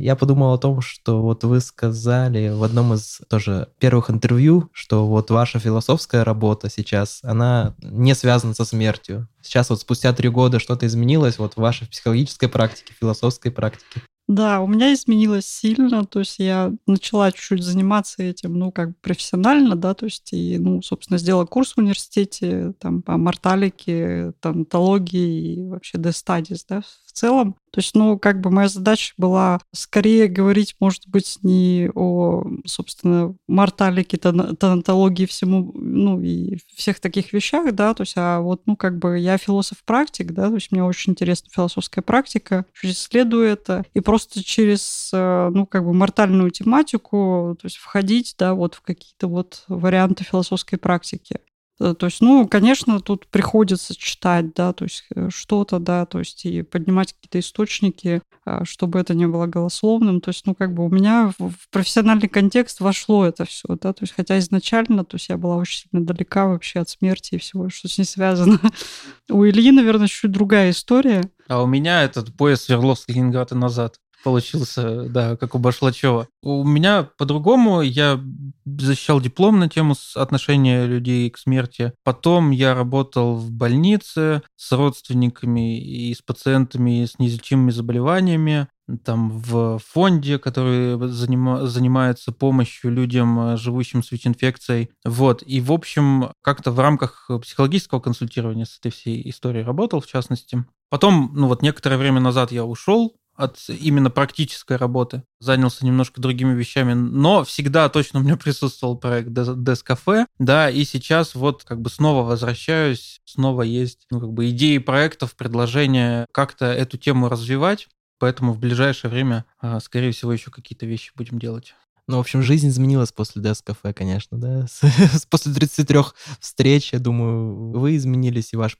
Я 0.00 0.16
подумал 0.16 0.54
о 0.54 0.58
том, 0.58 0.80
что 0.80 1.20
вот 1.20 1.44
вы 1.44 1.60
сказали 1.60 2.48
в 2.48 2.62
одном 2.64 2.94
из 2.94 3.20
тоже 3.28 3.68
первых 3.78 4.08
интервью, 4.08 4.70
что 4.72 5.06
вот 5.06 5.30
ваша 5.30 5.58
философская 5.58 6.24
работа 6.24 6.70
сейчас, 6.70 7.20
она 7.22 7.74
не 7.82 8.14
связана 8.14 8.54
со 8.54 8.64
смертью. 8.64 9.28
Сейчас 9.42 9.68
вот 9.68 9.80
спустя 9.80 10.12
три 10.14 10.30
года 10.30 10.58
что-то 10.58 10.86
изменилось 10.86 11.38
вот 11.38 11.54
в 11.54 11.58
вашей 11.58 11.86
психологической 11.86 12.48
практике, 12.48 12.94
философской 12.98 13.52
практике. 13.52 14.02
Да, 14.30 14.60
у 14.60 14.68
меня 14.68 14.92
изменилось 14.94 15.44
сильно, 15.46 16.04
то 16.06 16.20
есть 16.20 16.38
я 16.38 16.72
начала 16.86 17.32
чуть-чуть 17.32 17.64
заниматься 17.64 18.22
этим, 18.22 18.54
ну, 18.54 18.70
как 18.70 18.90
бы 18.90 18.94
профессионально, 19.00 19.74
да, 19.74 19.92
то 19.92 20.04
есть 20.06 20.32
и, 20.32 20.56
ну, 20.56 20.82
собственно, 20.82 21.18
сделала 21.18 21.46
курс 21.46 21.72
в 21.72 21.78
университете 21.78 22.72
там 22.78 23.02
по 23.02 23.16
морталике, 23.16 24.32
тонатологии 24.38 25.54
и 25.54 25.66
вообще 25.66 25.98
D-Studies, 25.98 26.64
да, 26.68 26.82
в 27.06 27.12
целом. 27.12 27.56
То 27.72 27.78
есть, 27.78 27.94
ну, 27.94 28.18
как 28.18 28.40
бы 28.40 28.50
моя 28.50 28.68
задача 28.68 29.14
была 29.16 29.60
скорее 29.72 30.26
говорить, 30.26 30.74
может 30.80 31.06
быть, 31.06 31.38
не 31.42 31.88
о, 31.94 32.44
собственно, 32.66 33.34
морталике, 33.46 34.16
тонатологии, 34.16 35.26
всему, 35.26 35.72
ну, 35.74 36.20
и 36.20 36.58
всех 36.74 36.98
таких 36.98 37.32
вещах, 37.32 37.72
да, 37.72 37.94
то 37.94 38.02
есть, 38.02 38.14
а 38.16 38.40
вот, 38.40 38.62
ну, 38.66 38.76
как 38.76 38.98
бы 38.98 39.18
я 39.18 39.38
философ-практик, 39.38 40.32
да, 40.32 40.48
то 40.48 40.54
есть 40.54 40.72
мне 40.72 40.82
очень 40.84 41.12
интересна 41.12 41.48
философская 41.52 42.02
практика, 42.02 42.64
исследую 42.82 43.46
это, 43.46 43.84
и 43.94 44.00
просто 44.00 44.19
через, 44.28 45.10
э, 45.12 45.50
ну, 45.52 45.66
как 45.66 45.84
бы 45.84 45.92
мортальную 45.92 46.50
тематику, 46.50 47.56
то 47.60 47.66
есть 47.66 47.76
входить, 47.76 48.34
да, 48.38 48.54
вот 48.54 48.74
в 48.74 48.82
какие-то 48.82 49.28
вот 49.28 49.64
варианты 49.68 50.24
философской 50.24 50.78
практики. 50.78 51.40
Э, 51.80 51.94
то 51.98 52.06
есть, 52.06 52.20
ну, 52.20 52.46
конечно, 52.46 53.00
тут 53.00 53.26
приходится 53.26 53.96
читать, 53.96 54.54
да, 54.54 54.72
то 54.72 54.84
есть 54.84 55.04
э, 55.14 55.30
что-то, 55.30 55.78
да, 55.78 56.04
то 56.04 56.18
есть 56.18 56.44
и 56.44 56.62
поднимать 56.62 57.14
какие-то 57.14 57.40
источники, 57.40 58.20
а, 58.44 58.64
чтобы 58.64 58.98
это 58.98 59.14
не 59.14 59.26
было 59.26 59.46
голословным. 59.46 60.20
То 60.20 60.30
есть, 60.30 60.46
ну, 60.46 60.54
как 60.54 60.74
бы 60.74 60.84
у 60.84 60.90
меня 60.90 61.32
в 61.38 61.68
профессиональный 61.70 62.28
контекст 62.28 62.80
вошло 62.80 63.24
это 63.24 63.44
все, 63.44 63.68
да, 63.80 63.92
то 63.92 64.02
есть 64.02 64.14
хотя 64.14 64.38
изначально, 64.38 65.04
то 65.04 65.16
есть 65.16 65.30
я 65.30 65.38
была 65.38 65.56
очень 65.56 65.88
сильно 65.88 66.04
далека 66.04 66.46
вообще 66.46 66.80
от 66.80 66.88
смерти 66.88 67.36
и 67.36 67.38
всего, 67.38 67.70
что 67.70 67.88
с 67.88 67.96
ней 67.96 68.04
связано. 68.04 68.60
У 69.30 69.44
Ильи, 69.44 69.72
наверное, 69.72 70.06
чуть 70.06 70.30
другая 70.30 70.70
история. 70.70 71.22
А 71.48 71.62
у 71.62 71.66
меня 71.66 72.02
этот 72.02 72.34
поезд 72.36 72.68
Свердловск-Ленинград 72.68 73.52
и 73.52 73.54
назад 73.54 73.96
получился, 74.22 75.04
да, 75.08 75.36
как 75.36 75.54
у 75.54 75.58
Башлачева. 75.58 76.28
У 76.42 76.64
меня 76.64 77.08
по-другому, 77.18 77.82
я 77.82 78.20
защищал 78.64 79.20
диплом 79.20 79.58
на 79.58 79.68
тему 79.68 79.94
отношения 80.14 80.86
людей 80.86 81.28
к 81.30 81.38
смерти. 81.38 81.92
Потом 82.04 82.50
я 82.50 82.74
работал 82.74 83.36
в 83.36 83.50
больнице 83.50 84.42
с 84.56 84.72
родственниками 84.72 85.80
и 85.80 86.14
с 86.14 86.22
пациентами 86.22 87.04
с 87.04 87.18
неизлечимыми 87.18 87.70
заболеваниями 87.70 88.68
там 89.04 89.30
в 89.30 89.78
фонде, 89.78 90.38
который 90.38 90.98
занима, 91.08 91.66
занимается 91.66 92.32
помощью 92.32 92.90
людям, 92.90 93.56
живущим 93.56 94.02
с 94.02 94.10
ВИЧ-инфекцией. 94.10 94.90
Вот. 95.04 95.42
И, 95.46 95.60
в 95.60 95.72
общем, 95.72 96.32
как-то 96.42 96.70
в 96.70 96.80
рамках 96.80 97.30
психологического 97.42 98.00
консультирования 98.00 98.64
с 98.64 98.78
этой 98.78 98.90
всей 98.90 99.28
историей 99.30 99.64
работал, 99.64 100.00
в 100.00 100.06
частности. 100.06 100.64
Потом, 100.88 101.30
ну 101.34 101.46
вот 101.46 101.62
некоторое 101.62 101.96
время 101.96 102.20
назад 102.20 102.50
я 102.50 102.64
ушел 102.64 103.14
от 103.40 103.58
именно 103.68 104.10
практической 104.10 104.76
работы. 104.76 105.22
Занялся 105.40 105.86
немножко 105.86 106.20
другими 106.20 106.54
вещами, 106.54 106.92
но 106.92 107.44
всегда 107.44 107.88
точно 107.88 108.20
у 108.20 108.22
меня 108.22 108.36
присутствовал 108.36 108.96
проект 108.98 109.30
Desk 109.30 109.86
Cafe, 109.86 110.26
да, 110.38 110.68
и 110.68 110.84
сейчас 110.84 111.34
вот 111.34 111.64
как 111.64 111.80
бы 111.80 111.90
снова 111.90 112.24
возвращаюсь, 112.26 113.20
снова 113.24 113.62
есть, 113.62 114.06
ну, 114.10 114.20
как 114.20 114.32
бы 114.32 114.50
идеи 114.50 114.78
проектов, 114.78 115.34
предложения 115.34 116.26
как-то 116.32 116.66
эту 116.66 116.98
тему 116.98 117.28
развивать, 117.28 117.88
поэтому 118.18 118.52
в 118.52 118.58
ближайшее 118.58 119.10
время, 119.10 119.44
а, 119.58 119.80
скорее 119.80 120.12
всего, 120.12 120.32
еще 120.32 120.50
какие-то 120.50 120.86
вещи 120.86 121.12
будем 121.14 121.38
делать. 121.38 121.74
Ну, 122.10 122.16
в 122.16 122.20
общем, 122.20 122.42
жизнь 122.42 122.68
изменилась 122.68 123.12
после 123.12 123.40
Desk 123.40 123.60
Cafe, 123.64 123.92
конечно, 123.92 124.36
да. 124.36 124.66
после 125.30 125.54
33 125.54 125.98
встреч, 126.40 126.92
я 126.92 126.98
думаю, 126.98 127.70
вы 127.70 127.96
изменились, 127.96 128.52
и 128.52 128.56
ваше, 128.56 128.76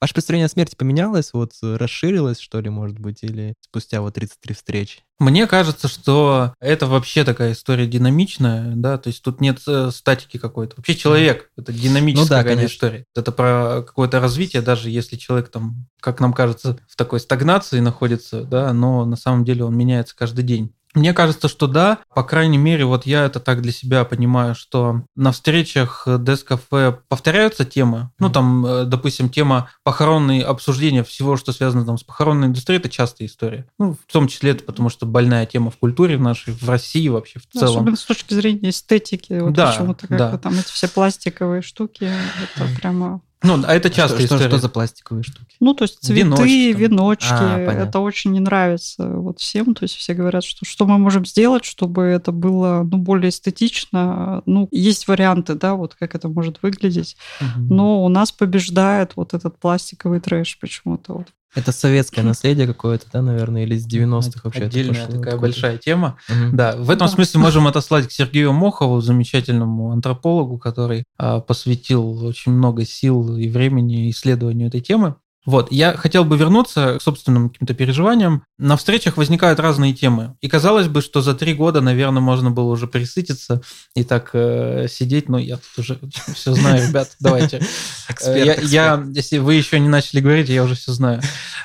ваше 0.00 0.14
представление 0.14 0.46
о 0.46 0.48
смерти 0.48 0.76
поменялось, 0.76 1.34
вот 1.34 1.52
расширилось, 1.60 2.40
что 2.40 2.58
ли, 2.58 2.70
может 2.70 2.98
быть, 2.98 3.22
или 3.22 3.52
спустя 3.60 4.00
вот 4.00 4.14
33 4.14 4.54
встречи? 4.54 5.00
Мне 5.18 5.46
кажется, 5.46 5.88
что 5.88 6.54
это 6.58 6.86
вообще 6.86 7.24
такая 7.24 7.52
история 7.52 7.86
динамичная, 7.86 8.72
да, 8.74 8.96
то 8.96 9.08
есть 9.08 9.22
тут 9.22 9.42
нет 9.42 9.60
э, 9.66 9.90
статики 9.92 10.38
какой-то. 10.38 10.76
Вообще 10.78 10.96
человек— 10.96 11.50
это 11.58 11.74
динамическая 11.74 12.38
ну, 12.38 12.44
да, 12.44 12.48
конечно. 12.48 12.74
история. 12.74 13.04
Это 13.14 13.30
про 13.30 13.82
какое-то 13.86 14.20
развитие, 14.20 14.62
даже 14.62 14.88
если 14.88 15.16
человек 15.16 15.50
там, 15.50 15.86
как 16.00 16.20
нам 16.20 16.32
кажется, 16.32 16.78
в 16.88 16.96
такой 16.96 17.20
стагнации 17.20 17.80
находится, 17.80 18.44
да, 18.44 18.72
но 18.72 19.04
на 19.04 19.16
самом 19.16 19.44
деле 19.44 19.64
он 19.64 19.76
меняется 19.76 20.16
каждый 20.16 20.42
день. 20.42 20.72
Мне 20.94 21.12
кажется, 21.12 21.48
что 21.48 21.66
да. 21.66 21.98
По 22.14 22.24
крайней 22.24 22.58
мере, 22.58 22.84
вот 22.84 23.06
я 23.06 23.24
это 23.24 23.38
так 23.38 23.62
для 23.62 23.72
себя 23.72 24.04
понимаю, 24.04 24.54
что 24.54 25.02
на 25.14 25.32
встречах 25.32 26.06
Дескафе 26.06 26.98
повторяются 27.08 27.64
темы. 27.64 28.10
Ну, 28.18 28.30
там, 28.30 28.66
э, 28.66 28.84
допустим, 28.84 29.28
тема 29.28 29.70
похоронной 29.84 30.40
обсуждения 30.40 31.04
всего, 31.04 31.36
что 31.36 31.52
связано 31.52 31.84
там 31.86 31.96
с 31.96 32.02
похоронной 32.02 32.48
индустрией, 32.48 32.80
это 32.80 32.88
частая 32.88 33.28
история. 33.28 33.66
Ну, 33.78 33.96
в 34.06 34.12
том 34.12 34.26
числе 34.26 34.52
это 34.52 34.64
потому, 34.64 34.88
что 34.88 35.06
больная 35.06 35.46
тема 35.46 35.70
в 35.70 35.76
культуре 35.76 36.18
нашей, 36.18 36.54
в 36.54 36.68
России 36.68 37.08
вообще 37.08 37.38
в 37.38 37.46
целом. 37.46 37.76
Особенно 37.76 37.96
с 37.96 38.04
точки 38.04 38.34
зрения 38.34 38.70
эстетики. 38.70 39.38
Вот 39.38 39.52
да, 39.52 39.70
почему-то 39.70 40.06
да. 40.08 40.38
там 40.38 40.54
эти 40.54 40.72
все 40.72 40.88
пластиковые 40.88 41.62
штуки, 41.62 42.04
это 42.04 42.66
прямо 42.80 43.20
ну, 43.42 43.62
а 43.66 43.74
это 43.74 43.88
часто 43.88 44.16
что, 44.16 44.24
история. 44.24 44.40
Что, 44.42 44.50
что 44.50 44.58
за 44.58 44.68
пластиковые 44.68 45.22
штуки? 45.22 45.56
Ну, 45.60 45.72
то 45.72 45.84
есть 45.84 46.00
цветы, 46.00 46.20
веночки. 46.20 46.72
веночки 46.74 47.32
а, 47.32 47.58
это 47.58 47.98
очень 48.00 48.32
не 48.32 48.40
нравится 48.40 49.08
вот 49.08 49.40
всем. 49.40 49.74
То 49.74 49.84
есть 49.84 49.96
все 49.96 50.12
говорят, 50.12 50.44
что 50.44 50.66
что 50.66 50.84
мы 50.86 50.98
можем 50.98 51.24
сделать, 51.24 51.64
чтобы 51.64 52.02
это 52.02 52.32
было 52.32 52.86
ну, 52.90 52.98
более 52.98 53.30
эстетично. 53.30 54.42
Ну, 54.44 54.68
есть 54.70 55.08
варианты, 55.08 55.54
да, 55.54 55.74
вот 55.74 55.94
как 55.94 56.14
это 56.14 56.28
может 56.28 56.62
выглядеть. 56.62 57.16
Угу. 57.40 57.74
Но 57.74 58.04
у 58.04 58.08
нас 58.08 58.30
побеждает 58.30 59.12
вот 59.16 59.32
этот 59.32 59.58
пластиковый 59.58 60.20
трэш 60.20 60.58
почему-то. 60.60 61.14
Вот. 61.14 61.28
Это 61.54 61.72
советское 61.72 62.22
наследие 62.22 62.66
какое-то, 62.66 63.06
да, 63.12 63.22
наверное, 63.22 63.64
или 63.64 63.74
из 63.74 63.86
90-х 63.86 64.40
вообще? 64.44 64.64
Отдельная 64.64 65.06
такая 65.06 65.36
большая 65.36 65.78
тема. 65.78 66.16
Угу. 66.28 66.56
Да, 66.56 66.76
в 66.76 66.90
этом 66.90 67.08
да. 67.08 67.12
смысле 67.12 67.40
можем 67.40 67.66
отослать 67.66 68.06
к 68.06 68.12
Сергею 68.12 68.52
Мохову, 68.52 69.00
замечательному 69.00 69.90
антропологу, 69.90 70.58
который 70.58 71.04
а, 71.18 71.40
посвятил 71.40 72.24
очень 72.24 72.52
много 72.52 72.84
сил 72.84 73.36
и 73.36 73.48
времени 73.48 74.10
исследованию 74.10 74.68
этой 74.68 74.80
темы. 74.80 75.16
Вот, 75.46 75.72
я 75.72 75.96
хотел 75.96 76.24
бы 76.24 76.36
вернуться 76.36 76.98
к 76.98 77.02
собственным 77.02 77.48
каким-то 77.48 77.72
переживаниям. 77.72 78.44
На 78.58 78.76
встречах 78.76 79.16
возникают 79.16 79.58
разные 79.58 79.94
темы. 79.94 80.36
И 80.42 80.48
казалось 80.48 80.88
бы, 80.88 81.00
что 81.00 81.22
за 81.22 81.34
три 81.34 81.54
года, 81.54 81.80
наверное, 81.80 82.20
можно 82.20 82.50
было 82.50 82.70
уже 82.70 82.86
присытиться 82.86 83.62
и 83.94 84.04
так 84.04 84.30
э, 84.34 84.86
сидеть. 84.90 85.30
Но 85.30 85.38
я 85.38 85.56
тут 85.56 85.78
уже 85.78 85.98
все 86.34 86.52
знаю, 86.52 86.86
ребят, 86.88 87.16
давайте. 87.20 87.58
Эксперт, 88.08 88.44
я, 88.44 88.54
я, 88.54 89.04
если 89.14 89.38
вы 89.38 89.54
еще 89.54 89.80
не 89.80 89.88
начали 89.88 90.20
говорить, 90.20 90.50
я 90.50 90.62
уже 90.62 90.74
все 90.74 90.92
знаю. 90.92 91.22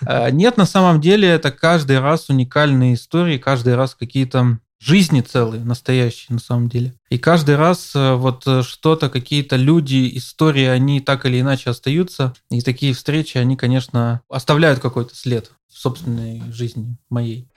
Э, 0.07 0.29
нет, 0.31 0.55
на 0.55 0.65
самом 0.65 1.01
деле 1.01 1.27
это 1.27 1.51
каждый 1.51 1.99
раз 1.99 2.29
уникальные 2.29 2.93
истории, 2.93 3.37
каждый 3.37 3.75
раз 3.75 3.93
какие-то 3.93 4.59
жизни 4.85 5.21
целые, 5.21 5.63
настоящие 5.63 6.35
на 6.35 6.39
самом 6.39 6.69
деле. 6.69 6.93
И 7.09 7.17
каждый 7.17 7.55
раз 7.55 7.95
э, 7.95 8.13
вот 8.13 8.43
э, 8.45 8.61
что-то, 8.61 9.09
какие-то 9.09 9.55
люди, 9.55 10.11
истории, 10.15 10.65
они 10.65 11.01
так 11.01 11.25
или 11.25 11.41
иначе 11.41 11.71
остаются. 11.71 12.33
И 12.51 12.61
такие 12.61 12.93
встречи, 12.93 13.37
они, 13.37 13.57
конечно, 13.57 14.21
оставляют 14.29 14.79
какой-то 14.79 15.15
след 15.15 15.51
в 15.67 15.77
собственной 15.79 16.43
жизни 16.51 16.97
моей. 17.09 17.47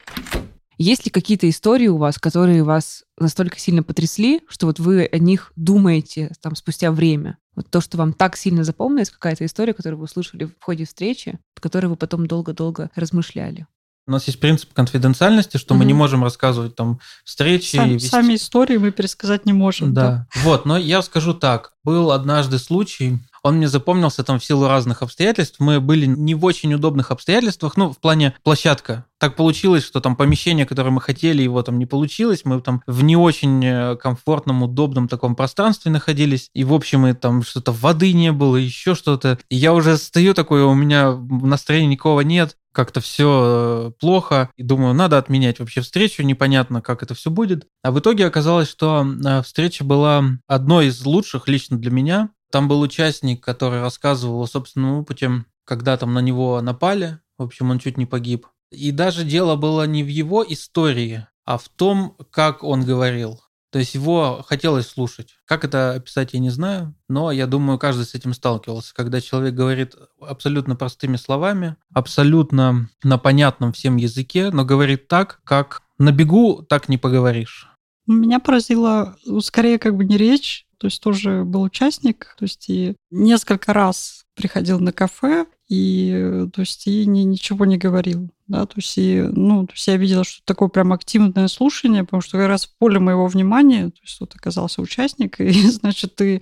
Есть 0.78 1.04
ли 1.04 1.10
какие-то 1.10 1.50
истории 1.50 1.88
у 1.88 1.96
вас, 1.96 2.18
которые 2.18 2.62
вас 2.62 3.04
настолько 3.18 3.58
сильно 3.58 3.82
потрясли, 3.82 4.40
что 4.48 4.66
вот 4.66 4.78
вы 4.78 5.06
о 5.06 5.18
них 5.18 5.52
думаете 5.56 6.32
там 6.40 6.54
спустя 6.54 6.92
время? 6.92 7.36
Вот 7.56 7.68
то, 7.68 7.80
что 7.80 7.98
вам 7.98 8.12
так 8.12 8.36
сильно 8.36 8.62
запомнилось, 8.62 9.10
какая-то 9.10 9.44
история, 9.44 9.74
которую 9.74 9.98
вы 9.98 10.04
услышали 10.04 10.44
в 10.44 10.52
ходе 10.62 10.84
встречи, 10.86 11.40
которой 11.60 11.86
вы 11.86 11.96
потом 11.96 12.28
долго-долго 12.28 12.90
размышляли? 12.94 13.66
У 14.08 14.10
нас 14.10 14.26
есть 14.26 14.40
принцип 14.40 14.72
конфиденциальности, 14.72 15.58
что 15.58 15.74
угу. 15.74 15.80
мы 15.80 15.84
не 15.84 15.92
можем 15.92 16.24
рассказывать 16.24 16.74
там 16.74 16.98
встречи. 17.24 17.76
Сам, 17.76 17.90
вести... 17.90 18.08
Сами 18.08 18.36
истории 18.36 18.78
мы 18.78 18.90
пересказать 18.90 19.44
не 19.44 19.52
можем. 19.52 19.92
Да. 19.92 20.02
да. 20.02 20.26
Вот, 20.44 20.64
но 20.64 20.78
я 20.78 21.02
скажу 21.02 21.34
так. 21.34 21.74
Был 21.84 22.10
однажды 22.10 22.58
случай, 22.58 23.18
он 23.42 23.56
мне 23.56 23.68
запомнился 23.68 24.24
там 24.24 24.38
в 24.38 24.44
силу 24.44 24.66
разных 24.66 25.02
обстоятельств. 25.02 25.56
Мы 25.58 25.80
были 25.80 26.06
не 26.06 26.34
в 26.34 26.44
очень 26.44 26.72
удобных 26.74 27.10
обстоятельствах, 27.10 27.76
ну, 27.76 27.92
в 27.92 27.98
плане 27.98 28.34
площадка. 28.42 29.04
Так 29.18 29.36
получилось, 29.36 29.84
что 29.84 30.00
там 30.00 30.16
помещение, 30.16 30.66
которое 30.66 30.90
мы 30.90 31.00
хотели, 31.00 31.42
его 31.42 31.62
там 31.62 31.78
не 31.78 31.86
получилось. 31.86 32.42
Мы 32.44 32.60
там 32.60 32.82
в 32.86 33.02
не 33.02 33.16
очень 33.16 33.64
э, 33.64 33.96
комфортном, 33.96 34.62
удобном 34.62 35.08
таком 35.08 35.34
пространстве 35.34 35.90
находились. 35.90 36.50
И, 36.54 36.64
в 36.64 36.74
общем, 36.74 37.06
и 37.06 37.14
там 37.14 37.42
что-то 37.42 37.72
воды 37.72 38.12
не 38.12 38.32
было, 38.32 38.56
еще 38.56 38.94
что-то. 38.94 39.38
И 39.48 39.56
я 39.56 39.72
уже 39.72 39.96
стою 39.96 40.34
такой, 40.34 40.62
у 40.62 40.74
меня 40.74 41.12
настроения 41.12 41.88
никого 41.88 42.22
нет 42.22 42.57
как-то 42.72 43.00
все 43.00 43.90
э, 43.90 43.90
плохо, 43.98 44.50
и 44.56 44.62
думаю, 44.62 44.94
надо 44.94 45.18
отменять 45.18 45.58
вообще 45.58 45.80
встречу, 45.80 46.22
непонятно, 46.22 46.80
как 46.80 47.02
это 47.02 47.14
все 47.14 47.30
будет. 47.30 47.66
А 47.82 47.90
в 47.90 47.98
итоге 47.98 48.26
оказалось, 48.26 48.68
что 48.68 49.04
э, 49.04 49.42
встреча 49.42 49.84
была 49.84 50.24
одной 50.46 50.86
из 50.86 51.04
лучших 51.04 51.48
лично 51.48 51.78
для 51.78 51.90
меня. 51.90 52.30
Там 52.50 52.68
был 52.68 52.80
участник, 52.80 53.42
который 53.42 53.80
рассказывал 53.80 54.42
о 54.42 54.46
собственном 54.46 54.98
опыте, 54.98 55.44
когда 55.64 55.96
там 55.96 56.14
на 56.14 56.20
него 56.20 56.60
напали, 56.60 57.18
в 57.36 57.42
общем, 57.42 57.70
он 57.70 57.78
чуть 57.78 57.98
не 57.98 58.06
погиб. 58.06 58.46
И 58.70 58.90
даже 58.90 59.24
дело 59.24 59.56
было 59.56 59.86
не 59.86 60.02
в 60.02 60.08
его 60.08 60.44
истории, 60.46 61.26
а 61.44 61.56
в 61.56 61.68
том, 61.68 62.16
как 62.30 62.62
он 62.62 62.84
говорил. 62.84 63.40
То 63.70 63.78
есть 63.78 63.94
его 63.94 64.44
хотелось 64.46 64.88
слушать. 64.88 65.36
Как 65.44 65.64
это 65.64 65.92
описать, 65.92 66.32
я 66.32 66.40
не 66.40 66.50
знаю, 66.50 66.94
но 67.08 67.30
я 67.30 67.46
думаю, 67.46 67.78
каждый 67.78 68.06
с 68.06 68.14
этим 68.14 68.32
сталкивался. 68.32 68.94
Когда 68.94 69.20
человек 69.20 69.54
говорит 69.54 69.94
абсолютно 70.20 70.74
простыми 70.74 71.16
словами, 71.16 71.76
абсолютно 71.92 72.88
на 73.02 73.18
понятном 73.18 73.72
всем 73.72 73.96
языке, 73.96 74.50
но 74.50 74.64
говорит 74.64 75.08
так, 75.08 75.40
как 75.44 75.82
на 75.98 76.12
бегу 76.12 76.62
так 76.62 76.88
не 76.88 76.96
поговоришь. 76.96 77.68
Меня 78.06 78.40
поразила 78.40 79.16
скорее 79.40 79.78
как 79.78 79.94
бы 79.94 80.04
не 80.04 80.16
речь, 80.16 80.66
то 80.78 80.86
есть 80.86 81.02
тоже 81.02 81.44
был 81.44 81.62
участник, 81.62 82.34
то 82.38 82.44
есть 82.44 82.70
и 82.70 82.96
несколько 83.10 83.74
раз 83.74 84.24
приходил 84.34 84.80
на 84.80 84.92
кафе, 84.92 85.46
и 85.68 86.46
то 86.54 86.62
есть 86.62 86.86
и 86.86 87.04
ни, 87.04 87.20
ничего 87.20 87.66
не 87.66 87.76
говорил 87.76 88.30
да, 88.48 88.64
то 88.64 88.74
есть, 88.76 88.96
и, 88.96 89.20
ну, 89.20 89.66
то 89.66 89.74
есть 89.74 89.86
я 89.86 89.96
видела, 89.96 90.24
что 90.24 90.42
такое 90.44 90.68
прям 90.68 90.92
активное 90.94 91.48
слушание, 91.48 92.04
потому 92.04 92.22
что 92.22 92.38
как 92.38 92.48
раз 92.48 92.66
в 92.66 92.76
поле 92.78 92.98
моего 92.98 93.26
внимания, 93.26 93.90
то 93.90 94.00
есть 94.02 94.18
тут 94.18 94.34
оказался 94.34 94.80
участник, 94.80 95.38
и, 95.40 95.52
значит, 95.70 96.16
ты 96.16 96.40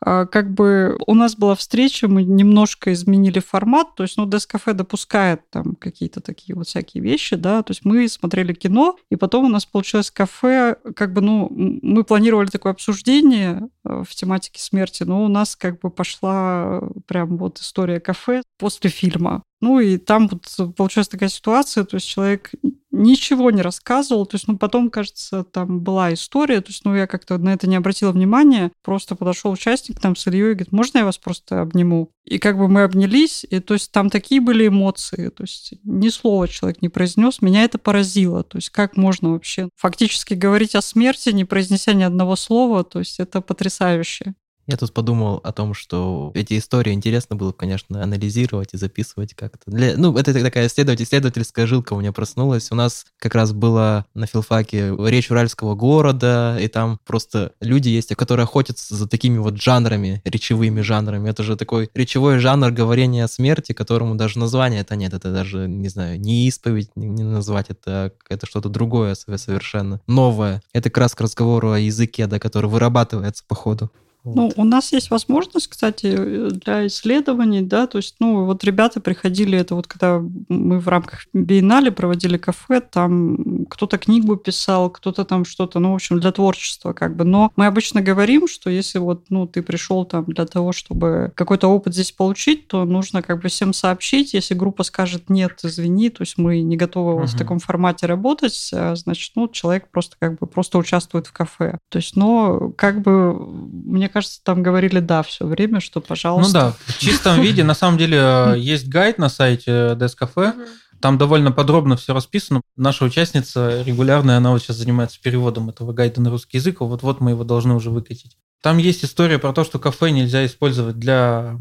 как 0.00 0.52
бы 0.52 0.98
у 1.06 1.14
нас 1.14 1.36
была 1.36 1.54
встреча, 1.54 2.08
мы 2.08 2.22
немножко 2.22 2.92
изменили 2.92 3.40
формат, 3.40 3.94
то 3.94 4.02
есть, 4.02 4.16
ну, 4.16 4.26
Дескафе 4.26 4.72
допускает 4.72 5.48
там 5.50 5.74
какие-то 5.74 6.20
такие 6.20 6.54
вот 6.54 6.66
всякие 6.66 7.02
вещи, 7.02 7.36
да, 7.36 7.62
то 7.62 7.70
есть 7.70 7.84
мы 7.84 8.08
смотрели 8.08 8.52
кино, 8.52 8.96
и 9.10 9.16
потом 9.16 9.46
у 9.46 9.48
нас 9.48 9.66
получилось 9.66 10.10
кафе, 10.10 10.76
как 10.94 11.12
бы, 11.12 11.20
ну, 11.20 11.48
мы 11.50 12.04
планировали 12.04 12.48
такое 12.48 12.72
обсуждение 12.72 13.68
э, 13.84 14.02
в 14.06 14.14
тематике 14.14 14.60
смерти, 14.60 15.02
но 15.02 15.24
у 15.24 15.28
нас 15.28 15.56
как 15.56 15.80
бы 15.80 15.90
пошла 15.90 16.82
прям 17.06 17.36
вот 17.36 17.58
история 17.58 18.00
кафе 18.00 18.42
после 18.58 18.90
фильма. 18.90 19.42
Ну 19.60 19.80
и 19.80 19.96
там 19.96 20.28
вот 20.28 20.74
получилась 20.76 21.08
такая 21.08 21.30
ситуация, 21.30 21.84
то 21.84 21.96
есть 21.96 22.06
человек 22.06 22.50
ничего 22.96 23.50
не 23.50 23.62
рассказывал, 23.62 24.26
то 24.26 24.36
есть, 24.36 24.48
ну, 24.48 24.56
потом, 24.56 24.90
кажется, 24.90 25.44
там 25.44 25.80
была 25.80 26.12
история, 26.12 26.60
то 26.60 26.70
есть, 26.70 26.84
ну, 26.84 26.94
я 26.94 27.06
как-то 27.06 27.38
на 27.38 27.52
это 27.52 27.68
не 27.68 27.76
обратила 27.76 28.12
внимания, 28.12 28.72
просто 28.82 29.14
подошел 29.14 29.50
участник 29.50 30.00
там 30.00 30.16
с 30.16 30.26
Ильей 30.26 30.52
и 30.52 30.54
говорит, 30.54 30.72
можно 30.72 30.98
я 30.98 31.04
вас 31.04 31.18
просто 31.18 31.60
обниму? 31.60 32.10
И 32.24 32.38
как 32.38 32.58
бы 32.58 32.68
мы 32.68 32.82
обнялись, 32.82 33.46
и 33.48 33.60
то 33.60 33.74
есть 33.74 33.92
там 33.92 34.10
такие 34.10 34.40
были 34.40 34.66
эмоции, 34.66 35.28
то 35.28 35.44
есть 35.44 35.74
ни 35.84 36.08
слова 36.08 36.48
человек 36.48 36.82
не 36.82 36.88
произнес, 36.88 37.40
меня 37.40 37.62
это 37.62 37.78
поразило, 37.78 38.42
то 38.42 38.58
есть 38.58 38.70
как 38.70 38.96
можно 38.96 39.30
вообще 39.30 39.68
фактически 39.76 40.34
говорить 40.34 40.74
о 40.74 40.82
смерти, 40.82 41.28
не 41.28 41.44
произнеся 41.44 41.92
ни 41.92 42.02
одного 42.02 42.34
слова, 42.34 42.82
то 42.82 42.98
есть 42.98 43.20
это 43.20 43.40
потрясающе. 43.40 44.34
Я 44.66 44.76
тут 44.76 44.92
подумал 44.92 45.40
о 45.44 45.52
том, 45.52 45.74
что 45.74 46.32
эти 46.34 46.58
истории 46.58 46.92
интересно 46.92 47.36
было, 47.36 47.52
конечно, 47.52 48.02
анализировать 48.02 48.70
и 48.72 48.76
записывать 48.76 49.34
как-то. 49.34 49.70
Для, 49.70 49.96
ну, 49.96 50.16
это 50.16 50.32
такая 50.34 50.66
исследователь, 50.66 51.04
исследовательская 51.04 51.66
жилка 51.66 51.92
у 51.92 52.00
меня 52.00 52.12
проснулась. 52.12 52.72
У 52.72 52.74
нас 52.74 53.06
как 53.18 53.34
раз 53.34 53.52
была 53.52 54.06
на 54.14 54.26
филфаке 54.26 54.92
речь 54.98 55.30
уральского 55.30 55.74
города, 55.76 56.58
и 56.60 56.66
там 56.66 56.98
просто 57.06 57.52
люди 57.60 57.88
есть, 57.88 58.14
которые 58.16 58.44
охотятся 58.44 58.96
за 58.96 59.06
такими 59.06 59.38
вот 59.38 59.60
жанрами, 59.60 60.20
речевыми 60.24 60.80
жанрами. 60.80 61.30
Это 61.30 61.44
же 61.44 61.56
такой 61.56 61.88
речевой 61.94 62.38
жанр 62.38 62.72
говорения 62.72 63.24
о 63.24 63.28
смерти, 63.28 63.72
которому 63.72 64.16
даже 64.16 64.38
название 64.40 64.80
это 64.80 64.96
нет. 64.96 65.14
Это 65.14 65.32
даже, 65.32 65.68
не 65.68 65.88
знаю, 65.88 66.20
не 66.20 66.48
исповедь, 66.48 66.90
не 66.96 67.22
назвать, 67.22 67.66
это, 67.68 68.12
это 68.28 68.46
что-то 68.46 68.68
другое 68.68 69.14
совершенно 69.14 70.00
новое. 70.08 70.60
Это 70.72 70.90
как 70.90 70.98
раз 70.98 71.14
к 71.14 71.20
разговору 71.20 71.70
о 71.70 71.78
языке, 71.78 72.26
да, 72.26 72.40
который 72.40 72.68
вырабатывается 72.68 73.44
по 73.46 73.54
ходу. 73.54 73.90
Ну, 74.34 74.52
у 74.56 74.64
нас 74.64 74.92
есть 74.92 75.10
возможность, 75.10 75.68
кстати, 75.68 76.50
для 76.50 76.86
исследований, 76.86 77.62
да, 77.62 77.86
то 77.86 77.98
есть, 77.98 78.16
ну, 78.18 78.44
вот 78.44 78.64
ребята 78.64 79.00
приходили, 79.00 79.58
это 79.58 79.74
вот 79.74 79.86
когда 79.86 80.22
мы 80.48 80.78
в 80.78 80.88
рамках 80.88 81.26
биеннале 81.32 81.92
проводили 81.92 82.36
кафе, 82.36 82.80
там 82.80 83.66
кто-то 83.66 83.98
книгу 83.98 84.36
писал, 84.36 84.90
кто-то 84.90 85.24
там 85.24 85.44
что-то, 85.44 85.78
ну, 85.78 85.92
в 85.92 85.94
общем, 85.94 86.20
для 86.20 86.32
творчества 86.32 86.92
как 86.92 87.16
бы. 87.16 87.24
Но 87.24 87.52
мы 87.56 87.66
обычно 87.66 88.00
говорим, 88.02 88.48
что 88.48 88.70
если 88.70 88.98
вот, 88.98 89.26
ну, 89.30 89.46
ты 89.46 89.62
пришел 89.62 90.04
там 90.04 90.24
для 90.24 90.46
того, 90.46 90.72
чтобы 90.72 91.32
какой-то 91.34 91.68
опыт 91.68 91.94
здесь 91.94 92.12
получить, 92.12 92.68
то 92.68 92.84
нужно 92.84 93.22
как 93.22 93.42
бы 93.42 93.48
всем 93.48 93.72
сообщить. 93.72 94.34
Если 94.34 94.54
группа 94.54 94.82
скажет 94.82 95.30
нет, 95.30 95.60
извини, 95.62 96.10
то 96.10 96.22
есть 96.22 96.38
мы 96.38 96.62
не 96.62 96.76
готовы 96.76 97.22
uh-huh. 97.22 97.26
в 97.26 97.36
таком 97.38 97.58
формате 97.58 98.06
работать, 98.06 98.70
а, 98.74 98.96
значит, 98.96 99.32
ну, 99.36 99.48
человек 99.48 99.88
просто 99.90 100.16
как 100.18 100.38
бы 100.38 100.46
просто 100.46 100.78
участвует 100.78 101.26
в 101.26 101.32
кафе. 101.32 101.78
То 101.88 101.98
есть, 101.98 102.16
но 102.16 102.70
как 102.76 103.02
бы, 103.02 103.34
мне 103.34 104.08
кажется, 104.08 104.15
там 104.42 104.62
говорили 104.62 105.00
да 105.00 105.22
все 105.22 105.46
время, 105.46 105.80
что, 105.80 106.00
пожалуйста. 106.00 106.58
Ну 106.58 106.64
да, 106.86 106.92
в 106.92 106.98
чистом 106.98 107.40
виде. 107.40 107.64
На 107.64 107.74
самом 107.74 107.98
деле 107.98 108.18
э, 108.18 108.54
есть 108.58 108.88
гайд 108.88 109.18
на 109.18 109.28
сайте 109.28 109.96
Дескафе. 109.98 110.54
Там 111.00 111.18
довольно 111.18 111.52
подробно 111.52 111.96
все 111.96 112.14
расписано. 112.14 112.62
Наша 112.76 113.04
участница 113.04 113.82
регулярная, 113.82 114.38
она 114.38 114.50
вот 114.50 114.62
сейчас 114.62 114.76
занимается 114.76 115.20
переводом 115.20 115.68
этого 115.68 115.92
гайда 115.92 116.20
на 116.20 116.30
русский 116.30 116.56
язык. 116.56 116.80
Вот-вот 116.80 117.20
мы 117.20 117.30
его 117.30 117.44
должны 117.44 117.74
уже 117.74 117.90
выкатить. 117.90 118.36
Там 118.62 118.78
есть 118.78 119.04
история 119.04 119.38
про 119.38 119.52
то, 119.52 119.64
что 119.64 119.78
кафе 119.78 120.10
нельзя 120.10 120.44
использовать 120.46 120.98
для 120.98 121.58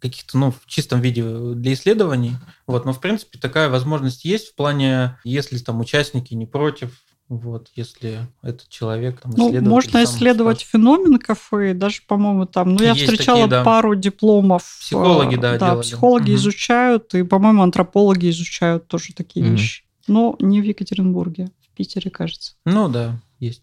каких-то, 0.00 0.38
ну, 0.38 0.50
в 0.50 0.66
чистом 0.66 1.00
виде 1.00 1.22
для 1.54 1.72
исследований. 1.72 2.36
Вот, 2.66 2.84
но, 2.84 2.92
в 2.92 3.00
принципе, 3.00 3.38
такая 3.38 3.68
возможность 3.68 4.24
есть 4.24 4.48
в 4.48 4.54
плане, 4.54 5.18
если 5.24 5.58
там 5.58 5.80
участники 5.80 6.34
не 6.34 6.46
против, 6.46 6.90
вот, 7.28 7.70
если 7.74 8.20
этот 8.42 8.68
человек 8.68 9.20
там 9.20 9.32
ну, 9.36 9.60
можно 9.62 10.04
исследовать 10.04 10.58
скажет. 10.58 10.72
феномен 10.72 11.18
кафе, 11.18 11.74
даже, 11.74 12.02
по-моему, 12.06 12.46
там, 12.46 12.74
ну, 12.74 12.82
я 12.82 12.92
Есть 12.92 13.02
встречала 13.02 13.42
такие, 13.42 13.50
да. 13.50 13.64
пару 13.64 13.96
дипломов. 13.96 14.62
Психологи, 14.80 15.34
да, 15.34 15.58
да, 15.58 15.70
делали. 15.70 15.82
психологи 15.82 16.30
угу. 16.30 16.36
изучают, 16.36 17.14
и, 17.14 17.24
по-моему, 17.24 17.62
антропологи 17.62 18.30
изучают 18.30 18.86
тоже 18.86 19.12
такие 19.12 19.44
угу. 19.44 19.52
вещи. 19.52 19.84
Но 20.06 20.36
не 20.38 20.60
в 20.60 20.64
Екатеринбурге, 20.64 21.50
в 21.60 21.76
Питере, 21.76 22.10
кажется. 22.10 22.52
Ну 22.64 22.88
да, 22.88 23.16
есть. 23.40 23.62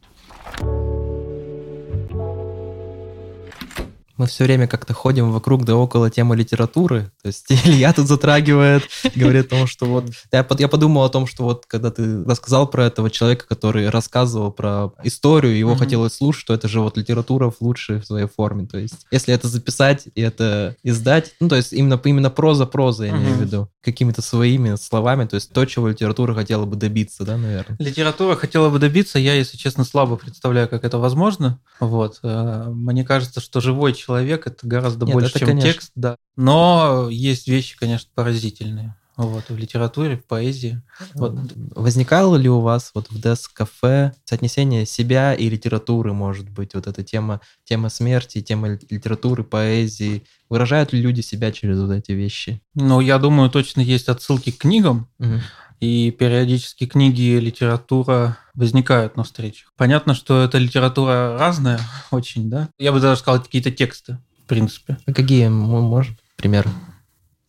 Мы 4.17 4.27
все 4.27 4.43
время 4.43 4.67
как-то 4.67 4.93
ходим 4.93 5.31
вокруг 5.31 5.65
да 5.65 5.75
около 5.75 6.09
темы 6.09 6.35
литературы. 6.35 7.11
То 7.21 7.27
есть 7.27 7.45
Илья 7.65 7.93
тут 7.93 8.07
затрагивает, 8.07 8.83
говорит 9.15 9.47
о 9.47 9.57
том, 9.57 9.67
что 9.67 9.85
вот... 9.85 10.05
Я, 10.31 10.45
я 10.59 10.67
подумал 10.67 11.03
о 11.03 11.09
том, 11.09 11.25
что 11.25 11.43
вот 11.43 11.65
когда 11.65 11.89
ты 11.89 12.23
рассказал 12.23 12.67
про 12.67 12.85
этого 12.85 13.09
человека, 13.09 13.45
который 13.47 13.89
рассказывал 13.89 14.51
про 14.51 14.91
историю, 15.03 15.57
его 15.57 15.73
mm-hmm. 15.73 15.77
хотелось 15.77 16.13
слушать, 16.13 16.41
что 16.41 16.53
это 16.53 16.67
же 16.67 16.81
вот 16.81 16.97
литература 16.97 17.49
в 17.49 17.61
лучшей 17.61 17.99
в 17.99 18.05
своей 18.05 18.27
форме. 18.27 18.67
То 18.67 18.77
есть 18.77 19.05
если 19.09 19.33
это 19.33 19.47
записать 19.47 20.07
и 20.13 20.21
это 20.21 20.75
издать, 20.83 21.33
ну 21.39 21.49
то 21.49 21.55
есть 21.55 21.73
именно, 21.73 21.99
именно 22.03 22.29
проза-проза, 22.29 23.05
я 23.05 23.13
mm-hmm. 23.13 23.17
имею 23.17 23.35
в 23.35 23.41
виду, 23.41 23.69
какими-то 23.81 24.21
своими 24.21 24.75
словами, 24.75 25.25
то 25.25 25.35
есть 25.35 25.51
то, 25.51 25.65
чего 25.65 25.87
литература 25.87 26.33
хотела 26.33 26.65
бы 26.65 26.75
добиться, 26.75 27.25
да, 27.25 27.37
наверное? 27.37 27.77
Литература 27.79 28.35
хотела 28.35 28.69
бы 28.69 28.79
добиться, 28.79 29.17
я, 29.17 29.33
если 29.33 29.57
честно, 29.57 29.83
слабо 29.83 30.17
представляю, 30.17 30.69
как 30.69 30.83
это 30.85 30.97
возможно. 30.97 31.59
Вот. 31.79 32.19
Э, 32.23 32.65
мне 32.69 33.03
кажется, 33.03 33.41
что 33.41 33.59
живой 33.59 33.93
человек 33.93 34.02
это 34.09 34.67
гораздо 34.67 35.05
Нет, 35.05 35.13
больше, 35.13 35.29
это, 35.29 35.39
чем 35.39 35.47
конечно. 35.49 35.71
текст, 35.71 35.91
да. 35.95 36.17
Но 36.35 37.07
есть 37.09 37.47
вещи, 37.47 37.77
конечно, 37.77 38.09
поразительные. 38.15 38.95
Вот, 39.15 39.49
в 39.49 39.57
литературе, 39.57 40.17
в 40.17 40.25
поэзии. 40.25 40.81
Вот. 41.13 41.35
Возникало 41.75 42.35
ли 42.35 42.49
у 42.49 42.61
вас 42.61 42.89
вот 42.95 43.11
в 43.11 43.21
Дес-кафе 43.21 44.13
соотнесение 44.23 44.87
себя 44.87 45.35
и 45.35 45.49
литературы, 45.49 46.13
может 46.13 46.49
быть, 46.49 46.73
вот 46.73 46.87
эта 46.87 47.03
тема, 47.03 47.39
тема 47.63 47.89
смерти, 47.89 48.41
тема 48.41 48.79
литературы, 48.89 49.43
поэзии? 49.43 50.23
Выражают 50.49 50.93
ли 50.93 51.01
люди 51.01 51.21
себя 51.21 51.51
через 51.51 51.79
вот 51.79 51.91
эти 51.91 52.11
вещи? 52.11 52.61
Ну, 52.73 53.01
я 53.01 53.19
думаю, 53.19 53.51
точно 53.51 53.81
есть 53.81 54.09
отсылки 54.09 54.51
к 54.51 54.57
книгам. 54.57 55.07
Угу. 55.19 55.41
И 55.83 56.11
периодически 56.11 56.85
книги, 56.85 57.37
литература 57.37 58.37
возникают 58.53 59.17
на 59.17 59.25
встречах. 59.25 59.73
Понятно, 59.75 60.15
что 60.15 60.41
эта 60.41 60.57
литература 60.57 61.37
разная 61.37 61.77
очень, 62.11 62.49
да? 62.49 62.69
Я 62.79 62.93
бы 62.93 63.01
даже 63.01 63.19
сказал, 63.19 63.43
какие-то 63.43 63.69
тексты, 63.69 64.17
в 64.45 64.47
принципе. 64.47 64.97
А 65.05 65.11
какие, 65.11 65.49
может, 65.49 66.17
пример? 66.37 66.65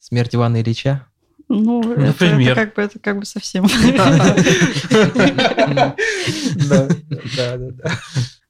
Смерть 0.00 0.34
Ивана 0.34 0.60
Ильича? 0.60 1.06
Ну, 1.48 1.80
Например. 1.96 2.58
Это, 2.58 2.62
это 2.62 2.66
как 2.66 2.74
бы 2.74 2.82
это 2.82 2.98
как 2.98 3.18
бы 3.20 3.24
совсем. 3.24 3.68
Да, 6.68 6.88
да, 7.36 7.56
да. 7.56 7.92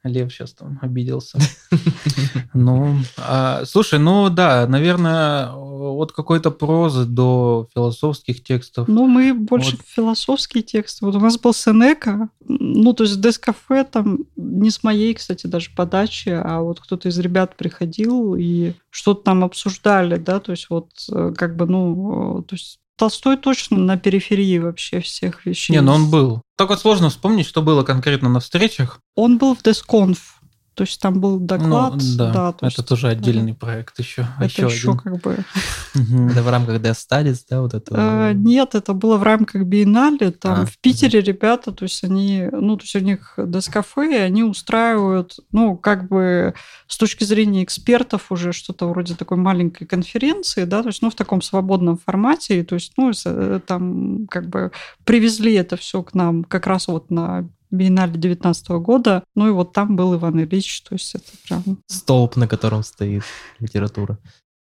Лев 0.05 0.33
сейчас 0.33 0.53
там 0.53 0.79
обиделся. 0.83 1.39
Ну, 2.57 2.99
а, 3.19 3.65
слушай, 3.65 3.99
ну 3.99 4.31
да, 4.31 4.67
наверное, 4.69 5.51
от 5.51 6.13
какой-то 6.13 6.53
прозы 6.53 7.05
до 7.05 7.69
философских 7.75 8.45
текстов. 8.45 8.87
Ну, 8.87 9.09
мы 9.09 9.35
больше 9.35 9.73
вот. 9.73 9.87
философские 9.87 10.63
тексты. 10.63 11.05
Вот 11.05 11.17
у 11.17 11.21
нас 11.21 11.37
был 11.37 11.53
Сенека, 11.53 12.29
ну, 12.47 12.93
то 12.93 13.05
есть 13.05 13.21
Дескафе 13.21 13.83
там 13.85 14.21
не 14.37 14.71
с 14.71 14.85
моей, 14.85 15.15
кстати, 15.15 15.49
даже 15.49 15.71
подачи, 15.75 16.29
а 16.29 16.61
вот 16.61 16.81
кто-то 16.81 17.09
из 17.09 17.19
ребят 17.19 17.57
приходил 17.57 18.37
и 18.37 18.75
что-то 18.91 19.25
там 19.25 19.43
обсуждали, 19.43 20.17
да, 20.17 20.39
то 20.39 20.53
есть 20.53 20.71
вот 20.71 20.91
э, 21.11 21.35
как 21.37 21.57
бы, 21.57 21.67
ну, 21.67 22.45
то 22.47 22.55
есть 22.55 22.79
Толстой 22.97 23.37
точно 23.37 23.79
на 23.79 23.97
периферии 23.97 24.59
вообще 24.59 25.01
всех 25.01 25.47
вещей. 25.47 25.73
Не, 25.73 25.81
но 25.81 25.95
он 25.95 26.11
был. 26.11 26.43
Только 26.57 26.77
сложно 26.77 27.11
вспомнить, 27.11 27.47
что 27.47 27.61
было 27.61 27.83
конкретно 27.83 28.29
на 28.29 28.41
встречах. 28.41 29.01
Он 29.17 29.39
был 29.39 29.57
в 29.57 29.63
Десконф. 29.63 30.34
То 30.75 30.83
есть 30.83 31.01
там 31.01 31.21
был 31.21 31.39
доклад. 31.39 31.95
Ну, 31.95 32.17
да, 32.17 32.33
да 32.33 32.53
то 32.53 32.67
это 32.67 32.75
есть, 32.77 32.89
тоже 32.89 33.09
отдельный 33.09 33.53
да. 33.53 33.59
проект 33.59 33.99
еще. 33.99 34.27
Это 34.39 34.47
еще, 34.47 34.67
еще 34.67 34.91
один. 34.91 35.01
как 35.01 35.21
бы... 35.23 35.45
Это 36.31 36.43
в 36.43 36.51
рамках 36.51 36.81
Death 36.81 37.45
да, 37.49 37.61
вот 37.61 37.75
это? 37.75 37.95
Э, 37.97 38.33
нет, 38.35 38.75
это 38.75 38.93
было 38.93 39.17
в 39.17 39.23
рамках 39.23 39.63
Биеннале. 39.63 40.33
Там 40.33 40.63
а, 40.63 40.67
в 40.67 40.79
Питере 40.79 41.21
ребята, 41.21 41.71
то 41.71 41.85
есть 41.85 42.03
они, 42.03 42.49
ну, 42.51 42.77
то 42.77 42.83
есть 42.83 42.97
у 42.97 43.01
них 43.01 43.35
Дескафе, 43.37 44.13
и 44.13 44.17
они 44.17 44.43
устраивают, 44.43 45.37
ну, 45.53 45.77
как 45.77 46.09
бы 46.09 46.55
с 46.87 46.99
точки 46.99 47.25
зрения 47.25 47.63
экспертов 47.63 48.33
уже 48.33 48.53
что-то 48.53 48.89
вроде 48.89 49.15
такой 49.15 49.37
маленькой 49.37 49.87
конференции, 49.87 50.65
да, 50.65 50.83
то 50.83 50.89
есть, 50.89 51.03
ну, 51.03 51.11
в 51.11 51.15
таком 51.15 51.43
свободном 51.43 51.99
формате, 51.99 52.65
то 52.65 52.75
есть, 52.75 52.93
ну, 52.97 53.13
э, 53.25 53.61
там 53.67 54.27
как 54.29 54.49
бы 54.49 54.73
привезли 55.05 55.55
это 55.55 55.77
все 55.77 56.03
к 56.03 56.15
нам 56.15 56.45
как 56.45 56.67
раз 56.67 56.89
вот 56.89 57.11
на 57.11 57.49
Биеннале 57.75 58.19
19 58.19 58.69
года. 58.71 59.25
Ну 59.35 59.49
и 59.49 59.51
вот 59.51 59.73
там 59.73 59.97
был 59.97 60.15
Иван 60.15 60.41
Ильич, 60.41 60.83
то 60.83 60.95
есть 60.95 61.15
это 61.15 61.31
прям... 61.47 61.79
Столб, 61.87 62.37
на 62.37 62.49
котором 62.49 62.83
стоит 62.83 63.23
литература. 63.59 64.19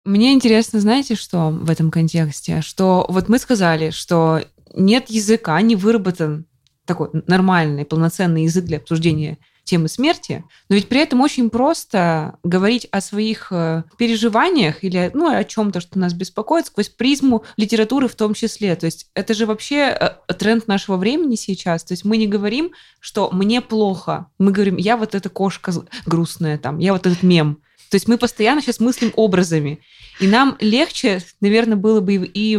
Мне 0.05 0.33
интересно, 0.33 0.79
знаете, 0.79 1.15
что 1.15 1.49
в 1.49 1.69
этом 1.69 1.91
контексте? 1.91 2.61
Что 2.61 3.05
вот 3.09 3.29
мы 3.29 3.37
сказали, 3.37 3.89
что 3.89 4.41
нет 4.73 5.09
языка, 5.09 5.59
не 5.61 5.75
выработан 5.75 6.45
такой 6.85 7.09
нормальный, 7.27 7.85
полноценный 7.85 8.43
язык 8.43 8.65
для 8.65 8.77
обсуждения 8.77 9.37
темы 9.69 9.87
смерти, 9.87 10.43
но 10.67 10.75
ведь 10.75 10.89
при 10.89 11.01
этом 11.01 11.21
очень 11.21 11.49
просто 11.49 12.37
говорить 12.43 12.87
о 12.91 13.01
своих 13.01 13.51
э, 13.51 13.83
переживаниях 13.97 14.83
или 14.83 15.11
ну, 15.13 15.29
о 15.29 15.43
чем-то, 15.43 15.79
что 15.79 15.99
нас 15.99 16.13
беспокоит, 16.13 16.65
сквозь 16.65 16.89
призму 16.89 17.43
литературы 17.55 18.07
в 18.07 18.15
том 18.15 18.33
числе. 18.33 18.75
То 18.75 18.87
есть 18.87 19.11
это 19.13 19.35
же 19.35 19.45
вообще 19.45 19.95
э, 20.27 20.33
тренд 20.33 20.67
нашего 20.67 20.97
времени 20.97 21.35
сейчас. 21.35 21.83
То 21.83 21.93
есть 21.93 22.03
мы 22.03 22.17
не 22.17 22.27
говорим, 22.27 22.71
что 22.99 23.29
мне 23.31 23.61
плохо. 23.61 24.27
Мы 24.39 24.51
говорим, 24.51 24.77
я 24.77 24.97
вот 24.97 25.13
эта 25.13 25.29
кошка 25.29 25.71
грустная, 26.07 26.57
там, 26.57 26.79
я 26.79 26.93
вот 26.93 27.05
этот 27.05 27.21
мем. 27.21 27.59
То 27.89 27.95
есть 27.95 28.07
мы 28.07 28.17
постоянно 28.17 28.61
сейчас 28.61 28.79
мыслим 28.79 29.11
образами. 29.15 29.79
И 30.19 30.27
нам 30.27 30.57
легче, 30.59 31.21
наверное, 31.39 31.77
было 31.77 32.01
бы 32.01 32.15
и 32.15 32.57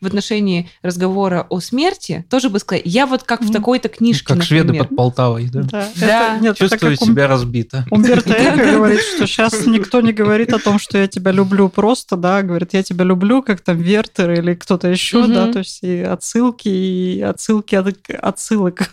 в 0.00 0.06
отношении 0.06 0.70
разговора 0.82 1.46
о 1.50 1.60
смерти 1.60 2.24
тоже 2.30 2.50
бы 2.50 2.58
сказать, 2.60 2.82
я 2.84 3.06
вот 3.06 3.24
как 3.24 3.42
в 3.42 3.50
такой-то 3.50 3.88
книжке, 3.88 4.28
Как 4.28 4.38
например. 4.38 4.64
шведы 4.64 4.78
под 4.78 4.96
Полтавой, 4.96 5.48
да? 5.50 5.62
Да. 5.62 5.88
да. 5.96 6.38
Нет, 6.38 6.56
Чувствую 6.56 6.96
себя 6.96 7.26
разбито. 7.26 7.84
Умберто 7.90 8.32
Эко 8.38 8.72
говорит, 8.72 9.00
что 9.00 9.26
сейчас 9.26 9.66
никто 9.66 10.00
не 10.00 10.12
говорит 10.12 10.52
о 10.52 10.58
том, 10.58 10.78
что 10.78 10.98
я 10.98 11.08
тебя 11.08 11.32
люблю 11.32 11.68
просто, 11.68 12.16
да, 12.16 12.42
говорит, 12.42 12.74
я 12.74 12.82
тебя 12.82 13.04
люблю, 13.04 13.42
как 13.42 13.60
там 13.60 13.78
Вертер 13.78 14.30
или 14.30 14.54
кто-то 14.54 14.88
еще, 14.88 15.26
да, 15.26 15.52
то 15.52 15.58
есть 15.58 15.82
и 15.82 16.00
отсылки, 16.00 16.68
и 16.68 17.20
отсылки 17.20 17.74
от 17.74 17.94
отсылок. 18.20 18.90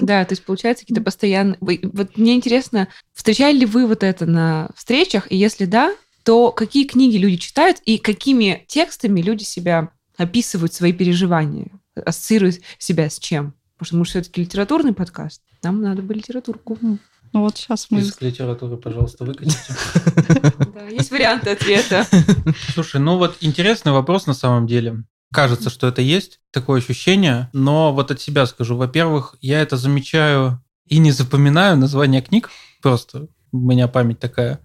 Да, 0.00 0.24
то 0.24 0.32
есть 0.32 0.44
получается 0.44 0.84
какие-то 0.84 1.02
постоянные... 1.02 1.58
Вот 1.60 2.16
мне 2.16 2.34
интересно, 2.34 2.88
встречали 3.12 3.58
ли 3.58 3.66
вы 3.66 3.86
вот 3.86 4.02
это 4.02 4.26
на 4.26 4.70
встречах, 4.76 5.30
и 5.30 5.36
если 5.36 5.64
да, 5.64 5.94
то 6.24 6.50
какие 6.50 6.86
книги 6.86 7.16
люди 7.16 7.36
читают 7.36 7.78
и 7.84 7.98
какими 7.98 8.64
текстами 8.68 9.20
люди 9.20 9.44
себя 9.44 9.90
описывают 10.16 10.72
свои 10.74 10.92
переживания, 10.92 11.70
ассоциируют 11.94 12.60
себя 12.78 13.08
с 13.08 13.18
чем? 13.18 13.54
Потому 13.76 13.86
что 13.86 13.96
мы 13.96 14.04
все-таки 14.06 14.40
литературный 14.40 14.94
подкаст. 14.94 15.42
Нам 15.62 15.82
надо 15.82 16.02
бы 16.02 16.14
литературку. 16.14 16.78
Ну 16.80 17.00
вот 17.40 17.56
сейчас 17.58 17.88
мы... 17.90 18.00
Из 18.00 18.20
литературы, 18.20 18.76
пожалуйста, 18.76 19.24
выкатите. 19.24 19.58
Да, 20.74 20.88
есть 20.88 21.10
варианты 21.10 21.50
ответа. 21.50 22.06
Слушай, 22.74 23.00
ну 23.00 23.18
вот 23.18 23.36
интересный 23.40 23.92
вопрос 23.92 24.26
на 24.26 24.34
самом 24.34 24.66
деле. 24.66 25.04
Кажется, 25.32 25.70
что 25.70 25.88
это 25.88 26.02
есть, 26.02 26.40
такое 26.50 26.80
ощущение, 26.80 27.50
но 27.52 27.92
вот 27.92 28.10
от 28.10 28.20
себя 28.20 28.46
скажу. 28.46 28.76
Во-первых, 28.76 29.36
я 29.40 29.60
это 29.60 29.76
замечаю 29.76 30.62
и 30.86 30.98
не 30.98 31.10
запоминаю 31.10 31.76
название 31.76 32.22
книг, 32.22 32.50
просто 32.80 33.26
у 33.52 33.58
меня 33.58 33.88
память 33.88 34.20
такая 34.20 34.60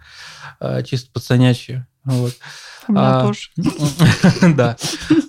а, 0.60 0.84
чисто 0.84 1.12
пацанячья. 1.12 1.88
Вот. 2.04 2.34
У 2.88 2.94
меня 2.94 3.20
а, 3.20 3.26
тоже. 3.26 3.50
Да. 4.56 4.78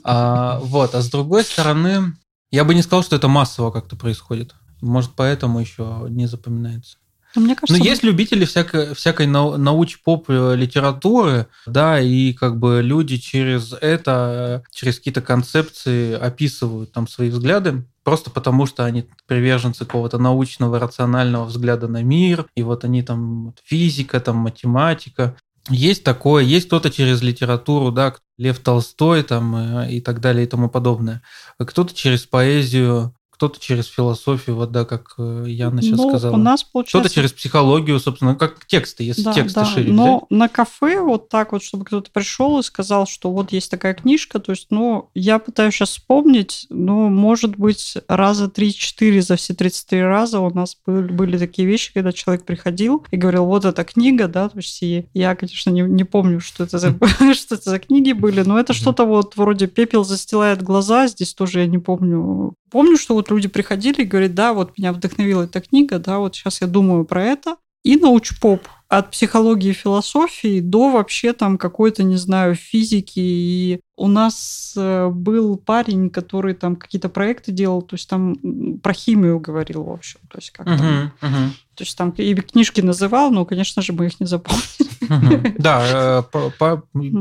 А, 0.05 0.59
вот. 0.61 0.95
А 0.95 1.01
с 1.01 1.11
другой 1.11 1.45
стороны, 1.45 2.15
я 2.51 2.65
бы 2.65 2.75
не 2.75 2.83
сказал, 2.83 3.03
что 3.03 3.17
это 3.17 3.29
массово 3.29 3.71
как-то 3.71 3.97
происходит. 3.97 4.55
Может, 4.81 5.13
поэтому 5.15 5.61
еще 5.61 6.07
не 6.09 6.27
запоминается. 6.27 6.99
Но 7.35 7.41
ну, 7.41 7.47
мне 7.47 7.57
кажется, 7.57 7.79
Но 7.79 7.85
есть 7.85 8.03
любители 8.03 8.45
всякой, 8.45 8.95
всякой 8.95 9.27
науч-поп 9.27 10.29
литературы, 10.29 11.47
да, 11.67 11.99
и 11.99 12.33
как 12.33 12.59
бы 12.59 12.83
люди 12.83 13.17
через 13.17 13.73
это, 13.81 14.63
через 14.71 14.99
какие-то 14.99 15.23
концепции 15.23 16.13
описывают 16.13 16.93
там 16.93 17.09
свои 17.09 17.31
взгляды, 17.31 17.85
просто 18.05 18.31
потому 18.31 18.67
что 18.67 18.85
они 18.85 19.07
приверженцы 19.27 19.85
какого-то 19.85 20.19
научного, 20.19 20.79
рационального 20.79 21.47
взгляда 21.47 21.89
на 21.89 22.03
мир, 22.03 22.47
и 22.55 22.63
вот 22.63 22.85
они 22.85 23.03
там 23.03 23.55
физика, 23.65 24.21
там 24.21 24.37
математика. 24.37 25.37
Есть 25.71 26.03
такое, 26.05 26.43
есть 26.43 26.67
кто-то 26.67 26.91
через 26.91 27.23
литературу, 27.23 27.93
да, 27.93 28.15
Лев 28.37 28.59
Толстой 28.59 29.23
там 29.23 29.55
э, 29.55 29.93
и 29.93 30.01
так 30.01 30.21
далее 30.21 30.45
и 30.45 30.49
тому 30.49 30.69
подобное. 30.69 31.23
Кто-то 31.59 31.95
через 31.95 32.27
поэзию 32.27 33.15
кто-то 33.43 33.59
через 33.59 33.89
философию, 33.89 34.55
вот 34.55 34.71
да, 34.71 34.85
как 34.85 35.15
э, 35.19 35.47
Яна 35.49 35.83
сейчас 35.83 35.99
ну, 35.99 36.11
сказала. 36.11 36.35
У 36.35 36.39
нас 36.39 36.63
получается... 36.63 37.01
Кто-то 37.01 37.13
через 37.13 37.33
психологию, 37.33 37.99
собственно, 37.99 38.37
как 38.37 38.65
тексты, 38.67 39.03
если 39.03 39.23
да, 39.23 39.33
тексты 39.33 39.59
да. 39.59 39.65
шире 39.65 39.93
Но 39.93 40.19
взять. 40.19 40.31
на 40.31 40.49
кафе 40.49 41.01
вот 41.01 41.29
так 41.29 41.51
вот, 41.51 41.65
чтобы 41.65 41.85
кто-то 41.85 42.09
пришел 42.13 42.61
и 42.61 42.63
сказал, 42.63 43.05
что 43.09 43.33
вот 43.33 43.51
есть 43.51 43.69
такая 43.69 43.95
книжка, 43.95 44.39
то 44.39 44.53
есть, 44.53 44.69
ну, 44.71 45.11
я 45.17 45.41
пытаюсь 45.41 45.75
сейчас 45.75 45.91
вспомнить, 45.91 46.67
ну, 46.71 47.09
может 47.09 47.57
быть, 47.57 47.97
раза 48.07 48.45
3-4 48.45 49.21
за 49.23 49.35
все 49.35 49.55
33 49.55 50.03
раза 50.03 50.39
у 50.39 50.55
нас 50.55 50.77
были, 50.87 51.11
были 51.11 51.37
такие 51.37 51.67
вещи, 51.67 51.93
когда 51.93 52.13
человек 52.13 52.45
приходил 52.45 53.05
и 53.11 53.17
говорил, 53.17 53.47
вот 53.47 53.65
эта 53.65 53.83
книга, 53.83 54.29
да, 54.29 54.51
то 54.51 54.59
есть 54.59 54.81
и 54.85 55.07
я, 55.15 55.35
конечно, 55.35 55.71
не, 55.71 55.81
не 55.81 56.05
помню, 56.05 56.39
что 56.39 56.63
это, 56.63 56.79
за, 56.79 56.91
что 57.35 57.57
это 57.57 57.71
за 57.71 57.81
книги 57.81 58.13
были, 58.13 58.43
но 58.43 58.61
это 58.61 58.73
что-то 58.73 59.05
вот 59.05 59.35
вроде 59.35 59.67
«Пепел 59.67 60.05
застилает 60.05 60.63
глаза», 60.63 61.09
здесь 61.09 61.35
тоже 61.35 61.59
я 61.59 61.67
не 61.67 61.79
помню. 61.79 62.55
Помню, 62.73 62.97
что 62.97 63.15
вот 63.15 63.31
люди 63.31 63.49
приходили 63.49 64.03
и 64.03 64.07
говорят, 64.07 64.35
да, 64.35 64.55
вот 64.55 64.79
меня 64.79 64.93
вдохновила 64.95 65.43
эта 65.43 65.61
книга, 65.61 65.99
да, 65.99 66.19
вот 66.19 66.35
сейчас 66.35 66.63
я 66.63 66.67
думаю 66.67 67.05
про 67.05 67.23
это. 67.23 67.57
и 67.85 67.97
научпоп 67.97 68.67
от 68.89 69.11
психологии 69.11 69.71
и 69.71 69.75
философии 69.75 70.61
до 70.61 70.91
вообще 70.91 71.33
там 71.33 71.59
какой-то, 71.59 72.03
не 72.03 72.17
знаю, 72.17 72.55
физики. 72.55 73.19
И 73.19 73.81
у 73.97 74.07
нас 74.07 74.75
э, 74.77 75.09
был 75.09 75.57
парень, 75.57 76.11
который 76.11 76.55
там 76.55 76.77
какие-то 76.77 77.09
проекты 77.09 77.53
делал, 77.53 77.83
то 77.83 77.95
есть 77.95 78.09
там 78.09 78.37
про 78.83 78.93
химию 78.93 79.41
говорил, 79.41 79.83
в 79.83 79.91
общем. 79.91 80.21
То 80.31 80.39
есть 80.39 80.51
как 80.51 80.67
uh-huh, 80.67 80.79
там, 80.79 81.13
uh-huh. 81.23 81.49
То 81.75 81.83
есть 81.85 81.99
там 81.99 82.11
и 82.11 82.35
книжки 82.35 82.83
называл, 82.83 83.31
но, 83.31 83.45
конечно 83.45 83.83
же, 83.83 83.93
мы 83.93 84.07
их 84.07 84.21
не 84.21 84.27
запомнили. 84.27 85.57
Да, 85.59 86.23
э, 86.31 86.51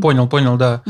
понял, 0.02 0.28
понял, 0.28 0.58
да 0.58 0.84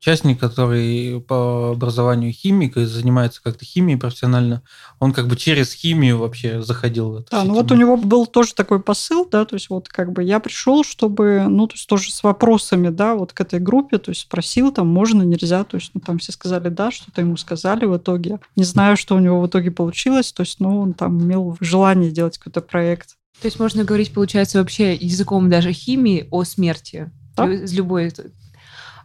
участник, 0.00 0.38
который 0.38 1.20
по 1.20 1.72
образованию 1.72 2.32
химик 2.32 2.76
и 2.76 2.84
занимается 2.84 3.42
как-то 3.42 3.64
химией 3.64 3.98
профессионально, 3.98 4.62
он 5.00 5.12
как 5.12 5.26
бы 5.26 5.36
через 5.36 5.72
химию 5.72 6.18
вообще 6.18 6.62
заходил 6.62 7.10
в 7.10 7.16
это. 7.16 7.30
Да, 7.30 7.44
ну 7.44 7.54
вот 7.54 7.70
у 7.72 7.74
него 7.74 7.96
был 7.96 8.26
тоже 8.26 8.54
такой 8.54 8.80
посыл, 8.80 9.28
да, 9.28 9.44
то 9.44 9.54
есть 9.54 9.70
вот 9.70 9.88
как 9.88 10.12
бы 10.12 10.22
я 10.22 10.40
пришел, 10.40 10.84
чтобы, 10.84 11.46
ну, 11.48 11.66
то 11.66 11.74
есть 11.74 11.88
тоже 11.88 12.12
с 12.12 12.22
вопросами, 12.22 12.88
да, 12.88 13.14
вот 13.14 13.32
к 13.32 13.40
этой 13.40 13.58
группе, 13.58 13.98
то 13.98 14.10
есть 14.10 14.22
спросил, 14.22 14.72
там, 14.72 14.86
можно, 14.88 15.22
нельзя, 15.22 15.64
то 15.64 15.76
есть, 15.76 15.90
ну, 15.94 16.00
там 16.00 16.18
все 16.18 16.32
сказали 16.32 16.68
да, 16.68 16.90
что-то 16.90 17.20
ему 17.20 17.36
сказали 17.36 17.84
в 17.84 17.96
итоге. 17.96 18.38
Не 18.56 18.64
знаю, 18.64 18.96
что 18.96 19.16
у 19.16 19.18
него 19.18 19.40
в 19.40 19.46
итоге 19.46 19.70
получилось, 19.70 20.32
то 20.32 20.42
есть, 20.42 20.60
ну, 20.60 20.80
он 20.80 20.94
там 20.94 21.20
имел 21.20 21.56
желание 21.60 22.10
делать 22.10 22.38
какой-то 22.38 22.60
проект. 22.60 23.16
То 23.40 23.46
есть 23.46 23.60
можно 23.60 23.84
говорить, 23.84 24.12
получается, 24.12 24.58
вообще 24.58 24.94
языком 24.94 25.48
даже 25.48 25.72
химии 25.72 26.26
о 26.30 26.44
смерти. 26.44 27.10
Да? 27.36 27.48
Из 27.52 27.72
любой 27.72 28.12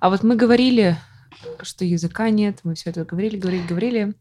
а 0.03 0.09
вот 0.09 0.21
мы 0.21 0.35
говорили, 0.35 0.97
что 1.61 1.85
языка 1.85 2.29
нет, 2.29 2.59
мы 2.65 2.75
все 2.75 2.89
это 2.89 3.05
говорили, 3.05 3.37
говорили, 3.37 3.65
говорили. 3.65 4.13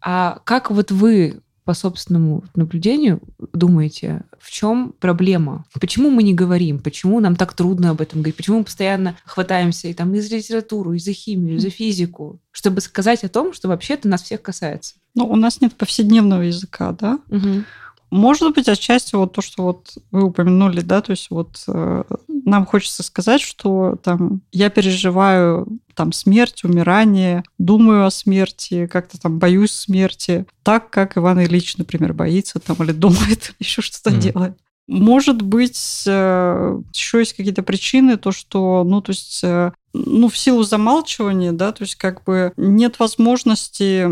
А 0.00 0.40
как 0.42 0.72
вот 0.72 0.90
вы 0.90 1.40
по 1.64 1.72
собственному 1.72 2.42
наблюдению 2.56 3.20
думаете, 3.52 4.22
в 4.40 4.50
чем 4.50 4.92
проблема? 4.98 5.66
Почему 5.80 6.10
мы 6.10 6.24
не 6.24 6.34
говорим? 6.34 6.80
Почему 6.80 7.20
нам 7.20 7.36
так 7.36 7.52
трудно 7.52 7.90
об 7.90 8.00
этом 8.00 8.22
говорить? 8.22 8.38
Почему 8.38 8.58
мы 8.58 8.64
постоянно 8.64 9.16
хватаемся 9.24 9.86
и 9.86 9.94
там 9.94 10.12
и 10.16 10.20
за 10.20 10.34
литературу, 10.34 10.94
и 10.94 10.98
за 10.98 11.12
химию, 11.12 11.58
и 11.58 11.60
за 11.60 11.70
физику, 11.70 12.40
чтобы 12.50 12.80
сказать 12.80 13.22
о 13.22 13.28
том, 13.28 13.52
что 13.52 13.68
вообще-то 13.68 14.08
нас 14.08 14.24
всех 14.24 14.42
касается? 14.42 14.96
Ну, 15.14 15.26
у 15.26 15.36
нас 15.36 15.60
нет 15.60 15.76
повседневного 15.76 16.42
языка, 16.42 16.90
да? 16.90 17.20
Угу. 17.28 17.62
Может 18.10 18.54
быть, 18.54 18.68
отчасти 18.68 19.14
вот 19.14 19.32
то, 19.32 19.40
что 19.40 19.62
вот 19.62 19.94
вы 20.10 20.24
упомянули, 20.24 20.80
да, 20.80 21.00
то 21.00 21.12
есть 21.12 21.28
вот 21.30 21.62
э, 21.68 22.02
нам 22.28 22.66
хочется 22.66 23.02
сказать, 23.04 23.40
что 23.40 23.96
там 24.02 24.42
я 24.50 24.68
переживаю 24.68 25.66
там 25.94 26.12
смерть, 26.12 26.64
умирание, 26.64 27.44
думаю 27.58 28.06
о 28.06 28.10
смерти, 28.10 28.86
как-то 28.86 29.20
там 29.20 29.38
боюсь 29.38 29.72
смерти, 29.72 30.46
так 30.62 30.90
как 30.90 31.16
Иван 31.18 31.40
Ильич, 31.40 31.76
например, 31.76 32.12
боится 32.12 32.58
там 32.58 32.76
или 32.80 32.92
думает, 32.92 33.54
еще 33.60 33.80
что-то 33.80 34.10
mm. 34.10 34.18
делает. 34.18 34.58
Может 34.88 35.42
быть, 35.42 36.02
э, 36.04 36.80
еще 36.92 37.20
есть 37.20 37.36
какие-то 37.36 37.62
причины, 37.62 38.16
то, 38.16 38.32
что, 38.32 38.82
ну, 38.84 39.00
то 39.00 39.10
есть 39.10 39.40
э, 39.44 39.70
ну, 39.92 40.28
в 40.28 40.38
силу 40.38 40.62
замалчивания, 40.62 41.52
да, 41.52 41.72
то 41.72 41.82
есть 41.82 41.96
как 41.96 42.22
бы 42.24 42.52
нет 42.56 42.98
возможности 42.98 44.06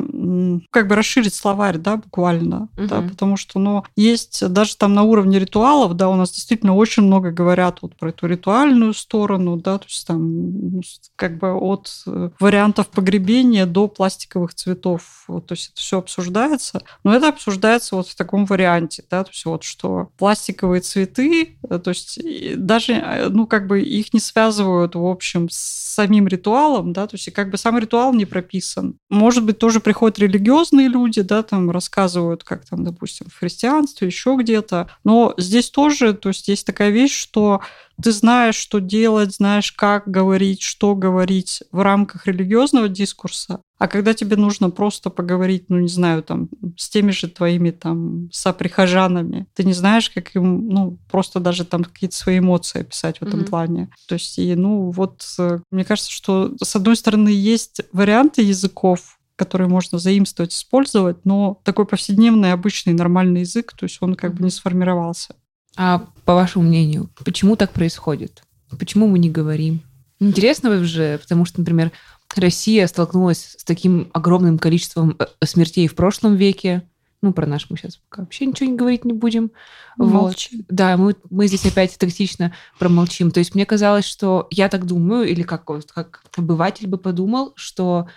как 0.70 0.88
бы 0.88 0.96
расширить 0.96 1.34
словарь, 1.34 1.78
да, 1.78 1.96
буквально, 1.96 2.68
угу. 2.76 2.86
да, 2.88 3.02
потому 3.02 3.36
что, 3.36 3.58
ну, 3.58 3.84
есть 3.96 4.46
даже 4.48 4.76
там 4.76 4.94
на 4.94 5.04
уровне 5.04 5.38
ритуалов, 5.38 5.94
да, 5.94 6.08
у 6.08 6.16
нас 6.16 6.32
действительно 6.32 6.74
очень 6.74 7.04
много 7.04 7.30
говорят 7.30 7.78
вот 7.82 7.96
про 7.96 8.10
эту 8.10 8.26
ритуальную 8.26 8.92
сторону, 8.94 9.56
да, 9.56 9.78
то 9.78 9.86
есть 9.86 10.06
там 10.06 10.70
ну, 10.72 10.82
как 11.16 11.38
бы 11.38 11.52
от 11.52 11.90
э, 12.06 12.30
вариантов 12.40 12.88
погребения 12.88 13.66
до 13.66 13.88
пластиковых 13.88 14.54
цветов, 14.54 15.24
вот, 15.28 15.46
то 15.46 15.52
есть 15.52 15.70
это 15.72 15.80
все 15.80 15.98
обсуждается, 15.98 16.82
но 17.04 17.14
это 17.14 17.28
обсуждается 17.28 17.96
вот 17.96 18.08
в 18.08 18.16
таком 18.16 18.46
варианте, 18.46 19.04
да, 19.08 19.22
то 19.22 19.30
есть 19.30 19.44
вот 19.44 19.62
что 19.62 20.10
пластиковые 20.18 20.80
цветы, 20.80 21.56
э, 21.68 21.78
то 21.78 21.90
есть 21.90 22.18
даже, 22.56 22.94
э, 22.94 23.28
ну, 23.28 23.46
как 23.46 23.68
бы 23.68 23.80
их 23.80 24.12
не 24.12 24.20
связывают, 24.20 24.94
в 24.96 25.04
общем, 25.04 25.48
с 25.48 25.67
самим 25.68 26.28
ритуалом, 26.28 26.92
да, 26.92 27.06
то 27.06 27.16
есть 27.16 27.32
как 27.32 27.50
бы 27.50 27.58
сам 27.58 27.78
ритуал 27.78 28.14
не 28.14 28.24
прописан. 28.24 28.98
Может 29.08 29.44
быть, 29.44 29.58
тоже 29.58 29.80
приходят 29.80 30.18
религиозные 30.18 30.88
люди, 30.88 31.22
да, 31.22 31.42
там 31.42 31.70
рассказывают, 31.70 32.44
как 32.44 32.64
там, 32.64 32.84
допустим, 32.84 33.26
в 33.28 33.38
христианстве, 33.38 34.06
еще 34.06 34.36
где-то. 34.38 34.90
Но 35.04 35.34
здесь 35.38 35.70
тоже, 35.70 36.14
то 36.14 36.28
есть 36.28 36.48
есть 36.48 36.66
такая 36.66 36.90
вещь, 36.90 37.14
что 37.14 37.60
ты 38.02 38.12
знаешь, 38.12 38.54
что 38.54 38.80
делать, 38.80 39.34
знаешь, 39.34 39.72
как 39.72 40.08
говорить, 40.08 40.62
что 40.62 40.94
говорить 40.94 41.62
в 41.72 41.80
рамках 41.80 42.26
религиозного 42.26 42.88
дискурса, 42.88 43.60
а 43.78 43.88
когда 43.88 44.14
тебе 44.14 44.36
нужно 44.36 44.70
просто 44.70 45.10
поговорить, 45.10 45.66
ну, 45.68 45.78
не 45.78 45.88
знаю, 45.88 46.22
там, 46.22 46.48
с 46.76 46.88
теми 46.88 47.10
же 47.10 47.28
твоими 47.28 47.70
там 47.70 48.28
соприхожанами, 48.32 49.46
ты 49.54 49.64
не 49.64 49.72
знаешь, 49.72 50.10
как 50.10 50.34
им, 50.34 50.68
ну, 50.68 50.98
просто 51.10 51.40
даже 51.40 51.64
там 51.64 51.84
какие-то 51.84 52.16
свои 52.16 52.38
эмоции 52.38 52.80
описать 52.80 53.18
в 53.18 53.22
этом 53.22 53.40
mm-hmm. 53.40 53.48
плане. 53.48 53.90
То 54.08 54.14
есть, 54.14 54.38
и, 54.38 54.54
ну, 54.54 54.90
вот, 54.90 55.24
э, 55.38 55.60
мне 55.70 55.84
кажется, 55.84 56.10
что, 56.10 56.52
с 56.62 56.74
одной 56.74 56.96
стороны, 56.96 57.28
есть 57.28 57.80
варианты 57.92 58.42
языков, 58.42 59.18
которые 59.36 59.68
можно 59.68 59.98
заимствовать, 59.98 60.52
использовать, 60.52 61.24
но 61.24 61.60
такой 61.62 61.86
повседневный, 61.86 62.52
обычный, 62.52 62.92
нормальный 62.92 63.42
язык, 63.42 63.72
то 63.72 63.84
есть 63.84 63.98
он 64.00 64.16
как 64.16 64.34
бы 64.34 64.42
не 64.42 64.50
сформировался. 64.50 65.36
А 65.78 66.04
по 66.24 66.34
вашему 66.34 66.64
мнению, 66.64 67.08
почему 67.24 67.54
так 67.54 67.72
происходит? 67.72 68.42
Почему 68.80 69.06
мы 69.06 69.20
не 69.20 69.30
говорим? 69.30 69.80
Интересно 70.18 70.82
же, 70.84 71.18
потому 71.22 71.44
что, 71.44 71.60
например, 71.60 71.92
Россия 72.34 72.88
столкнулась 72.88 73.54
с 73.56 73.64
таким 73.64 74.10
огромным 74.12 74.58
количеством 74.58 75.16
э, 75.16 75.26
смертей 75.46 75.86
в 75.86 75.94
прошлом 75.94 76.34
веке. 76.34 76.82
Ну, 77.22 77.32
про 77.32 77.46
наш 77.46 77.70
мы 77.70 77.76
сейчас 77.76 77.96
пока 77.96 78.22
вообще 78.22 78.46
ничего 78.46 78.70
не 78.70 78.76
говорить 78.76 79.04
не 79.04 79.12
будем. 79.12 79.52
Молчим. 79.96 80.58
Вот. 80.58 80.66
Да, 80.68 80.96
мы, 80.96 81.14
мы 81.30 81.46
здесь 81.46 81.64
опять 81.64 81.96
тактично 81.96 82.52
промолчим. 82.80 83.30
То 83.30 83.38
есть 83.38 83.54
мне 83.54 83.64
казалось, 83.64 84.04
что 84.04 84.48
я 84.50 84.68
так 84.68 84.84
думаю, 84.84 85.28
или 85.28 85.42
как, 85.42 85.64
как 85.64 86.24
обыватель 86.36 86.88
бы 86.88 86.98
подумал, 86.98 87.52
что 87.54 88.08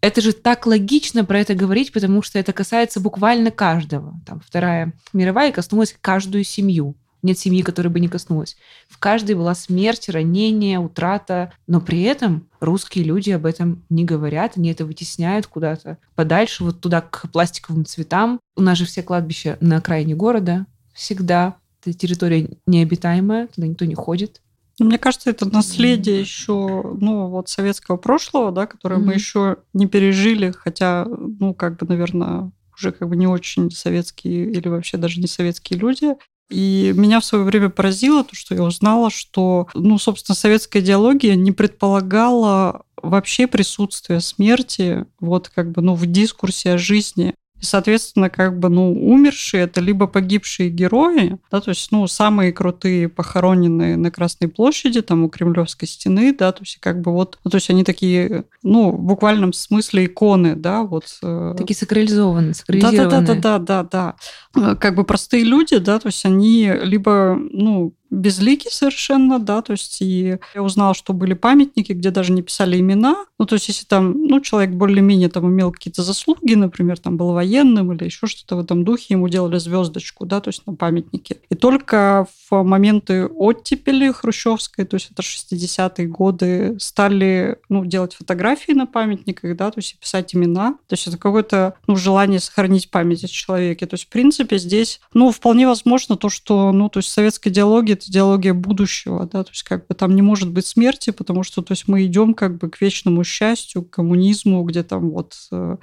это 0.00 0.20
же 0.20 0.32
так 0.32 0.66
логично 0.66 1.24
про 1.24 1.40
это 1.40 1.54
говорить, 1.54 1.92
потому 1.92 2.22
что 2.22 2.38
это 2.38 2.52
касается 2.52 3.00
буквально 3.00 3.50
каждого. 3.50 4.20
Там 4.26 4.40
Вторая 4.40 4.92
мировая 5.12 5.52
коснулась 5.52 5.94
каждую 6.00 6.44
семью. 6.44 6.96
Нет 7.22 7.38
семьи, 7.38 7.60
которая 7.62 7.92
бы 7.92 8.00
не 8.00 8.08
коснулась. 8.08 8.56
В 8.88 8.98
каждой 8.98 9.34
была 9.34 9.54
смерть, 9.54 10.08
ранение, 10.08 10.78
утрата. 10.78 11.52
Но 11.66 11.80
при 11.82 12.02
этом 12.02 12.48
русские 12.60 13.04
люди 13.04 13.30
об 13.30 13.44
этом 13.44 13.84
не 13.90 14.04
говорят, 14.04 14.56
они 14.56 14.70
это 14.70 14.86
вытесняют 14.86 15.46
куда-то 15.46 15.98
подальше, 16.14 16.64
вот 16.64 16.80
туда, 16.80 17.02
к 17.02 17.30
пластиковым 17.30 17.84
цветам. 17.84 18.40
У 18.56 18.62
нас 18.62 18.78
же 18.78 18.86
все 18.86 19.02
кладбища 19.02 19.58
на 19.60 19.76
окраине 19.78 20.14
города. 20.14 20.66
Всегда. 20.94 21.56
Это 21.82 21.96
территория 21.96 22.48
необитаемая, 22.66 23.48
туда 23.48 23.66
никто 23.66 23.84
не 23.84 23.94
ходит. 23.94 24.40
Ну, 24.80 24.86
мне 24.86 24.98
кажется, 24.98 25.28
это 25.28 25.44
наследие 25.44 26.20
еще, 26.20 26.96
ну, 26.98 27.26
вот 27.26 27.50
советского 27.50 27.98
прошлого, 27.98 28.50
да, 28.50 28.66
которое 28.66 28.98
mm-hmm. 28.98 29.04
мы 29.04 29.12
еще 29.12 29.56
не 29.74 29.86
пережили, 29.86 30.52
хотя, 30.52 31.04
ну, 31.06 31.52
как 31.52 31.76
бы, 31.76 31.86
наверное, 31.86 32.50
уже 32.74 32.92
как 32.92 33.10
бы 33.10 33.14
не 33.14 33.26
очень 33.26 33.70
советские 33.70 34.50
или 34.50 34.68
вообще 34.68 34.96
даже 34.96 35.20
не 35.20 35.26
советские 35.26 35.78
люди. 35.78 36.14
И 36.48 36.92
меня 36.96 37.20
в 37.20 37.26
свое 37.26 37.44
время 37.44 37.68
поразило 37.68 38.24
то, 38.24 38.34
что 38.34 38.54
я 38.54 38.62
узнала, 38.62 39.10
что, 39.10 39.68
ну, 39.74 39.98
собственно, 39.98 40.34
советская 40.34 40.82
идеология 40.82 41.34
не 41.34 41.52
предполагала 41.52 42.82
вообще 42.96 43.46
присутствие 43.46 44.20
смерти 44.20 45.04
вот 45.20 45.50
как 45.50 45.72
бы, 45.72 45.82
ну, 45.82 45.94
в 45.94 46.06
дискурсе 46.06 46.72
о 46.72 46.78
жизни. 46.78 47.34
И, 47.60 47.64
соответственно, 47.64 48.30
как 48.30 48.58
бы, 48.58 48.68
ну, 48.68 48.92
умершие– 48.92 49.62
это 49.64 49.80
либо 49.80 50.06
погибшие 50.06 50.70
герои, 50.70 51.38
да, 51.50 51.60
то 51.60 51.70
есть, 51.70 51.92
ну, 51.92 52.06
самые 52.06 52.52
крутые 52.52 53.08
похороненные 53.08 53.96
на 53.96 54.10
Красной 54.10 54.48
площади, 54.48 55.02
там, 55.02 55.24
у 55.24 55.28
Кремлевской 55.28 55.86
стены, 55.86 56.34
да, 56.36 56.52
то 56.52 56.62
есть, 56.62 56.78
как 56.80 57.00
бы 57.00 57.12
вот, 57.12 57.38
ну, 57.44 57.50
то 57.50 57.56
есть, 57.56 57.70
они 57.70 57.84
такие, 57.84 58.44
ну, 58.62 58.90
в 58.92 59.00
буквальном 59.00 59.52
смысле 59.52 60.06
иконы, 60.06 60.56
да, 60.56 60.82
вот. 60.82 61.04
Э, 61.22 61.54
такие 61.56 61.76
сакрализованные, 61.76 62.54
сакрализированные. 62.54 63.26
Да-да-да-да-да. 63.26 64.14
Э, 64.56 64.76
как 64.76 64.94
бы 64.94 65.04
простые 65.04 65.44
люди, 65.44 65.76
да, 65.78 65.98
то 65.98 66.08
есть, 66.08 66.24
они 66.24 66.72
либо, 66.82 67.38
ну, 67.38 67.94
безлики 68.10 68.68
совершенно, 68.70 69.38
да, 69.38 69.62
то 69.62 69.72
есть 69.72 70.02
и 70.02 70.38
я 70.54 70.62
узнала, 70.62 70.94
что 70.94 71.12
были 71.12 71.34
памятники, 71.34 71.92
где 71.92 72.10
даже 72.10 72.32
не 72.32 72.42
писали 72.42 72.78
имена, 72.78 73.24
ну, 73.38 73.46
то 73.46 73.54
есть 73.54 73.68
если 73.68 73.86
там, 73.86 74.24
ну, 74.26 74.40
человек 74.40 74.74
более-менее 74.74 75.28
там 75.28 75.48
имел 75.48 75.72
какие-то 75.72 76.02
заслуги, 76.02 76.54
например, 76.54 76.98
там 76.98 77.16
был 77.16 77.32
военным 77.32 77.92
или 77.92 78.04
еще 78.04 78.26
что-то 78.26 78.56
в 78.56 78.60
этом 78.60 78.84
духе, 78.84 79.14
ему 79.14 79.28
делали 79.28 79.58
звездочку, 79.58 80.26
да, 80.26 80.40
то 80.40 80.48
есть 80.48 80.66
на 80.66 80.74
памятнике. 80.74 81.38
И 81.48 81.54
только 81.54 82.26
в 82.50 82.62
моменты 82.62 83.26
оттепели 83.26 84.10
хрущевской, 84.10 84.84
то 84.84 84.96
есть 84.96 85.10
это 85.12 85.22
60-е 85.22 86.06
годы, 86.08 86.76
стали, 86.80 87.58
ну, 87.68 87.84
делать 87.84 88.14
фотографии 88.14 88.72
на 88.72 88.86
памятниках, 88.86 89.56
да, 89.56 89.70
то 89.70 89.78
есть 89.78 89.98
писать 89.98 90.34
имена, 90.34 90.72
то 90.88 90.94
есть 90.94 91.06
это 91.06 91.16
какое-то, 91.16 91.74
ну, 91.86 91.96
желание 91.96 92.40
сохранить 92.40 92.90
память 92.90 93.24
о 93.24 93.28
человеке. 93.28 93.86
То 93.86 93.94
есть, 93.94 94.06
в 94.06 94.08
принципе, 94.08 94.58
здесь, 94.58 95.00
ну, 95.14 95.30
вполне 95.30 95.66
возможно 95.66 96.16
то, 96.16 96.28
что, 96.28 96.72
ну, 96.72 96.88
то 96.88 96.98
есть 96.98 97.10
советская 97.10 97.52
идеология 97.52 97.96
это 98.00 98.10
идеология 98.10 98.54
будущего, 98.54 99.26
да, 99.26 99.44
то 99.44 99.50
есть 99.50 99.62
как 99.62 99.86
бы 99.86 99.94
там 99.94 100.14
не 100.14 100.22
может 100.22 100.50
быть 100.50 100.66
смерти, 100.66 101.10
потому 101.10 101.42
что, 101.42 101.62
то 101.62 101.72
есть 101.72 101.86
мы 101.86 102.04
идем 102.06 102.34
как 102.34 102.56
бы 102.58 102.70
к 102.70 102.80
вечному 102.80 103.22
счастью, 103.24 103.82
к 103.82 103.90
коммунизму, 103.90 104.62
где 104.64 104.82
там 104.82 105.10
вот 105.10 105.34
э, 105.52 105.76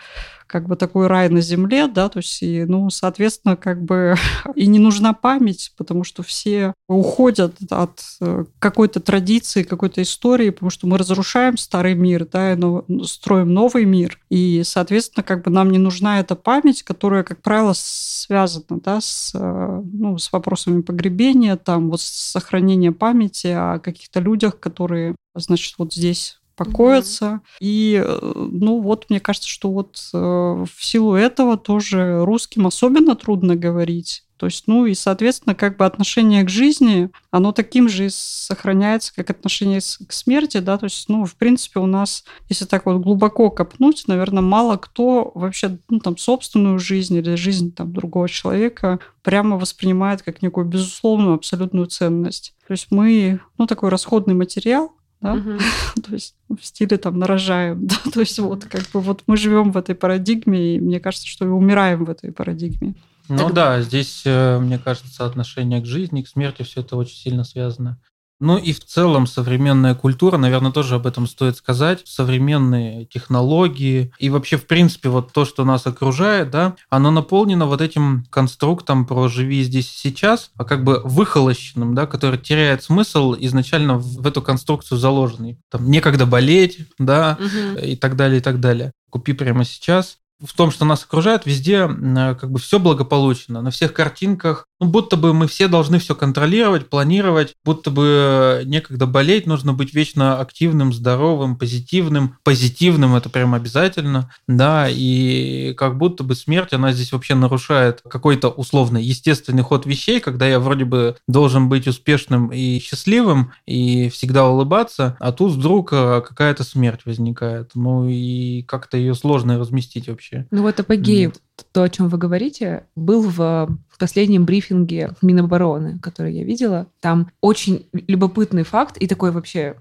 как 0.48 0.68
бы 0.68 0.76
такой 0.76 1.08
рай 1.08 1.30
на 1.30 1.42
земле, 1.42 1.88
да, 1.88 2.10
то 2.10 2.20
есть, 2.20 2.42
и, 2.42 2.64
ну, 2.66 2.90
соответственно, 2.90 3.56
как 3.56 3.84
бы 3.84 4.16
и 4.56 4.66
не 4.68 4.80
нужна 4.80 5.14
память, 5.14 5.74
потому 5.78 6.04
что 6.04 6.24
все 6.24 6.74
уходят 6.88 7.56
от 7.70 8.02
э, 8.22 8.46
какой-то 8.60 9.00
традиции, 9.00 9.64
какой-то 9.64 10.02
истории, 10.02 10.50
потому 10.50 10.70
что 10.70 10.88
мы 10.88 10.98
разрушаем 10.98 11.58
старый 11.58 11.96
мир, 11.96 12.26
да, 12.26 12.54
и 12.54 12.58
строим 13.06 13.54
новый 13.54 13.86
мир, 13.86 14.20
и, 14.30 14.64
соответственно, 14.64 15.24
как 15.24 15.44
бы 15.44 15.52
нам 15.52 15.70
не 15.72 15.78
нужна 15.78 16.20
эта 16.20 16.36
память, 16.36 16.84
которая, 16.84 17.24
как 17.24 17.42
правило, 17.42 17.74
связана, 17.76 18.80
да, 18.84 19.02
с, 19.02 19.32
э, 19.36 19.82
ну, 19.84 20.18
с 20.18 20.32
вопросами 20.32 20.82
погребения, 20.82 21.58
там, 21.58 21.90
вот 21.90 22.02
с 22.02 22.32
сохранением 22.32 22.94
памяти 22.94 23.48
о 23.48 23.80
каких-то 23.80 24.20
людях, 24.22 24.60
которые, 24.60 25.16
значит, 25.36 25.76
вот 25.78 25.94
здесь 25.94 26.40
покоятся. 26.58 27.26
Mm-hmm. 27.26 27.58
И, 27.62 28.04
э, 28.04 28.32
ну, 28.36 28.82
вот, 28.82 29.06
мне 29.10 29.20
кажется, 29.20 29.48
что 29.48 29.72
вот 29.72 29.98
э, 30.14 30.18
в 30.18 30.84
силу 30.84 31.14
этого 31.14 31.58
тоже 31.58 32.26
русским 32.26 32.68
особенно 32.68 33.16
трудно 33.16 33.56
говорить. 33.56 34.24
То 34.38 34.46
есть, 34.46 34.66
ну 34.68 34.86
и, 34.86 34.94
соответственно, 34.94 35.56
как 35.56 35.78
бы 35.78 35.86
отношение 35.86 36.44
к 36.44 36.50
жизни, 36.50 37.10
оно 37.32 37.52
таким 37.52 37.90
же 37.90 38.10
сохраняется, 38.12 39.14
как 39.16 39.32
отношение 39.32 39.80
к 39.80 40.14
смерти, 40.14 40.60
да, 40.60 40.78
то 40.78 40.86
есть, 40.86 41.10
ну, 41.10 41.26
в 41.26 41.36
принципе, 41.36 41.80
у 41.80 41.88
нас, 41.88 42.24
если 42.48 42.66
так 42.66 42.86
вот 42.86 43.02
глубоко 43.02 43.50
копнуть, 43.50 44.04
наверное, 44.08 44.44
мало 44.44 44.78
кто 44.78 45.32
вообще, 45.34 45.80
ну, 45.90 46.00
там, 46.00 46.18
собственную 46.18 46.78
жизнь 46.78 47.16
или 47.16 47.36
жизнь 47.36 47.74
там 47.74 47.92
другого 47.92 48.30
человека 48.30 49.00
прямо 49.24 49.58
воспринимает 49.58 50.22
как 50.22 50.44
некую 50.44 50.68
безусловную 50.68 51.34
абсолютную 51.34 51.88
ценность. 51.88 52.54
То 52.68 52.74
есть 52.74 52.88
мы, 52.92 53.40
ну, 53.58 53.66
такой 53.66 53.90
расходный 53.90 54.36
материал, 54.36 54.92
да, 55.22 55.34
угу. 55.34 55.58
то 56.04 56.14
есть 56.14 56.36
в 56.50 56.64
стиле 56.64 56.98
там 56.98 57.20
нарожаем, 57.20 57.86
да, 57.88 57.96
то 58.12 58.20
есть 58.20 58.38
вот 58.40 58.66
как 58.66 58.90
бы 58.92 59.02
вот 59.02 59.24
мы 59.28 59.38
живем 59.38 59.72
в 59.72 59.78
этой 59.78 59.96
парадигме, 59.96 60.76
и 60.76 60.80
мне 60.80 61.00
кажется, 61.00 61.28
что 61.28 61.46
и 61.46 61.50
умираем 61.50 62.06
в 62.06 62.10
этой 62.10 62.32
парадигме. 62.32 62.96
Ну 63.30 63.38
так... 63.38 63.54
да, 63.54 63.82
здесь, 63.82 64.24
э, 64.26 64.60
мне 64.60 64.80
кажется, 64.80 65.26
отношение 65.26 65.82
к 65.82 65.86
жизни, 65.86 66.22
к 66.22 66.28
смерти, 66.28 66.64
все 66.64 66.82
это 66.82 66.96
очень 66.96 67.18
сильно 67.18 67.44
связано. 67.44 68.00
Ну 68.40 68.58
и 68.58 68.72
в 68.72 68.84
целом 68.84 69.26
современная 69.26 69.96
культура, 69.96 70.38
наверное, 70.38 70.72
тоже 70.72 70.96
об 70.96 71.08
этом 71.08 71.26
стоит 71.28 71.58
сказать. 71.58 72.02
Современные 72.06 73.06
технологии 73.06 74.12
и 74.20 74.30
вообще, 74.30 74.58
в 74.58 74.68
принципе, 74.68 75.10
вот 75.10 75.34
то, 75.34 75.44
что 75.46 75.66
нас 75.66 75.88
окружает, 75.88 76.52
да, 76.52 76.76
оно 76.90 77.10
наполнено 77.10 77.66
вот 77.66 77.82
этим 77.82 78.26
конструктом 78.30 79.06
про 79.06 79.28
«живи 79.28 79.64
здесь 79.64 79.92
и 79.92 80.10
сейчас», 80.10 80.52
а 80.56 80.66
как 80.66 80.84
бы 80.84 81.02
выхолощенным, 81.04 81.96
да, 81.96 82.06
который 82.06 82.40
теряет 82.40 82.84
смысл 82.84 83.36
изначально 83.40 83.98
в 83.98 84.28
эту 84.28 84.42
конструкцию 84.42 84.98
заложенный. 84.98 85.60
Там 85.72 85.90
некогда 85.90 86.26
болеть, 86.26 86.80
да, 87.00 87.38
угу. 87.40 87.80
и 87.80 87.96
так 87.96 88.16
далее, 88.16 88.40
и 88.40 88.42
так 88.42 88.60
далее. 88.60 88.92
Купи 89.10 89.34
прямо 89.34 89.66
сейчас 89.66 90.18
в 90.44 90.56
том, 90.56 90.70
что 90.72 90.86
нас 90.86 91.04
окружает, 91.04 91.46
везде 91.46 91.88
как 91.88 92.52
бы 92.52 92.60
все 92.60 92.80
благополучно. 92.80 93.62
На 93.62 93.72
всех 93.72 93.94
картинках, 93.94 94.68
ну, 94.80 94.88
будто 94.88 95.18
бы 95.18 95.34
мы 95.34 95.48
все 95.48 95.68
должны 95.68 96.00
все 96.00 96.14
контролировать, 96.16 96.90
планировать, 96.90 97.56
будто 97.66 97.90
бы 97.90 98.62
некогда 98.66 99.08
болеть, 99.08 99.48
нужно 99.48 99.74
быть 99.74 99.94
вечно 99.94 100.40
активным, 100.40 100.94
здоровым, 100.94 101.58
позитивным. 101.58 102.38
Позитивным 102.44 103.16
это 103.16 103.30
прям 103.30 103.54
обязательно, 103.54 104.32
да, 104.48 104.88
и 104.90 105.74
как 105.76 105.98
будто 105.98 106.24
бы 106.24 106.36
смерть, 106.36 106.74
она 106.74 106.92
здесь 106.92 107.12
вообще 107.12 107.36
нарушает 107.36 108.02
какой-то 108.08 108.50
условный 108.50 109.04
естественный 109.04 109.64
ход 109.64 109.86
вещей, 109.86 110.20
когда 110.20 110.48
я 110.48 110.60
вроде 110.60 110.86
бы 110.86 111.18
должен 111.28 111.70
быть 111.70 111.88
успешным 111.88 112.50
и 112.50 112.80
счастливым, 112.80 113.52
и 113.66 114.10
всегда 114.10 114.48
улыбаться, 114.48 115.18
а 115.20 115.32
тут 115.32 115.54
вдруг 115.54 115.94
э, 115.94 116.22
какая-то 116.28 116.64
смерть 116.64 117.02
возникает. 117.06 117.72
Ну 117.74 118.08
и 118.08 118.62
как-то 118.64 118.98
ее 118.98 119.16
сложно 119.16 119.58
разместить 119.58 120.08
вообще 120.08 120.18
вообще. 120.18 120.48
Ну 120.52 120.64
вот 120.64 120.80
апогей, 120.80 121.26
Нет. 121.26 121.42
то, 121.72 121.84
о 121.84 121.90
чем 121.90 122.10
вы 122.10 122.18
говорите, 122.18 122.86
был 122.96 123.22
в 123.22 123.78
последнем 123.98 124.46
брифинге 124.46 125.14
Минобороны, 125.22 126.00
который 126.00 126.34
я 126.34 126.44
видела. 126.44 126.88
Там 127.00 127.32
очень 127.42 127.88
любопытный 127.94 128.64
факт 128.64 128.98
и 128.98 129.08
такой 129.08 129.32
вообще, 129.32 129.78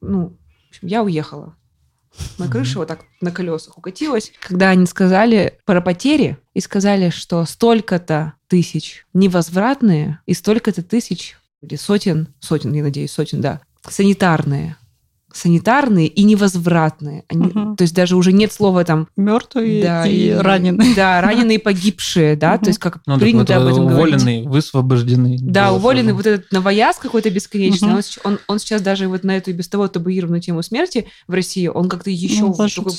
ну, 0.00 0.36
в 0.66 0.68
общем, 0.70 0.88
я 0.88 1.02
уехала. 1.02 1.54
Моя 2.38 2.48
mm-hmm. 2.48 2.52
крыша 2.52 2.78
вот 2.78 2.88
так 2.88 3.04
на 3.20 3.30
колесах 3.30 3.78
укатилась. 3.78 4.32
Когда 4.40 4.70
они 4.70 4.86
сказали 4.86 5.58
про 5.64 5.80
потери 5.80 6.36
и 6.52 6.60
сказали, 6.60 7.10
что 7.10 7.44
столько-то 7.44 8.34
тысяч 8.48 9.06
невозвратные 9.14 10.20
и 10.26 10.34
столько-то 10.34 10.82
тысяч 10.82 11.36
или 11.62 11.76
сотен, 11.76 12.28
сотен, 12.40 12.72
я 12.72 12.82
надеюсь, 12.82 13.12
сотен, 13.12 13.40
да, 13.40 13.62
санитарные 13.88 14.76
санитарные 15.34 16.06
и 16.06 16.22
невозвратные. 16.24 17.24
Они, 17.28 17.46
угу. 17.46 17.76
То 17.76 17.82
есть 17.82 17.94
даже 17.94 18.16
уже 18.16 18.32
нет 18.32 18.52
слова 18.52 18.84
там... 18.84 19.08
Мертвые 19.16 19.82
да, 19.82 20.06
и, 20.06 20.28
и 20.28 20.30
раненые. 20.30 20.94
Да, 20.94 21.20
раненые 21.22 21.58
погибшие, 21.58 22.36
да, 22.36 22.58
то 22.58 22.68
есть 22.68 22.78
как 22.78 23.00
ну, 23.06 23.18
принято 23.18 23.56
об 23.56 23.66
этом 23.66 23.86
уволенные, 23.86 24.42
говорить. 24.42 24.46
высвобождены. 24.46 25.38
Да, 25.40 25.72
уволенный 25.72 26.12
вот 26.12 26.26
этот 26.26 26.50
новояз 26.52 26.96
какой-то 26.98 27.30
бесконечный, 27.30 27.94
он, 27.94 28.02
он, 28.24 28.38
он 28.48 28.58
сейчас 28.58 28.82
даже 28.82 29.08
вот 29.08 29.24
на 29.24 29.36
эту 29.36 29.50
и 29.50 29.54
без 29.54 29.68
того 29.68 29.88
табуированную 29.88 30.40
тему 30.40 30.62
смерти 30.62 31.06
в 31.26 31.32
России, 31.32 31.66
он 31.66 31.88
как-то 31.88 32.10
еще 32.10 32.42
ну, 32.42 32.54
такой 32.54 32.92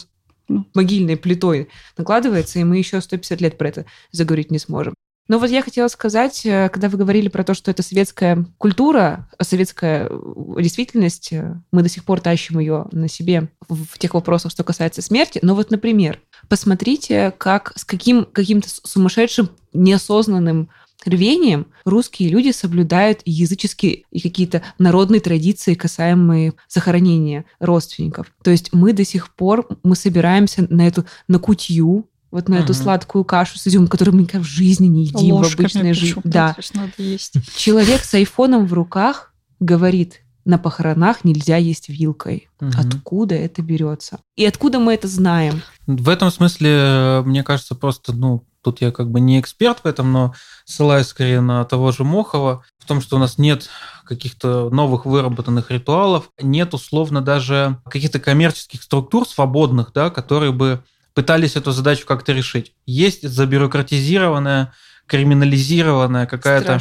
могильной 0.73 1.17
плитой 1.17 1.69
накладывается, 1.97 2.59
и 2.59 2.63
мы 2.63 2.77
еще 2.77 3.01
150 3.01 3.41
лет 3.41 3.57
про 3.57 3.69
это 3.69 3.85
заговорить 4.11 4.51
не 4.51 4.59
сможем. 4.59 4.93
Ну 5.29 5.39
вот 5.39 5.49
я 5.49 5.61
хотела 5.61 5.87
сказать, 5.87 6.45
э, 6.45 6.69
когда 6.69 6.89
вы 6.89 6.97
говорили 6.97 7.29
про 7.29 7.45
то, 7.45 7.53
что 7.53 7.71
это 7.71 7.81
советская 7.81 8.45
культура, 8.57 9.29
советская 9.41 10.09
э, 10.09 10.61
действительность, 10.61 11.31
э, 11.31 11.55
мы 11.71 11.81
до 11.81 11.87
сих 11.87 12.03
пор 12.03 12.19
тащим 12.19 12.59
ее 12.59 12.87
на 12.91 13.07
себе 13.07 13.49
в 13.69 13.97
тех 13.97 14.15
вопросах, 14.15 14.51
что 14.51 14.65
касается 14.65 15.01
смерти. 15.01 15.39
Но 15.41 15.55
вот, 15.55 15.71
например, 15.71 16.19
посмотрите, 16.49 17.33
как 17.37 17.71
с 17.77 17.85
каким 17.85 18.25
каким-то 18.25 18.67
сумасшедшим 18.83 19.49
неосознанным 19.71 20.69
рвением 21.05 21.67
русские 21.85 22.29
люди 22.29 22.51
соблюдают 22.51 23.21
языческие 23.25 24.03
и 24.11 24.19
какие-то 24.19 24.61
народные 24.77 25.21
традиции, 25.21 25.73
касаемые 25.73 26.53
захоронения 26.67 27.45
родственников. 27.59 28.27
То 28.43 28.51
есть 28.51 28.73
мы 28.73 28.93
до 28.93 29.05
сих 29.05 29.33
пор, 29.33 29.67
мы 29.83 29.95
собираемся 29.95 30.65
на 30.69 30.87
эту, 30.87 31.05
на 31.27 31.39
кутью, 31.39 32.09
вот 32.33 32.49
на 32.49 32.55
угу. 32.55 32.63
эту 32.63 32.73
сладкую 32.73 33.23
кашу 33.23 33.59
с 33.59 33.67
изюмом, 33.67 33.87
которую 33.87 34.15
мы 34.15 34.21
никогда 34.23 34.43
в 34.43 34.47
жизни 34.47 34.87
не 34.87 35.03
едим 35.03 35.35
Ложками, 35.35 35.67
в 35.67 35.75
обычной 35.75 35.93
жизни. 35.93 36.21
Да. 36.23 36.55
Надо 36.73 36.91
есть. 36.97 37.35
Человек 37.55 38.03
с 38.03 38.15
айфоном 38.15 38.65
в 38.65 38.73
руках 38.73 39.35
говорит, 39.59 40.21
на 40.43 40.57
похоронах 40.57 41.23
нельзя 41.23 41.57
есть 41.57 41.89
вилкой. 41.89 42.49
Угу. 42.59 42.71
Откуда 42.75 43.35
это 43.35 43.61
берется? 43.61 44.19
И 44.35 44.45
откуда 44.45 44.79
мы 44.79 44.95
это 44.95 45.07
знаем? 45.07 45.61
В 45.85 46.09
этом 46.09 46.31
смысле, 46.31 47.21
мне 47.23 47.43
кажется, 47.43 47.75
просто, 47.75 48.13
ну, 48.13 48.43
тут 48.63 48.81
я 48.81 48.91
как 48.91 49.11
бы 49.11 49.19
не 49.19 49.39
эксперт 49.39 49.81
в 49.83 49.85
этом, 49.85 50.11
но 50.11 50.33
ссылаюсь 50.65 51.07
скорее 51.07 51.39
на 51.39 51.63
того 51.65 51.91
же 51.91 52.03
Мохова, 52.03 52.63
в 52.79 52.85
том, 52.87 52.99
что 52.99 53.17
у 53.17 53.19
нас 53.19 53.37
нет 53.37 53.69
каких-то 54.05 54.71
новых 54.71 55.05
выработанных 55.05 55.69
ритуалов, 55.69 56.31
нет 56.41 56.73
условно 56.73 57.21
даже 57.21 57.79
каких-то 57.85 58.19
коммерческих 58.19 58.81
структур 58.81 59.27
свободных, 59.27 59.91
да, 59.93 60.09
которые 60.09 60.51
бы 60.51 60.83
пытались 61.13 61.55
эту 61.55 61.71
задачу 61.71 62.05
как-то 62.05 62.33
решить. 62.33 62.73
Есть 62.85 63.27
забюрократизированная 63.27 64.73
криминализированная 65.07 66.25
какая-то 66.25 66.79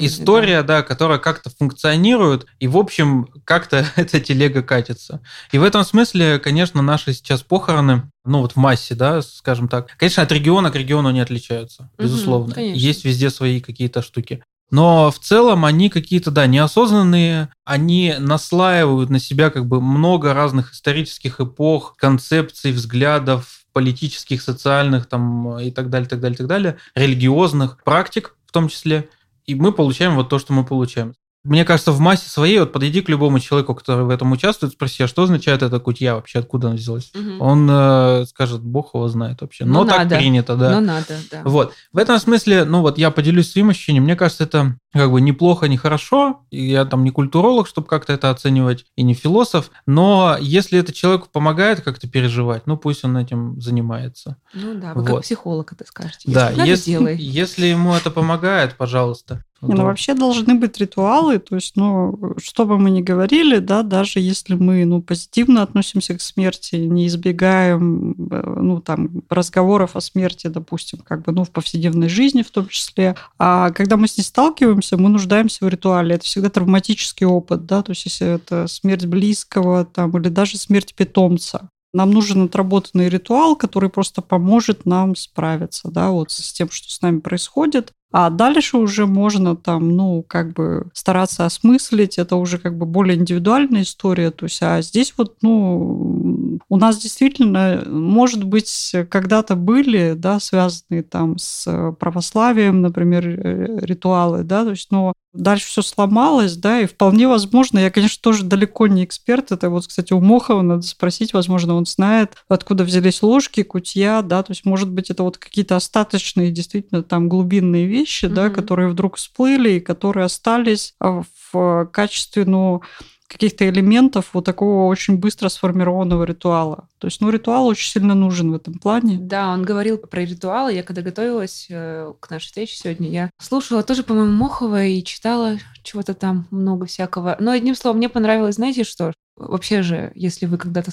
история, 0.00 0.62
да. 0.62 0.78
да, 0.78 0.82
которая 0.82 1.18
как-то 1.18 1.50
функционирует, 1.50 2.46
и, 2.58 2.66
в 2.66 2.76
общем, 2.76 3.28
как-то 3.44 3.86
эта 3.96 4.20
телега 4.20 4.62
катится. 4.62 5.20
И 5.52 5.58
в 5.58 5.62
этом 5.62 5.84
смысле, 5.84 6.38
конечно, 6.38 6.80
наши 6.82 7.12
сейчас 7.12 7.42
похороны, 7.42 8.10
ну 8.24 8.40
вот 8.40 8.52
в 8.52 8.56
массе, 8.56 8.94
да, 8.94 9.20
скажем 9.22 9.68
так, 9.68 9.88
конечно, 9.98 10.22
от 10.22 10.32
региона 10.32 10.70
к 10.70 10.76
региону 10.76 11.10
не 11.10 11.20
отличаются, 11.20 11.90
безусловно. 11.98 12.54
Угу, 12.54 12.60
Есть 12.60 13.04
везде 13.04 13.30
свои 13.30 13.60
какие-то 13.60 14.02
штуки. 14.02 14.42
Но 14.70 15.10
в 15.10 15.18
целом 15.18 15.64
они 15.64 15.88
какие-то, 15.88 16.30
да, 16.30 16.46
неосознанные, 16.46 17.50
они 17.64 18.14
наслаивают 18.18 19.10
на 19.10 19.18
себя 19.18 19.50
как 19.50 19.66
бы 19.66 19.80
много 19.80 20.34
разных 20.34 20.72
исторических 20.72 21.40
эпох, 21.40 21.96
концепций, 21.96 22.72
взглядов, 22.72 23.64
политических, 23.72 24.40
социальных 24.40 25.06
там 25.06 25.58
и 25.58 25.70
так 25.70 25.90
далее, 25.90 26.08
так 26.08 26.20
далее, 26.20 26.38
так 26.38 26.46
далее, 26.46 26.78
религиозных 26.94 27.82
практик 27.84 28.36
в 28.46 28.52
том 28.52 28.68
числе. 28.68 29.08
И 29.46 29.54
мы 29.54 29.72
получаем 29.72 30.14
вот 30.14 30.28
то, 30.28 30.38
что 30.38 30.52
мы 30.52 30.64
получаем. 30.64 31.14
Мне 31.44 31.66
кажется, 31.66 31.92
в 31.92 32.00
массе 32.00 32.28
своей, 32.28 32.58
вот 32.58 32.72
подойди 32.72 33.02
к 33.02 33.08
любому 33.10 33.38
человеку, 33.38 33.74
который 33.74 34.04
в 34.04 34.10
этом 34.10 34.32
участвует, 34.32 34.72
спроси, 34.72 35.02
а 35.02 35.08
что 35.08 35.24
означает 35.24 35.62
эта 35.62 35.78
кутья 35.78 36.14
вообще, 36.14 36.38
откуда 36.38 36.68
она 36.68 36.76
взялась? 36.76 37.12
Угу. 37.14 37.44
Он 37.44 37.68
э, 37.70 38.24
скажет, 38.26 38.62
бог 38.62 38.94
его 38.94 39.06
знает 39.08 39.42
вообще. 39.42 39.66
Но 39.66 39.82
ну, 39.82 39.88
так 39.88 39.98
надо. 39.98 40.16
принято, 40.16 40.56
да. 40.56 40.80
Ну, 40.80 40.86
надо, 40.86 41.18
да. 41.30 41.42
Вот. 41.44 41.74
В 41.92 41.98
этом 41.98 42.18
смысле, 42.18 42.64
ну 42.64 42.80
вот 42.80 42.96
я 42.96 43.10
поделюсь 43.10 43.52
своим 43.52 43.68
ощущением. 43.68 44.04
Мне 44.04 44.16
кажется, 44.16 44.44
это 44.44 44.78
как 44.94 45.10
бы 45.10 45.20
неплохо, 45.20 45.66
не 45.66 45.76
хорошо. 45.76 46.40
Я 46.50 46.84
там 46.84 47.02
не 47.02 47.10
культуролог, 47.10 47.66
чтобы 47.66 47.88
как-то 47.88 48.12
это 48.12 48.30
оценивать, 48.30 48.86
и 48.96 49.02
не 49.02 49.14
философ. 49.14 49.70
Но 49.86 50.36
если 50.40 50.78
это 50.78 50.92
человеку 50.92 51.28
помогает 51.30 51.80
как-то 51.80 52.08
переживать, 52.08 52.66
ну 52.66 52.76
пусть 52.76 53.04
он 53.04 53.16
этим 53.16 53.60
занимается. 53.60 54.36
Ну 54.54 54.74
да, 54.74 54.94
вы 54.94 55.02
вот. 55.02 55.10
как 55.10 55.22
психолог 55.22 55.72
это 55.72 55.84
скажете. 55.84 56.30
Да, 56.30 56.50
если, 56.50 56.92
если, 56.92 57.16
если 57.18 57.66
ему 57.66 57.92
это 57.92 58.10
помогает, 58.10 58.76
пожалуйста. 58.76 59.44
Не, 59.66 59.74
ну, 59.74 59.84
вообще 59.84 60.14
должны 60.14 60.56
быть 60.56 60.78
ритуалы, 60.78 61.38
то 61.38 61.54
есть, 61.54 61.76
ну, 61.76 62.34
что 62.38 62.66
бы 62.66 62.78
мы 62.78 62.90
ни 62.90 63.00
говорили, 63.00 63.58
да, 63.58 63.82
даже 63.82 64.20
если 64.20 64.54
мы, 64.54 64.84
ну, 64.84 65.00
позитивно 65.00 65.62
относимся 65.62 66.14
к 66.16 66.20
смерти, 66.20 66.76
не 66.76 67.06
избегаем, 67.06 68.12
э, 68.30 68.54
ну, 68.60 68.80
там, 68.80 69.22
разговоров 69.30 69.96
о 69.96 70.00
смерти, 70.00 70.48
допустим, 70.48 70.98
как 70.98 71.22
бы, 71.22 71.32
ну, 71.32 71.44
в 71.44 71.50
повседневной 71.50 72.08
жизни 72.08 72.42
в 72.42 72.50
том 72.50 72.68
числе, 72.68 73.16
а 73.38 73.70
когда 73.70 73.96
мы 73.96 74.06
с 74.06 74.18
ней 74.18 74.24
сталкиваемся, 74.24 74.83
мы 74.92 75.08
нуждаемся 75.08 75.64
в 75.64 75.68
ритуале. 75.68 76.14
Это 76.14 76.24
всегда 76.24 76.50
травматический 76.50 77.26
опыт, 77.26 77.66
да, 77.66 77.82
то 77.82 77.90
есть, 77.92 78.04
если 78.04 78.26
это 78.26 78.66
смерть 78.66 79.06
близкого, 79.06 79.84
там, 79.84 80.16
или 80.18 80.28
даже 80.28 80.58
смерть 80.58 80.94
питомца, 80.94 81.68
нам 81.94 82.10
нужен 82.10 82.44
отработанный 82.44 83.08
ритуал, 83.08 83.56
который 83.56 83.88
просто 83.88 84.20
поможет 84.20 84.84
нам 84.84 85.14
справиться, 85.14 85.90
да, 85.90 86.10
вот 86.10 86.32
с 86.32 86.52
тем, 86.52 86.68
что 86.70 86.92
с 86.92 87.00
нами 87.00 87.20
происходит. 87.20 87.92
А 88.16 88.30
дальше 88.30 88.76
уже 88.76 89.06
можно 89.06 89.56
там, 89.56 89.96
ну, 89.96 90.22
как 90.22 90.52
бы 90.52 90.86
стараться 90.92 91.46
осмыслить, 91.46 92.16
это 92.16 92.36
уже 92.36 92.58
как 92.58 92.78
бы 92.78 92.86
более 92.86 93.18
индивидуальная 93.18 93.82
история. 93.82 94.30
То 94.30 94.46
есть, 94.46 94.62
а 94.62 94.80
здесь 94.82 95.14
вот, 95.16 95.38
ну, 95.42 96.33
у 96.68 96.76
нас 96.76 96.98
действительно, 96.98 97.82
может 97.86 98.44
быть, 98.44 98.94
когда-то 99.10 99.56
были, 99.56 100.14
да, 100.16 100.40
связанные 100.40 101.02
там 101.02 101.38
с 101.38 101.92
православием, 101.98 102.82
например, 102.82 103.26
э, 103.26 103.78
ритуалы, 103.80 104.42
да, 104.44 104.64
то 104.64 104.70
есть, 104.70 104.90
но 104.90 105.12
дальше 105.32 105.66
все 105.66 105.82
сломалось, 105.82 106.56
да, 106.56 106.80
и 106.80 106.86
вполне 106.86 107.26
возможно, 107.26 107.78
я, 107.80 107.90
конечно, 107.90 108.20
тоже 108.22 108.44
далеко 108.44 108.86
не 108.86 109.04
эксперт, 109.04 109.50
это 109.50 109.68
вот, 109.68 109.86
кстати, 109.86 110.12
у 110.12 110.20
Мохова 110.20 110.62
надо 110.62 110.82
спросить, 110.82 111.32
возможно, 111.32 111.74
он 111.74 111.86
знает, 111.86 112.34
откуда 112.48 112.84
взялись 112.84 113.22
ложки, 113.22 113.64
кутья, 113.64 114.22
да, 114.22 114.42
то 114.42 114.52
есть, 114.52 114.64
может 114.64 114.90
быть, 114.90 115.10
это 115.10 115.24
вот 115.24 115.38
какие-то 115.38 115.74
остаточные, 115.74 116.52
действительно, 116.52 117.02
там 117.02 117.28
глубинные 117.28 117.86
вещи, 117.86 118.04
вещи, 118.04 118.26
mm-hmm. 118.26 118.34
да, 118.34 118.50
которые 118.50 118.88
вдруг 118.88 119.16
всплыли 119.16 119.72
и 119.72 119.80
которые 119.80 120.26
остались 120.26 120.94
а, 121.00 121.22
в 121.52 121.86
качестве, 121.92 122.44
ну, 122.44 122.82
каких-то 123.28 123.68
элементов 123.68 124.30
вот 124.32 124.44
такого 124.44 124.86
очень 124.86 125.16
быстро 125.18 125.48
сформированного 125.48 126.24
ритуала. 126.24 126.88
То 126.98 127.06
есть, 127.06 127.20
ну, 127.20 127.30
ритуал 127.30 127.66
очень 127.66 127.90
сильно 127.90 128.14
нужен 128.14 128.52
в 128.52 128.54
этом 128.54 128.74
плане. 128.74 129.18
Да, 129.18 129.52
он 129.52 129.62
говорил 129.62 129.98
про 129.98 130.20
ритуалы. 130.20 130.72
Я 130.72 130.82
когда 130.82 131.02
готовилась 131.02 131.66
э, 131.70 132.12
к 132.20 132.30
нашей 132.30 132.46
встрече 132.46 132.76
сегодня, 132.76 133.08
я 133.08 133.30
слушала 133.40 133.82
тоже, 133.82 134.02
по-моему, 134.02 134.32
Мохова 134.32 134.84
и 134.84 135.02
читала 135.02 135.58
чего-то 135.82 136.14
там 136.14 136.46
много 136.50 136.86
всякого. 136.86 137.36
Но 137.40 137.50
одним 137.50 137.74
словом, 137.74 137.98
мне 137.98 138.08
понравилось, 138.08 138.56
знаете 138.56 138.84
что? 138.84 139.12
Вообще 139.36 139.82
же, 139.82 140.12
если 140.14 140.46
вы 140.46 140.58
когда-то 140.58 140.92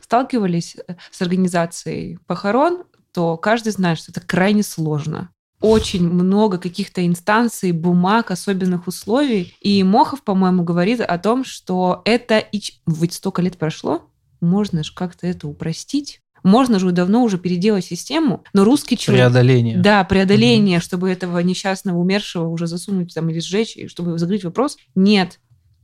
сталкивались 0.00 0.76
э, 0.76 0.94
с 1.10 1.22
организацией 1.22 2.18
похорон, 2.26 2.84
то 3.12 3.36
каждый 3.36 3.72
знает, 3.72 3.98
что 3.98 4.10
это 4.10 4.20
крайне 4.20 4.62
сложно 4.62 5.30
очень 5.60 6.08
много 6.08 6.58
каких-то 6.58 7.04
инстанций, 7.06 7.72
бумаг, 7.72 8.30
особенных 8.30 8.86
условий. 8.86 9.54
И 9.60 9.82
Мохов, 9.82 10.22
по-моему, 10.22 10.62
говорит 10.62 11.00
о 11.00 11.18
том, 11.18 11.44
что 11.44 12.02
это... 12.04 12.44
Ведь 12.86 13.12
столько 13.12 13.42
лет 13.42 13.58
прошло, 13.58 14.02
можно 14.40 14.84
же 14.84 14.94
как-то 14.94 15.26
это 15.26 15.48
упростить. 15.48 16.20
Можно 16.44 16.78
же 16.78 16.92
давно 16.92 17.24
уже 17.24 17.36
переделать 17.36 17.84
систему, 17.84 18.44
но 18.52 18.62
русский 18.62 18.96
человек... 18.96 19.26
Преодоление. 19.26 19.76
Да, 19.78 20.04
преодоление, 20.04 20.78
угу. 20.78 20.84
чтобы 20.84 21.10
этого 21.10 21.38
несчастного 21.40 21.98
умершего 21.98 22.46
уже 22.48 22.68
засунуть 22.68 23.12
там 23.12 23.28
или 23.28 23.40
сжечь, 23.40 23.76
и 23.76 23.88
чтобы 23.88 24.18
закрыть 24.18 24.44
вопрос. 24.44 24.78
Нет. 24.94 25.40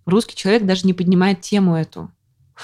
Русский 0.06 0.36
человек 0.36 0.64
даже 0.64 0.86
не 0.86 0.92
поднимает 0.92 1.40
тему 1.40 1.74
эту. 1.74 2.10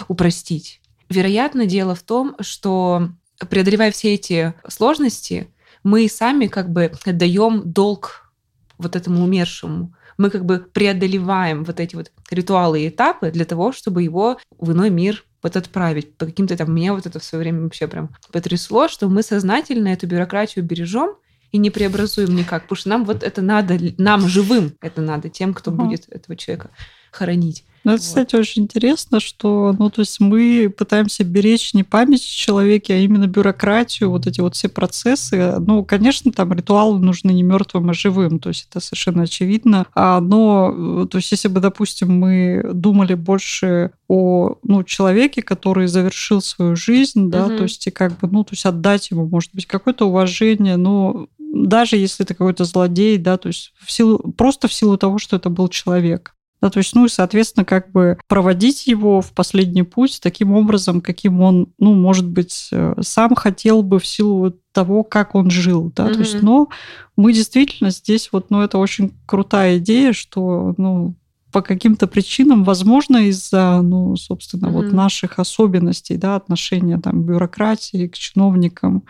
Упростить. 0.07 0.81
Вероятно, 1.09 1.67
дело 1.67 1.97
в 1.97 2.03
том, 2.03 2.37
что 2.41 3.09
преодолевая 3.49 3.91
все 3.91 4.15
эти 4.15 4.55
сложности, 4.69 5.49
мы 5.83 6.09
сами 6.09 6.47
как 6.47 6.71
бы 6.71 6.93
даем 7.07 7.63
долг 7.65 8.33
вот 8.79 8.97
этому 8.97 9.25
умершему. 9.25 9.95
Мы 10.19 10.31
как 10.31 10.45
бы 10.45 10.59
преодолеваем 10.59 11.65
вот 11.65 11.81
эти 11.81 11.97
вот 11.97 12.13
ритуалы 12.31 12.83
и 12.83 12.89
этапы 12.89 13.31
для 13.31 13.45
того, 13.45 13.73
чтобы 13.73 14.03
его 14.03 14.39
в 14.59 14.73
иной 14.73 14.91
мир 14.91 15.25
вот 15.43 15.57
отправить. 15.57 16.17
По 16.17 16.27
каким-то 16.27 16.57
там, 16.57 16.75
меня 16.75 16.93
вот 16.93 17.07
это 17.07 17.19
в 17.19 17.25
свое 17.25 17.43
время 17.43 17.63
вообще 17.63 17.87
прям 17.87 18.11
потрясло, 18.31 18.89
что 18.89 19.09
мы 19.09 19.23
сознательно 19.23 19.89
эту 19.89 20.07
бюрократию 20.07 20.65
бережем, 20.65 21.17
и 21.53 21.59
не 21.59 21.71
преобразуем 21.71 22.35
никак, 22.37 22.63
потому 22.63 22.77
что 22.77 22.89
нам 22.91 23.05
вот 23.05 23.23
это 23.23 23.43
надо, 23.43 23.77
нам 23.99 24.29
живым 24.29 24.77
это 24.81 25.01
надо, 25.01 25.29
тем, 25.29 25.53
кто 25.53 25.71
угу. 25.71 25.85
будет 25.85 26.09
этого 26.09 26.37
человека 26.37 26.71
хоронить. 27.11 27.65
Ну, 27.85 27.93
это, 27.93 28.03
вот. 28.03 28.07
кстати, 28.07 28.37
очень 28.37 28.65
интересно, 28.65 29.21
что, 29.21 29.75
ну, 29.79 29.91
то 29.91 30.01
есть 30.01 30.21
мы 30.21 30.73
пытаемся 30.77 31.25
беречь 31.25 31.73
не 31.73 31.83
память 31.83 32.25
человека, 32.25 32.93
а 32.93 32.97
именно 32.97 33.27
бюрократию, 33.27 34.11
вот 34.11 34.27
эти 34.27 34.41
вот 34.41 34.55
все 34.55 34.69
процессы. 34.69 35.57
Ну, 35.59 35.85
конечно, 35.85 36.31
там 36.31 36.53
ритуалы 36.53 36.99
нужны 36.99 37.31
не 37.31 37.43
мертвым, 37.43 37.91
а 37.91 37.95
живым, 37.95 38.39
то 38.39 38.51
есть 38.51 38.67
это 38.69 38.81
совершенно 38.81 39.23
очевидно. 39.23 39.87
А, 39.95 40.21
но, 40.21 41.07
то 41.07 41.19
есть 41.19 41.31
если 41.33 41.49
бы, 41.49 41.61
допустим, 41.61 42.13
мы 42.19 42.63
думали 42.73 43.15
больше 43.15 43.93
о, 44.09 44.57
ну, 44.63 44.85
человеке, 44.85 45.41
который 45.43 45.87
завершил 45.87 46.43
свою 46.43 46.77
жизнь, 46.77 47.31
да, 47.31 47.47
угу. 47.47 47.57
то 47.59 47.63
есть 47.63 47.87
и 47.87 47.91
как 47.91 48.19
бы, 48.19 48.29
ну, 48.29 48.45
то 48.45 48.53
есть 48.53 48.67
отдать 48.67 49.11
ему, 49.11 49.27
может 49.27 49.55
быть, 49.55 49.67
какое-то 49.67 50.09
уважение, 50.09 50.77
но 50.77 51.29
даже 51.39 51.97
если 51.97 52.25
это 52.25 52.35
какой-то 52.35 52.65
злодей, 52.65 53.19
да, 53.19 53.37
то 53.37 53.49
есть 53.49 53.73
в 53.81 53.91
силу, 53.91 54.19
просто 54.19 54.69
в 54.69 54.73
силу 54.73 54.97
того, 54.97 55.19
что 55.19 55.37
это 55.37 55.51
был 55.51 55.69
человек. 55.69 56.35
Да, 56.61 56.69
то 56.69 56.79
есть, 56.79 56.95
ну 56.95 57.07
и, 57.07 57.09
соответственно, 57.09 57.65
как 57.65 57.91
бы 57.91 58.19
проводить 58.29 58.87
его 58.87 59.23
в 59.23 59.33
последний 59.33 59.83
путь 59.83 60.21
таким 60.23 60.53
образом, 60.53 61.01
каким 61.01 61.41
он, 61.41 61.73
ну, 61.79 61.95
может 61.95 62.29
быть, 62.29 62.69
э, 62.71 62.95
сам 63.01 63.35
хотел 63.35 63.83
бы 63.83 63.99
в 63.99 64.07
силу 64.07 64.55
того, 64.73 65.03
как 65.03 65.35
он 65.35 65.51
жил, 65.51 65.91
да, 65.97 66.07
mm-hmm. 66.09 66.15
то 66.15 66.21
есть, 66.21 66.43
но 66.43 66.69
мы 67.17 67.33
действительно 67.33 67.91
здесь 67.91 68.29
вот, 68.31 68.51
ну, 68.51 68.61
это 68.61 68.77
очень 68.77 69.15
крутая 69.27 69.79
идея, 69.79 70.13
что, 70.13 70.75
ну, 70.77 71.15
по 71.51 71.63
каким-то 71.63 72.07
причинам, 72.07 72.63
возможно, 72.63 73.17
из-за, 73.29 73.81
ну, 73.83 74.15
собственно, 74.17 74.67
mm-hmm. 74.67 74.71
вот 74.71 74.93
наших 74.93 75.39
особенностей, 75.39 76.17
да, 76.17 76.37
отношения 76.37 76.99
там 76.99 77.23
бюрократии 77.23 78.07
к 78.07 78.17
чиновникам, 78.17 79.05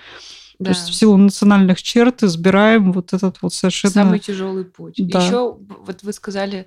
да. 0.60 0.66
То 0.66 0.70
есть 0.72 0.90
в 0.90 0.94
силу 0.94 1.16
национальных 1.16 1.82
черт 1.82 2.22
избираем 2.22 2.92
вот 2.92 3.14
этот 3.14 3.40
вот 3.40 3.54
совершенно... 3.54 3.94
Самый 3.94 4.18
тяжелый 4.18 4.66
путь. 4.66 4.94
Да. 4.98 5.24
Еще 5.24 5.56
вот 5.58 6.02
вы 6.02 6.12
сказали 6.12 6.66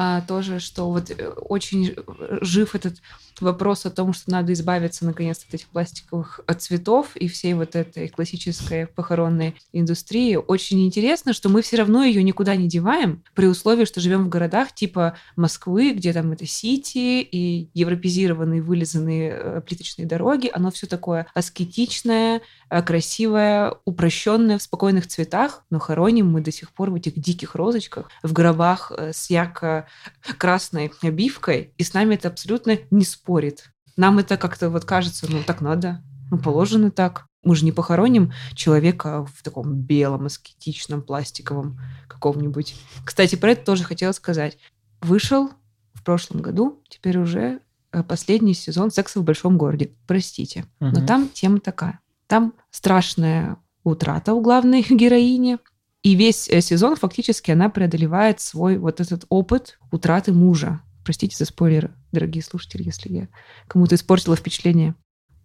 а, 0.00 0.20
тоже, 0.20 0.60
что 0.60 0.88
вот 0.92 1.10
э, 1.10 1.28
очень 1.28 1.96
жив 2.40 2.76
этот 2.76 2.98
вопрос 3.40 3.84
о 3.84 3.90
том, 3.90 4.12
что 4.12 4.30
надо 4.30 4.52
избавиться 4.52 5.04
наконец 5.04 5.44
от 5.48 5.54
этих 5.54 5.66
пластиковых 5.66 6.38
э, 6.46 6.54
цветов 6.54 7.16
и 7.16 7.26
всей 7.26 7.54
вот 7.54 7.74
этой 7.74 8.06
классической 8.06 8.86
похоронной 8.86 9.56
индустрии. 9.72 10.36
Очень 10.36 10.86
интересно, 10.86 11.32
что 11.32 11.48
мы 11.48 11.62
все 11.62 11.78
равно 11.78 12.04
ее 12.04 12.22
никуда 12.22 12.54
не 12.54 12.68
деваем, 12.68 13.24
при 13.34 13.46
условии, 13.46 13.86
что 13.86 14.00
живем 14.00 14.26
в 14.26 14.28
городах 14.28 14.72
типа 14.72 15.16
Москвы, 15.34 15.90
где 15.90 16.12
там 16.12 16.30
это 16.30 16.46
сити 16.46 17.20
и 17.20 17.68
европезированные 17.74 18.62
вылизанные 18.62 19.32
э, 19.32 19.62
плиточные 19.66 20.06
дороги. 20.06 20.48
Оно 20.52 20.70
все 20.70 20.86
такое 20.86 21.26
аскетичное, 21.34 22.42
красивое, 22.86 23.74
упрощенное 23.84 24.58
в 24.58 24.62
спокойных 24.62 25.08
цветах, 25.08 25.64
но 25.70 25.80
хороним 25.80 26.30
мы 26.30 26.40
до 26.40 26.52
сих 26.52 26.70
пор 26.70 26.90
в 26.90 26.94
этих 26.94 27.18
диких 27.18 27.56
розочках, 27.56 28.10
в 28.22 28.32
гробах 28.32 28.92
с 28.96 29.28
ярко 29.28 29.87
красной 30.36 30.92
обивкой, 31.02 31.74
и 31.76 31.84
с 31.84 31.94
нами 31.94 32.14
это 32.14 32.28
абсолютно 32.28 32.78
не 32.90 33.04
спорит. 33.04 33.70
Нам 33.96 34.18
это 34.18 34.36
как-то 34.36 34.70
вот 34.70 34.84
кажется, 34.84 35.26
ну 35.30 35.42
так 35.42 35.60
надо, 35.60 36.02
ну 36.30 36.38
положено 36.38 36.90
так. 36.90 37.26
Мы 37.44 37.54
же 37.54 37.64
не 37.64 37.72
похороним 37.72 38.32
человека 38.54 39.24
в 39.24 39.42
таком 39.42 39.74
белом, 39.74 40.26
аскетичном, 40.26 41.02
пластиковом 41.02 41.80
каком-нибудь. 42.08 42.74
Кстати, 43.04 43.36
про 43.36 43.52
это 43.52 43.64
тоже 43.64 43.84
хотела 43.84 44.12
сказать. 44.12 44.58
Вышел 45.00 45.50
в 45.94 46.02
прошлом 46.02 46.42
году, 46.42 46.82
теперь 46.88 47.18
уже 47.18 47.60
э, 47.92 48.02
последний 48.02 48.54
сезон 48.54 48.90
«Секса 48.90 49.20
в 49.20 49.24
большом 49.24 49.56
городе». 49.56 49.92
Простите, 50.06 50.66
угу. 50.80 50.90
но 50.90 51.06
там 51.06 51.28
тема 51.28 51.60
такая. 51.60 52.00
Там 52.26 52.54
страшная 52.70 53.56
утрата 53.84 54.34
у 54.34 54.40
главной 54.40 54.82
героини, 54.88 55.58
и 56.02 56.14
весь 56.14 56.48
э, 56.48 56.60
сезон 56.60 56.96
фактически 56.96 57.50
она 57.50 57.68
преодолевает 57.68 58.40
свой 58.40 58.78
вот 58.78 59.00
этот 59.00 59.24
опыт 59.28 59.78
утраты 59.90 60.32
мужа. 60.32 60.80
Простите 61.04 61.36
за 61.36 61.44
спойлеры, 61.44 61.90
дорогие 62.12 62.42
слушатели, 62.42 62.82
если 62.82 63.12
я 63.12 63.28
кому-то 63.66 63.94
испортила 63.94 64.36
впечатление. 64.36 64.94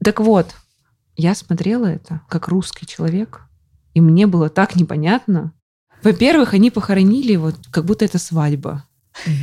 Так 0.03 0.19
вот, 0.19 0.55
я 1.15 1.35
смотрела 1.35 1.85
это 1.85 2.21
как 2.27 2.47
русский 2.47 2.85
человек, 2.85 3.41
и 3.93 4.01
мне 4.01 4.27
было 4.27 4.49
так 4.49 4.75
непонятно. 4.75 5.53
Во-первых, 6.03 6.53
они 6.53 6.69
похоронили 6.69 7.35
вот 7.35 7.55
как 7.71 7.85
будто 7.85 8.03
это 8.03 8.19
свадьба. 8.19 8.85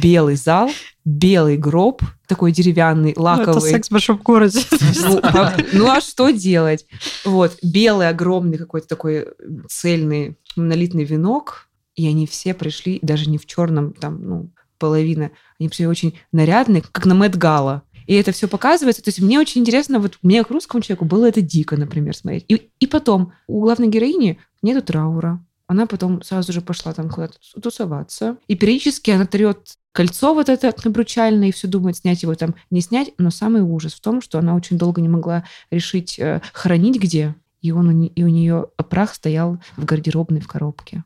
Белый 0.02 0.34
зал, 0.34 0.68
белый 1.04 1.56
гроб, 1.56 2.02
такой 2.26 2.50
деревянный, 2.50 3.14
лаковый. 3.16 3.54
Ну, 3.54 3.60
это 3.60 3.60
секс 3.60 3.88
в 3.88 3.92
большом 3.92 4.16
городе. 4.18 4.60
Ну 5.02 5.20
а, 5.22 5.56
ну, 5.72 5.88
а 5.88 6.00
что 6.00 6.30
делать? 6.30 6.86
Вот, 7.24 7.56
белый 7.62 8.08
огромный 8.08 8.58
какой-то 8.58 8.88
такой 8.88 9.28
цельный 9.68 10.36
монолитный 10.56 11.04
венок, 11.04 11.68
и 11.94 12.06
они 12.06 12.26
все 12.26 12.54
пришли, 12.54 12.98
даже 13.02 13.28
не 13.28 13.38
в 13.38 13.46
черном, 13.46 13.92
там, 13.92 14.22
ну, 14.22 14.50
половина, 14.78 15.30
они 15.58 15.68
все 15.68 15.86
очень 15.86 16.18
нарядные, 16.32 16.82
как 16.82 17.06
на 17.06 17.14
Мэтт 17.14 17.36
Гала. 17.36 17.82
И 18.06 18.14
это 18.14 18.32
все 18.32 18.48
показывается. 18.48 19.02
То 19.02 19.10
есть 19.10 19.20
мне 19.20 19.38
очень 19.38 19.60
интересно, 19.60 20.00
вот 20.00 20.18
мне, 20.22 20.42
как 20.42 20.50
русскому 20.50 20.82
человеку, 20.82 21.04
было 21.04 21.26
это 21.26 21.42
дико, 21.42 21.76
например, 21.76 22.16
смотреть. 22.16 22.44
И, 22.48 22.70
и 22.80 22.86
потом, 22.86 23.32
у 23.46 23.60
главной 23.60 23.88
героини 23.88 24.40
нету 24.62 24.82
траура. 24.82 25.44
Она 25.68 25.86
потом 25.86 26.20
сразу 26.22 26.52
же 26.52 26.62
пошла 26.62 26.92
там 26.92 27.08
куда-то 27.08 27.34
тусоваться. 27.62 28.38
И 28.48 28.56
периодически 28.56 29.12
она 29.12 29.26
трет 29.26 29.76
кольцо 29.92 30.34
вот 30.34 30.48
это 30.48 30.74
обручальное 30.84 31.48
и 31.48 31.52
все 31.52 31.68
думает, 31.68 31.98
снять 31.98 32.24
его 32.24 32.34
там, 32.34 32.56
не 32.70 32.80
снять. 32.80 33.12
Но 33.18 33.30
самый 33.30 33.62
ужас 33.62 33.94
в 33.94 34.00
том, 34.00 34.20
что 34.20 34.40
она 34.40 34.56
очень 34.56 34.78
долго 34.78 35.00
не 35.00 35.08
могла 35.08 35.44
решить, 35.70 36.18
э, 36.18 36.40
хранить 36.52 36.98
где. 36.98 37.36
И, 37.60 37.72
он, 37.72 38.04
и 38.04 38.22
у 38.22 38.28
нее 38.28 38.68
прах 38.88 39.14
стоял 39.14 39.58
в 39.76 39.84
гардеробной 39.84 40.40
в 40.40 40.48
коробке. 40.48 41.04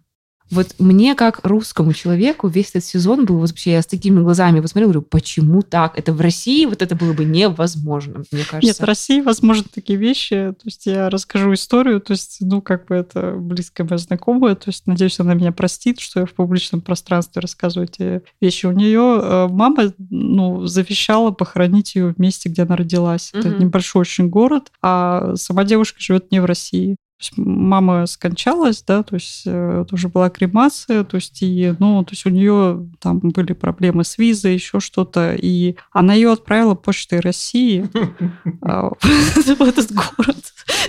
Вот 0.51 0.75
мне, 0.79 1.15
как 1.15 1.41
русскому 1.43 1.93
человеку, 1.95 2.49
весь 2.49 2.71
этот 2.71 2.85
сезон 2.85 3.25
был 3.25 3.39
вообще, 3.39 3.73
я 3.73 3.83
с 3.83 3.87
такими 3.87 4.21
глазами 4.21 4.61
посмотрела, 4.61 4.93
говорю, 4.93 5.07
почему 5.09 5.63
так? 5.63 5.99
Это 5.99 6.13
в 6.13 6.21
России 6.21 6.67
вот 6.67 6.83
это 6.83 6.95
было 6.95 7.13
бы 7.13 7.25
невозможно, 7.25 8.25
мне 8.31 8.45
кажется. 8.45 8.67
Нет, 8.67 8.79
в 8.79 8.85
России 8.85 9.21
возможны 9.21 9.65
такие 9.75 9.99
вещи. 9.99 10.53
То 10.53 10.67
есть 10.67 10.87
я 10.87 11.09
расскажу 11.09 11.55
историю, 11.55 12.01
то 12.01 12.13
есть, 12.13 12.39
ну, 12.41 12.61
как 12.61 12.87
бы 12.87 12.95
это 12.95 13.35
близкая 13.37 13.87
моя 13.87 13.99
знакомая, 13.99 14.55
то 14.55 14.69
есть, 14.69 14.87
надеюсь, 14.87 15.19
она 15.19 15.35
меня 15.35 15.53
простит, 15.53 15.99
что 16.01 16.21
я 16.21 16.27
в 16.27 16.33
публичном 16.35 16.83
пространстве 16.83 17.41
рассказываю 17.41 17.89
эти 17.89 18.23
вещи. 18.41 18.67
У 18.67 18.73
нее 18.73 19.21
э, 19.23 19.49
мама, 19.49 19.93
ну, 19.99 20.67
завещала 20.67 21.31
похоронить 21.31 21.95
ее 21.95 22.13
в 22.13 22.19
месте, 22.19 22.49
где 22.49 22.63
она 22.63 22.77
родилась. 22.77 23.31
Это 23.33 23.49
угу. 23.49 23.63
небольшой 23.63 24.03
очень 24.03 24.29
город, 24.29 24.71
а 24.83 25.35
сама 25.37 25.65
девушка 25.65 26.01
живет 26.01 26.31
не 26.31 26.41
в 26.41 26.45
России 26.45 26.97
мама 27.37 28.07
скончалась, 28.07 28.83
да, 28.83 29.03
то 29.03 29.15
есть 29.15 29.43
э, 29.47 29.85
тоже 29.89 30.09
была 30.09 30.31
кремация, 30.31 31.05
то 31.05 31.17
есть 31.17 31.43
и, 31.43 31.75
ну, 31.79 32.05
то 32.05 32.13
есть 32.13 32.27
у 32.27 32.31
нее 32.31 32.89
там 33.01 33.21
были 33.21 33.53
проблемы 33.53 34.05
с 34.05 34.19
визой, 34.19 34.55
еще 34.55 34.81
что-то, 34.81 35.35
и 35.35 35.77
она 35.93 36.15
ее 36.15 36.33
отправила 36.33 36.75
почтой 36.75 37.21
России 37.21 37.89
а, 38.63 38.91
в 39.01 39.63
этот 39.63 39.93
город. 39.93 40.37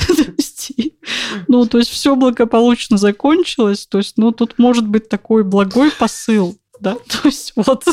Ну, 1.47 1.65
то 1.67 1.77
есть 1.77 1.91
все 1.91 2.15
благополучно 2.15 2.97
закончилось, 2.97 3.85
то 3.85 3.99
есть, 3.99 4.17
ну, 4.17 4.31
тут 4.31 4.57
может 4.57 4.87
быть 4.87 5.09
такой 5.09 5.43
благой 5.43 5.91
посыл, 5.91 6.57
да, 6.85 6.95
то 7.07 7.27
есть 7.27 7.53
вот 7.55 7.83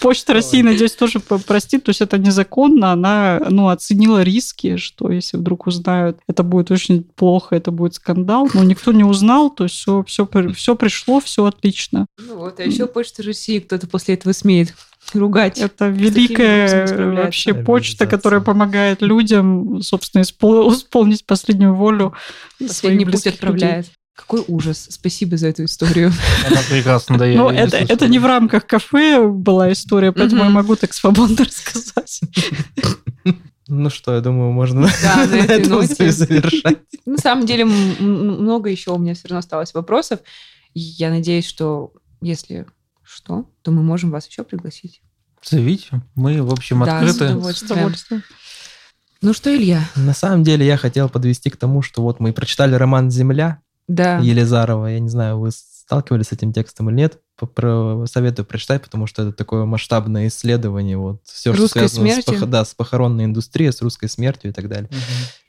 Почта 0.00 0.34
России, 0.34 0.62
надеюсь, 0.62 0.92
тоже 0.92 1.20
простит, 1.20 1.84
то 1.84 1.90
есть 1.90 2.02
это 2.02 2.18
незаконно, 2.18 2.92
она, 2.92 3.40
ну, 3.48 3.68
оценила 3.68 4.22
риски, 4.22 4.76
что 4.76 5.10
если 5.10 5.38
вдруг 5.38 5.66
узнают, 5.66 6.18
это 6.26 6.42
будет 6.42 6.70
очень 6.70 7.04
плохо, 7.04 7.56
это 7.56 7.70
будет 7.70 7.94
скандал, 7.94 8.50
но 8.52 8.62
никто 8.64 8.92
не 8.92 9.04
узнал, 9.04 9.48
то 9.48 9.64
есть 9.64 9.76
все, 9.76 10.04
все, 10.06 10.28
все 10.54 10.76
пришло, 10.76 11.20
все 11.20 11.46
отлично. 11.46 12.06
Ну 12.18 12.36
вот, 12.36 12.60
а 12.60 12.64
еще 12.64 12.86
Почта 12.86 13.22
России 13.22 13.60
кто-то 13.60 13.86
после 13.86 14.14
этого 14.14 14.32
смеет 14.32 14.74
ругать. 15.14 15.58
Это 15.58 15.88
великая 15.88 17.14
вообще 17.14 17.54
почта, 17.54 18.06
которая 18.06 18.40
помогает 18.40 19.00
людям, 19.02 19.80
собственно, 19.82 20.22
исполнить 20.22 21.24
последнюю 21.24 21.74
волю. 21.74 22.12
Последний 22.58 23.06
путь 23.06 23.26
отправляет. 23.26 23.86
Людей. 23.86 24.01
Какой 24.14 24.44
ужас. 24.46 24.88
Спасибо 24.90 25.36
за 25.36 25.48
эту 25.48 25.64
историю. 25.64 26.12
Она 26.46 26.60
прекрасно 26.68 27.16
дает. 27.16 27.36
Но 27.36 27.50
это, 27.50 27.78
это 27.78 28.08
не 28.08 28.18
в 28.18 28.26
рамках 28.26 28.66
кафе 28.66 29.26
была 29.26 29.72
история, 29.72 30.12
поэтому 30.12 30.44
я 30.44 30.50
могу 30.50 30.76
так 30.76 30.92
свободно 30.92 31.44
рассказать. 31.44 32.20
Ну 33.68 33.88
что, 33.88 34.14
я 34.14 34.20
думаю, 34.20 34.52
можно 34.52 34.86
да, 35.02 35.26
на, 35.26 35.36
этой 35.36 35.66
ноте 35.66 36.12
завершать. 36.12 36.78
На 37.06 37.16
самом 37.16 37.46
деле, 37.46 37.64
много 37.64 38.68
еще 38.68 38.90
у 38.90 38.98
меня 38.98 39.14
все 39.14 39.28
равно 39.28 39.38
осталось 39.38 39.72
вопросов. 39.72 40.20
Я 40.74 41.08
надеюсь, 41.08 41.46
что 41.46 41.92
если 42.20 42.66
что, 43.02 43.46
то 43.62 43.70
мы 43.70 43.82
можем 43.82 44.10
вас 44.10 44.28
еще 44.28 44.44
пригласить. 44.44 45.00
Зовите. 45.42 46.02
Мы, 46.14 46.42
в 46.42 46.52
общем, 46.52 46.84
да, 46.84 46.98
открыты. 46.98 47.28
С 47.52 47.62
удовольствием. 47.62 48.22
Ну 49.22 49.32
что, 49.32 49.54
Илья? 49.54 49.88
На 49.96 50.14
самом 50.14 50.42
деле 50.42 50.66
я 50.66 50.76
хотел 50.76 51.08
подвести 51.08 51.48
к 51.48 51.56
тому, 51.56 51.80
что 51.80 52.02
вот 52.02 52.20
мы 52.20 52.32
прочитали 52.32 52.74
роман 52.74 53.10
«Земля», 53.10 53.60
да. 53.94 54.18
Елизарова. 54.18 54.86
Я 54.86 55.00
не 55.00 55.08
знаю, 55.08 55.38
вы 55.38 55.50
сталкивались 55.52 56.28
с 56.28 56.32
этим 56.32 56.52
текстом 56.52 56.88
или 56.88 56.96
нет. 56.96 57.20
Про, 57.36 58.06
советую 58.06 58.46
прочитать, 58.46 58.82
потому 58.82 59.06
что 59.06 59.22
это 59.22 59.32
такое 59.32 59.64
масштабное 59.64 60.28
исследование. 60.28 60.96
Вот 60.96 61.20
все, 61.24 61.50
русской 61.50 61.80
что 61.80 61.88
связано 61.88 62.22
смерти? 62.22 62.38
с, 62.38 62.46
да, 62.46 62.64
с 62.64 62.74
похоронной 62.74 63.24
индустрией, 63.24 63.72
с 63.72 63.82
русской 63.82 64.08
смертью 64.08 64.50
и 64.50 64.54
так 64.54 64.68
далее. 64.68 64.88
Угу. 64.90 64.98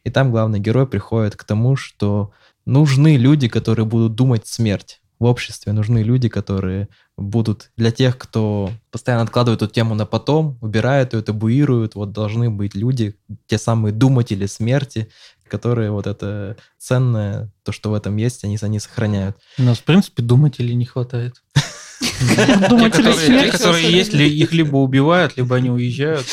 И 0.05 0.09
там 0.09 0.31
главный 0.31 0.59
герой 0.59 0.87
приходит 0.87 1.35
к 1.35 1.43
тому, 1.43 1.75
что 1.75 2.31
нужны 2.65 3.15
люди, 3.17 3.47
которые 3.47 3.85
будут 3.85 4.15
думать 4.15 4.47
смерть 4.47 5.02
в 5.23 5.25
обществе 5.25 5.71
нужны 5.71 5.99
люди, 5.99 6.27
которые 6.27 6.89
будут 7.17 7.71
для 7.77 7.91
тех, 7.91 8.17
кто 8.17 8.71
постоянно 8.91 9.23
откладывает 9.23 9.61
эту 9.61 9.73
тему 9.73 9.95
на 9.95 10.05
потом, 10.05 10.57
убирают 10.59 11.13
ее, 11.13 11.21
табуируют, 11.21 11.95
вот 11.95 12.11
должны 12.11 12.49
быть 12.49 12.75
люди, 12.75 13.15
те 13.47 13.57
самые 13.57 13.93
думатели 13.93 14.47
смерти, 14.47 15.09
которые 15.47 15.91
вот 15.91 16.07
это 16.07 16.57
ценное, 16.77 17.49
то, 17.63 17.71
что 17.71 17.91
в 17.91 17.93
этом 17.93 18.17
есть, 18.17 18.43
они, 18.43 18.57
они 18.61 18.79
сохраняют. 18.79 19.37
У 19.57 19.63
нас, 19.63 19.77
в 19.77 19.83
принципе, 19.83 20.23
думателей 20.23 20.75
не 20.75 20.85
хватает. 20.85 21.41
Те, 22.01 23.51
которые 23.51 23.91
есть, 23.91 24.13
их 24.13 24.51
либо 24.51 24.75
убивают, 24.75 25.37
либо 25.37 25.55
они 25.55 25.69
уезжают. 25.69 26.25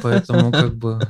Поэтому 0.00 0.50
как 0.50 0.74
бы... 0.74 1.00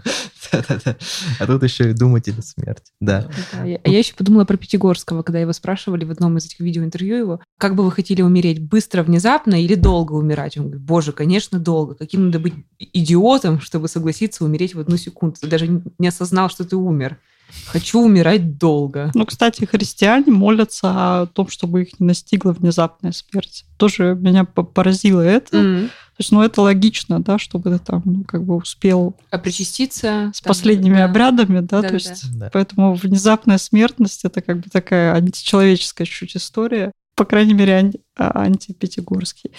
А 0.53 1.47
тут 1.47 1.63
еще 1.63 1.91
и 1.91 1.95
думатели 1.95 2.41
смерть. 2.41 2.93
Да. 3.01 3.29
Я 3.65 3.99
еще 3.99 4.15
подумала 4.15 4.45
про 4.45 4.57
Пятигорского, 4.57 5.23
когда 5.23 5.41
его 5.41 5.53
спрашивали 5.53 6.05
в 6.05 6.11
одном 6.11 6.37
из 6.39 6.47
этих 6.47 6.61
видеоинтервью 6.61 7.17
его, 7.17 7.41
как 7.59 7.75
бы 7.75 7.85
вы 7.85 7.93
хотели 7.93 8.23
умереть, 8.23 8.63
быстро, 8.63 9.03
внезапно 9.03 9.63
или 9.63 9.75
долго 9.75 10.13
умирать? 10.13 10.57
Он 10.57 10.65
говорит, 10.65 10.83
боже, 10.83 11.13
конечно, 11.13 11.59
долго. 11.59 11.95
Каким 11.95 12.27
надо 12.27 12.39
быть 12.39 12.55
идиотом, 12.79 13.61
чтобы 13.61 13.89
согласиться 13.89 14.45
умереть 14.45 14.75
в 14.75 14.81
одну 14.81 14.97
секунду? 14.97 15.37
Ты 15.41 15.47
даже 15.47 15.83
не 15.99 16.09
осознал, 16.09 16.51
что 16.51 16.65
ты 16.65 16.77
умер. 16.77 17.19
Хочу 17.67 18.01
умирать 18.01 18.59
долго. 18.59 19.11
Ну, 19.15 19.27
кстати, 19.27 19.65
христиане 19.65 20.33
молятся 20.33 21.23
о 21.23 21.27
том, 21.27 21.49
чтобы 21.49 21.83
их 21.83 22.01
не 22.01 22.07
настигла 22.07 22.53
внезапная 22.53 23.13
смерть. 23.13 23.65
Тоже 23.77 24.17
меня 24.19 24.45
поразило 24.45 25.21
это. 25.21 25.57
Mm-hmm. 25.57 25.91
То 26.13 26.21
есть, 26.21 26.31
ну, 26.31 26.43
это 26.43 26.61
логично, 26.61 27.21
да, 27.21 27.39
чтобы 27.39 27.71
ты 27.71 27.79
там, 27.79 28.03
ну, 28.05 28.25
как 28.25 28.45
бы 28.45 28.55
успел... 28.57 29.17
А 29.31 29.39
причаститься... 29.39 30.31
С 30.35 30.41
там, 30.43 30.51
последними 30.51 30.97
да. 30.97 31.05
обрядами, 31.07 31.61
да, 31.61 31.81
да 31.81 31.83
то 31.83 31.89
да, 31.89 31.95
есть... 31.95 32.39
Да. 32.39 32.51
Поэтому 32.53 32.95
внезапная 32.95 33.57
смертность– 33.57 34.25
это 34.25 34.43
как 34.43 34.59
бы 34.59 34.69
такая 34.71 35.15
античеловеческая 35.15 36.07
чуть 36.07 36.37
история. 36.37 36.93
По 37.15 37.25
крайней 37.25 37.55
мере, 37.55 37.79
анти- 37.79 38.01
а, 38.17 38.43
антипятигорский. 38.43 39.51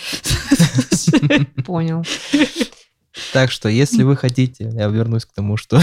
Понял. 1.65 2.03
Так 3.31 3.51
что, 3.51 3.69
если 3.69 4.01
вы 4.01 4.15
хотите, 4.15 4.71
я 4.73 4.87
вернусь 4.87 5.25
к 5.25 5.33
тому, 5.33 5.55
что 5.55 5.79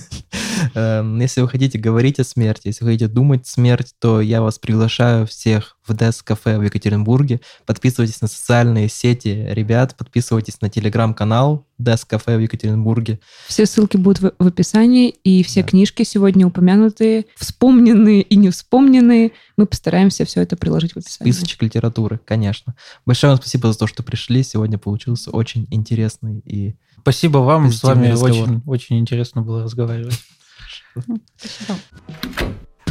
если 0.74 1.40
вы 1.40 1.48
хотите 1.48 1.78
говорить 1.78 2.18
о 2.20 2.24
смерти, 2.24 2.68
если 2.68 2.84
вы 2.84 2.92
хотите 2.92 3.08
думать 3.08 3.46
смерть, 3.46 3.94
то 3.98 4.20
я 4.20 4.42
вас 4.42 4.58
приглашаю 4.58 5.26
всех 5.26 5.76
в 5.86 5.92
Desk 5.92 6.20
кафе 6.24 6.58
в 6.58 6.62
Екатеринбурге. 6.62 7.40
Подписывайтесь 7.66 8.20
на 8.20 8.28
социальные 8.28 8.88
сети 8.88 9.46
ребят, 9.50 9.96
подписывайтесь 9.96 10.60
на 10.60 10.70
телеграм-канал 10.70 11.66
Desk 11.80 12.04
кафе 12.06 12.36
в 12.36 12.40
Екатеринбурге. 12.40 13.18
Все 13.48 13.66
ссылки 13.66 13.96
будут 13.96 14.20
в, 14.20 14.32
в 14.38 14.46
описании, 14.46 15.10
и 15.10 15.42
все 15.42 15.62
да. 15.62 15.68
книжки 15.68 16.04
сегодня 16.04 16.46
упомянутые, 16.46 17.26
вспомненные 17.36 18.22
и 18.22 18.36
не 18.36 18.50
вспомненные, 18.50 19.32
мы 19.56 19.66
постараемся 19.66 20.24
все 20.24 20.42
это 20.42 20.56
приложить 20.56 20.92
в 20.92 20.98
описании. 20.98 21.32
Списочек 21.32 21.62
литературы, 21.62 22.20
конечно. 22.24 22.74
Большое 23.04 23.32
вам 23.32 23.40
спасибо 23.40 23.72
за 23.72 23.78
то, 23.78 23.86
что 23.86 24.02
пришли. 24.02 24.42
Сегодня 24.42 24.78
получился 24.78 25.30
очень 25.30 25.66
интересный 25.70 26.40
и 26.40 26.76
Спасибо 27.00 27.38
вам, 27.38 27.72
с 27.72 27.82
вами 27.82 28.12
очень, 28.12 28.62
очень 28.64 28.98
интересно 29.00 29.42
было 29.42 29.64
разговаривать. 29.64 30.14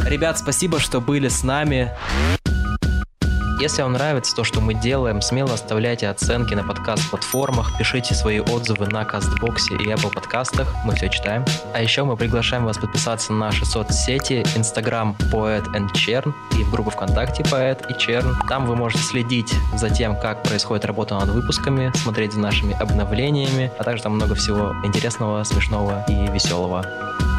Ребят, 0.06 0.38
спасибо, 0.38 0.78
что 0.80 1.00
были 1.00 1.28
с 1.28 1.42
нами. 1.42 1.90
Если 3.62 3.80
вам 3.80 3.92
нравится 3.92 4.34
то, 4.34 4.42
что 4.42 4.60
мы 4.60 4.74
делаем, 4.74 5.22
смело 5.22 5.54
оставляйте 5.54 6.08
оценки 6.08 6.52
на 6.52 6.64
подкаст-платформах, 6.64 7.78
пишите 7.78 8.12
свои 8.12 8.40
отзывы 8.40 8.88
на 8.88 9.04
Кастбоксе 9.04 9.76
и 9.76 9.86
Apple 9.86 10.12
подкастах, 10.12 10.74
мы 10.84 10.96
все 10.96 11.08
читаем. 11.08 11.44
А 11.72 11.80
еще 11.80 12.02
мы 12.02 12.16
приглашаем 12.16 12.64
вас 12.64 12.76
подписаться 12.76 13.32
на 13.32 13.38
наши 13.38 13.64
соцсети, 13.64 14.44
Instagram 14.56 15.14
Poet 15.30 15.64
and 15.76 15.88
Chern 15.94 16.32
и 16.58 16.64
в 16.64 16.72
группу 16.72 16.90
ВКонтакте 16.90 17.44
Poet 17.44 17.86
и 17.88 17.92
Chern. 17.92 18.34
Там 18.48 18.66
вы 18.66 18.74
можете 18.74 19.04
следить 19.04 19.54
за 19.76 19.90
тем, 19.90 20.18
как 20.18 20.42
происходит 20.42 20.84
работа 20.84 21.14
над 21.14 21.28
выпусками, 21.28 21.92
смотреть 21.94 22.32
за 22.32 22.40
нашими 22.40 22.76
обновлениями, 22.82 23.70
а 23.78 23.84
также 23.84 24.02
там 24.02 24.16
много 24.16 24.34
всего 24.34 24.74
интересного, 24.82 25.44
смешного 25.44 26.04
и 26.08 26.26
веселого. 26.32 26.84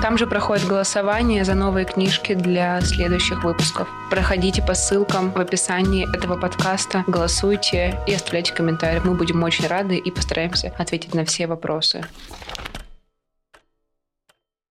Там 0.04 0.18
же 0.18 0.28
проходит 0.28 0.68
голосование 0.68 1.46
за 1.46 1.54
новые 1.54 1.86
книжки 1.86 2.34
для 2.34 2.82
следующих 2.82 3.46
выпусков. 3.46 3.88
Проходите 4.10 4.62
по 4.62 4.74
ссылкам 4.74 5.32
в 5.32 5.40
описании 5.40 6.06
этого 6.14 6.38
подкаста, 6.38 7.04
голосуйте 7.08 8.00
и 8.08 8.14
оставляйте 8.14 8.54
комментарии. 8.54 9.02
Мы 9.04 9.16
будем 9.16 9.42
очень 9.44 9.68
рады 9.68 9.98
и 9.98 10.12
постараемся 10.12 10.74
ответить 10.78 11.14
на 11.14 11.26
все 11.26 11.48
вопросы. 11.48 12.06